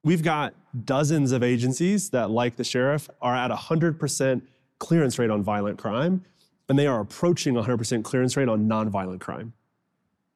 We've 0.05 0.23
got 0.23 0.55
dozens 0.85 1.33
of 1.33 1.43
agencies 1.43 2.11
that, 2.11 2.31
like 2.31 2.57
the 2.57 2.65
sheriff, 2.65 3.09
are 3.21 3.35
at 3.35 3.51
100% 3.51 4.43
clearance 4.79 5.19
rate 5.19 5.31
on 5.31 5.43
violent 5.43 5.79
crime, 5.79 6.25
and 6.69 6.79
they 6.79 6.87
are 6.87 7.01
approaching 7.01 7.55
100% 7.55 8.03
clearance 8.03 8.37
rate 8.37 8.49
on 8.49 8.69
nonviolent 8.69 9.21
crime. 9.21 9.53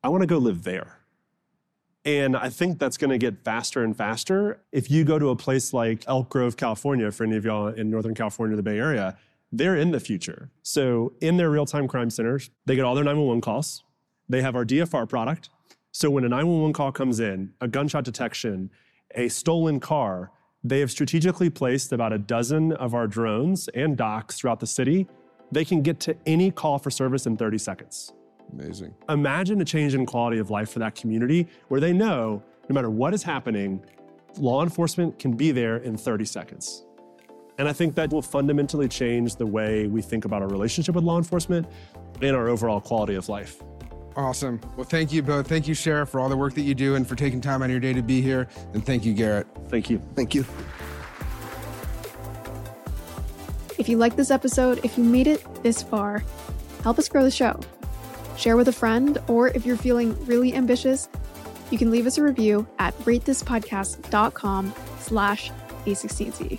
I 0.06 0.08
want 0.08 0.22
to 0.22 0.28
go 0.28 0.38
live 0.38 0.62
there. 0.62 1.00
And 2.04 2.36
I 2.36 2.48
think 2.48 2.78
that's 2.78 2.96
going 2.96 3.10
to 3.10 3.18
get 3.18 3.42
faster 3.42 3.82
and 3.82 3.96
faster. 3.96 4.60
If 4.70 4.88
you 4.88 5.02
go 5.02 5.18
to 5.18 5.30
a 5.30 5.34
place 5.34 5.72
like 5.72 6.04
Elk 6.06 6.28
Grove, 6.28 6.56
California, 6.56 7.10
for 7.10 7.24
any 7.24 7.36
of 7.36 7.44
y'all 7.44 7.66
in 7.66 7.90
Northern 7.90 8.14
California, 8.14 8.54
the 8.54 8.62
Bay 8.62 8.78
Area, 8.78 9.18
they're 9.50 9.74
in 9.74 9.90
the 9.90 9.98
future. 9.98 10.48
So 10.62 11.12
in 11.20 11.38
their 11.38 11.50
real-time 11.50 11.88
crime 11.88 12.10
centers, 12.10 12.50
they 12.66 12.76
get 12.76 12.84
all 12.84 12.94
their 12.94 13.02
911 13.02 13.40
calls. 13.40 13.82
They 14.28 14.42
have 14.42 14.54
our 14.54 14.64
DFR 14.64 15.08
product. 15.08 15.50
So 15.90 16.08
when 16.08 16.22
a 16.22 16.28
911 16.28 16.72
call 16.72 16.92
comes 16.92 17.18
in, 17.18 17.54
a 17.60 17.66
gunshot 17.66 18.04
detection, 18.04 18.70
a 19.16 19.28
stolen 19.28 19.80
car, 19.80 20.30
they 20.62 20.78
have 20.78 20.92
strategically 20.92 21.50
placed 21.50 21.92
about 21.92 22.12
a 22.12 22.18
dozen 22.18 22.70
of 22.74 22.94
our 22.94 23.08
drones 23.08 23.66
and 23.74 23.96
docks 23.96 24.38
throughout 24.38 24.60
the 24.60 24.68
city. 24.68 25.08
They 25.50 25.64
can 25.64 25.82
get 25.82 25.98
to 25.98 26.16
any 26.26 26.52
call 26.52 26.78
for 26.78 26.92
service 26.92 27.26
in 27.26 27.36
30 27.36 27.58
seconds. 27.58 28.12
Amazing. 28.52 28.94
Imagine 29.08 29.60
a 29.60 29.64
change 29.64 29.94
in 29.94 30.06
quality 30.06 30.38
of 30.38 30.50
life 30.50 30.70
for 30.70 30.78
that 30.78 30.94
community 30.94 31.48
where 31.68 31.80
they 31.80 31.92
know 31.92 32.42
no 32.68 32.74
matter 32.74 32.90
what 32.90 33.14
is 33.14 33.22
happening, 33.22 33.84
law 34.38 34.62
enforcement 34.62 35.18
can 35.18 35.32
be 35.32 35.52
there 35.52 35.76
in 35.78 35.96
30 35.96 36.24
seconds. 36.24 36.84
And 37.58 37.68
I 37.68 37.72
think 37.72 37.94
that 37.94 38.10
will 38.10 38.22
fundamentally 38.22 38.88
change 38.88 39.36
the 39.36 39.46
way 39.46 39.86
we 39.86 40.02
think 40.02 40.24
about 40.24 40.42
our 40.42 40.48
relationship 40.48 40.94
with 40.94 41.04
law 41.04 41.16
enforcement 41.16 41.66
and 42.20 42.36
our 42.36 42.48
overall 42.48 42.80
quality 42.80 43.14
of 43.14 43.28
life. 43.28 43.62
Awesome. 44.14 44.60
Well, 44.76 44.84
thank 44.84 45.12
you 45.12 45.22
both. 45.22 45.46
Thank 45.46 45.68
you, 45.68 45.74
Sheriff, 45.74 46.08
for 46.08 46.20
all 46.20 46.28
the 46.28 46.36
work 46.36 46.54
that 46.54 46.62
you 46.62 46.74
do 46.74 46.94
and 46.94 47.06
for 47.06 47.14
taking 47.14 47.40
time 47.40 47.62
out 47.62 47.66
of 47.66 47.70
your 47.70 47.80
day 47.80 47.92
to 47.92 48.02
be 48.02 48.20
here. 48.20 48.48
And 48.72 48.84
thank 48.84 49.04
you, 49.04 49.12
Garrett. 49.12 49.46
Thank 49.68 49.90
you. 49.90 50.00
Thank 50.14 50.34
you. 50.34 50.44
If 53.78 53.90
you 53.90 53.98
like 53.98 54.16
this 54.16 54.30
episode, 54.30 54.80
if 54.84 54.96
you 54.96 55.04
made 55.04 55.26
it 55.26 55.62
this 55.62 55.82
far, 55.82 56.24
help 56.82 56.98
us 56.98 57.08
grow 57.08 57.22
the 57.24 57.30
show. 57.30 57.60
Share 58.36 58.56
with 58.56 58.68
a 58.68 58.72
friend, 58.72 59.18
or 59.28 59.48
if 59.48 59.64
you're 59.64 59.76
feeling 59.76 60.16
really 60.26 60.54
ambitious, 60.54 61.08
you 61.70 61.78
can 61.78 61.90
leave 61.90 62.06
us 62.06 62.18
a 62.18 62.22
review 62.22 62.66
at 62.78 62.96
ratethispodcast.com 63.00 64.74
slash 65.00 65.50
a16z. 65.84 66.58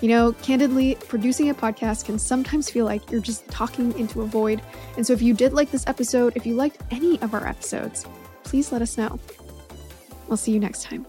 You 0.00 0.08
know, 0.08 0.32
candidly, 0.42 0.96
producing 1.08 1.50
a 1.50 1.54
podcast 1.54 2.04
can 2.04 2.18
sometimes 2.18 2.70
feel 2.70 2.84
like 2.84 3.10
you're 3.10 3.20
just 3.20 3.48
talking 3.48 3.98
into 3.98 4.22
a 4.22 4.26
void. 4.26 4.62
And 4.96 5.04
so 5.04 5.12
if 5.12 5.20
you 5.20 5.34
did 5.34 5.52
like 5.52 5.72
this 5.72 5.86
episode, 5.88 6.36
if 6.36 6.46
you 6.46 6.54
liked 6.54 6.80
any 6.92 7.20
of 7.20 7.34
our 7.34 7.46
episodes, 7.46 8.06
please 8.44 8.70
let 8.70 8.80
us 8.80 8.96
know. 8.96 9.18
I'll 10.30 10.36
see 10.36 10.52
you 10.52 10.60
next 10.60 10.84
time. 10.84 11.04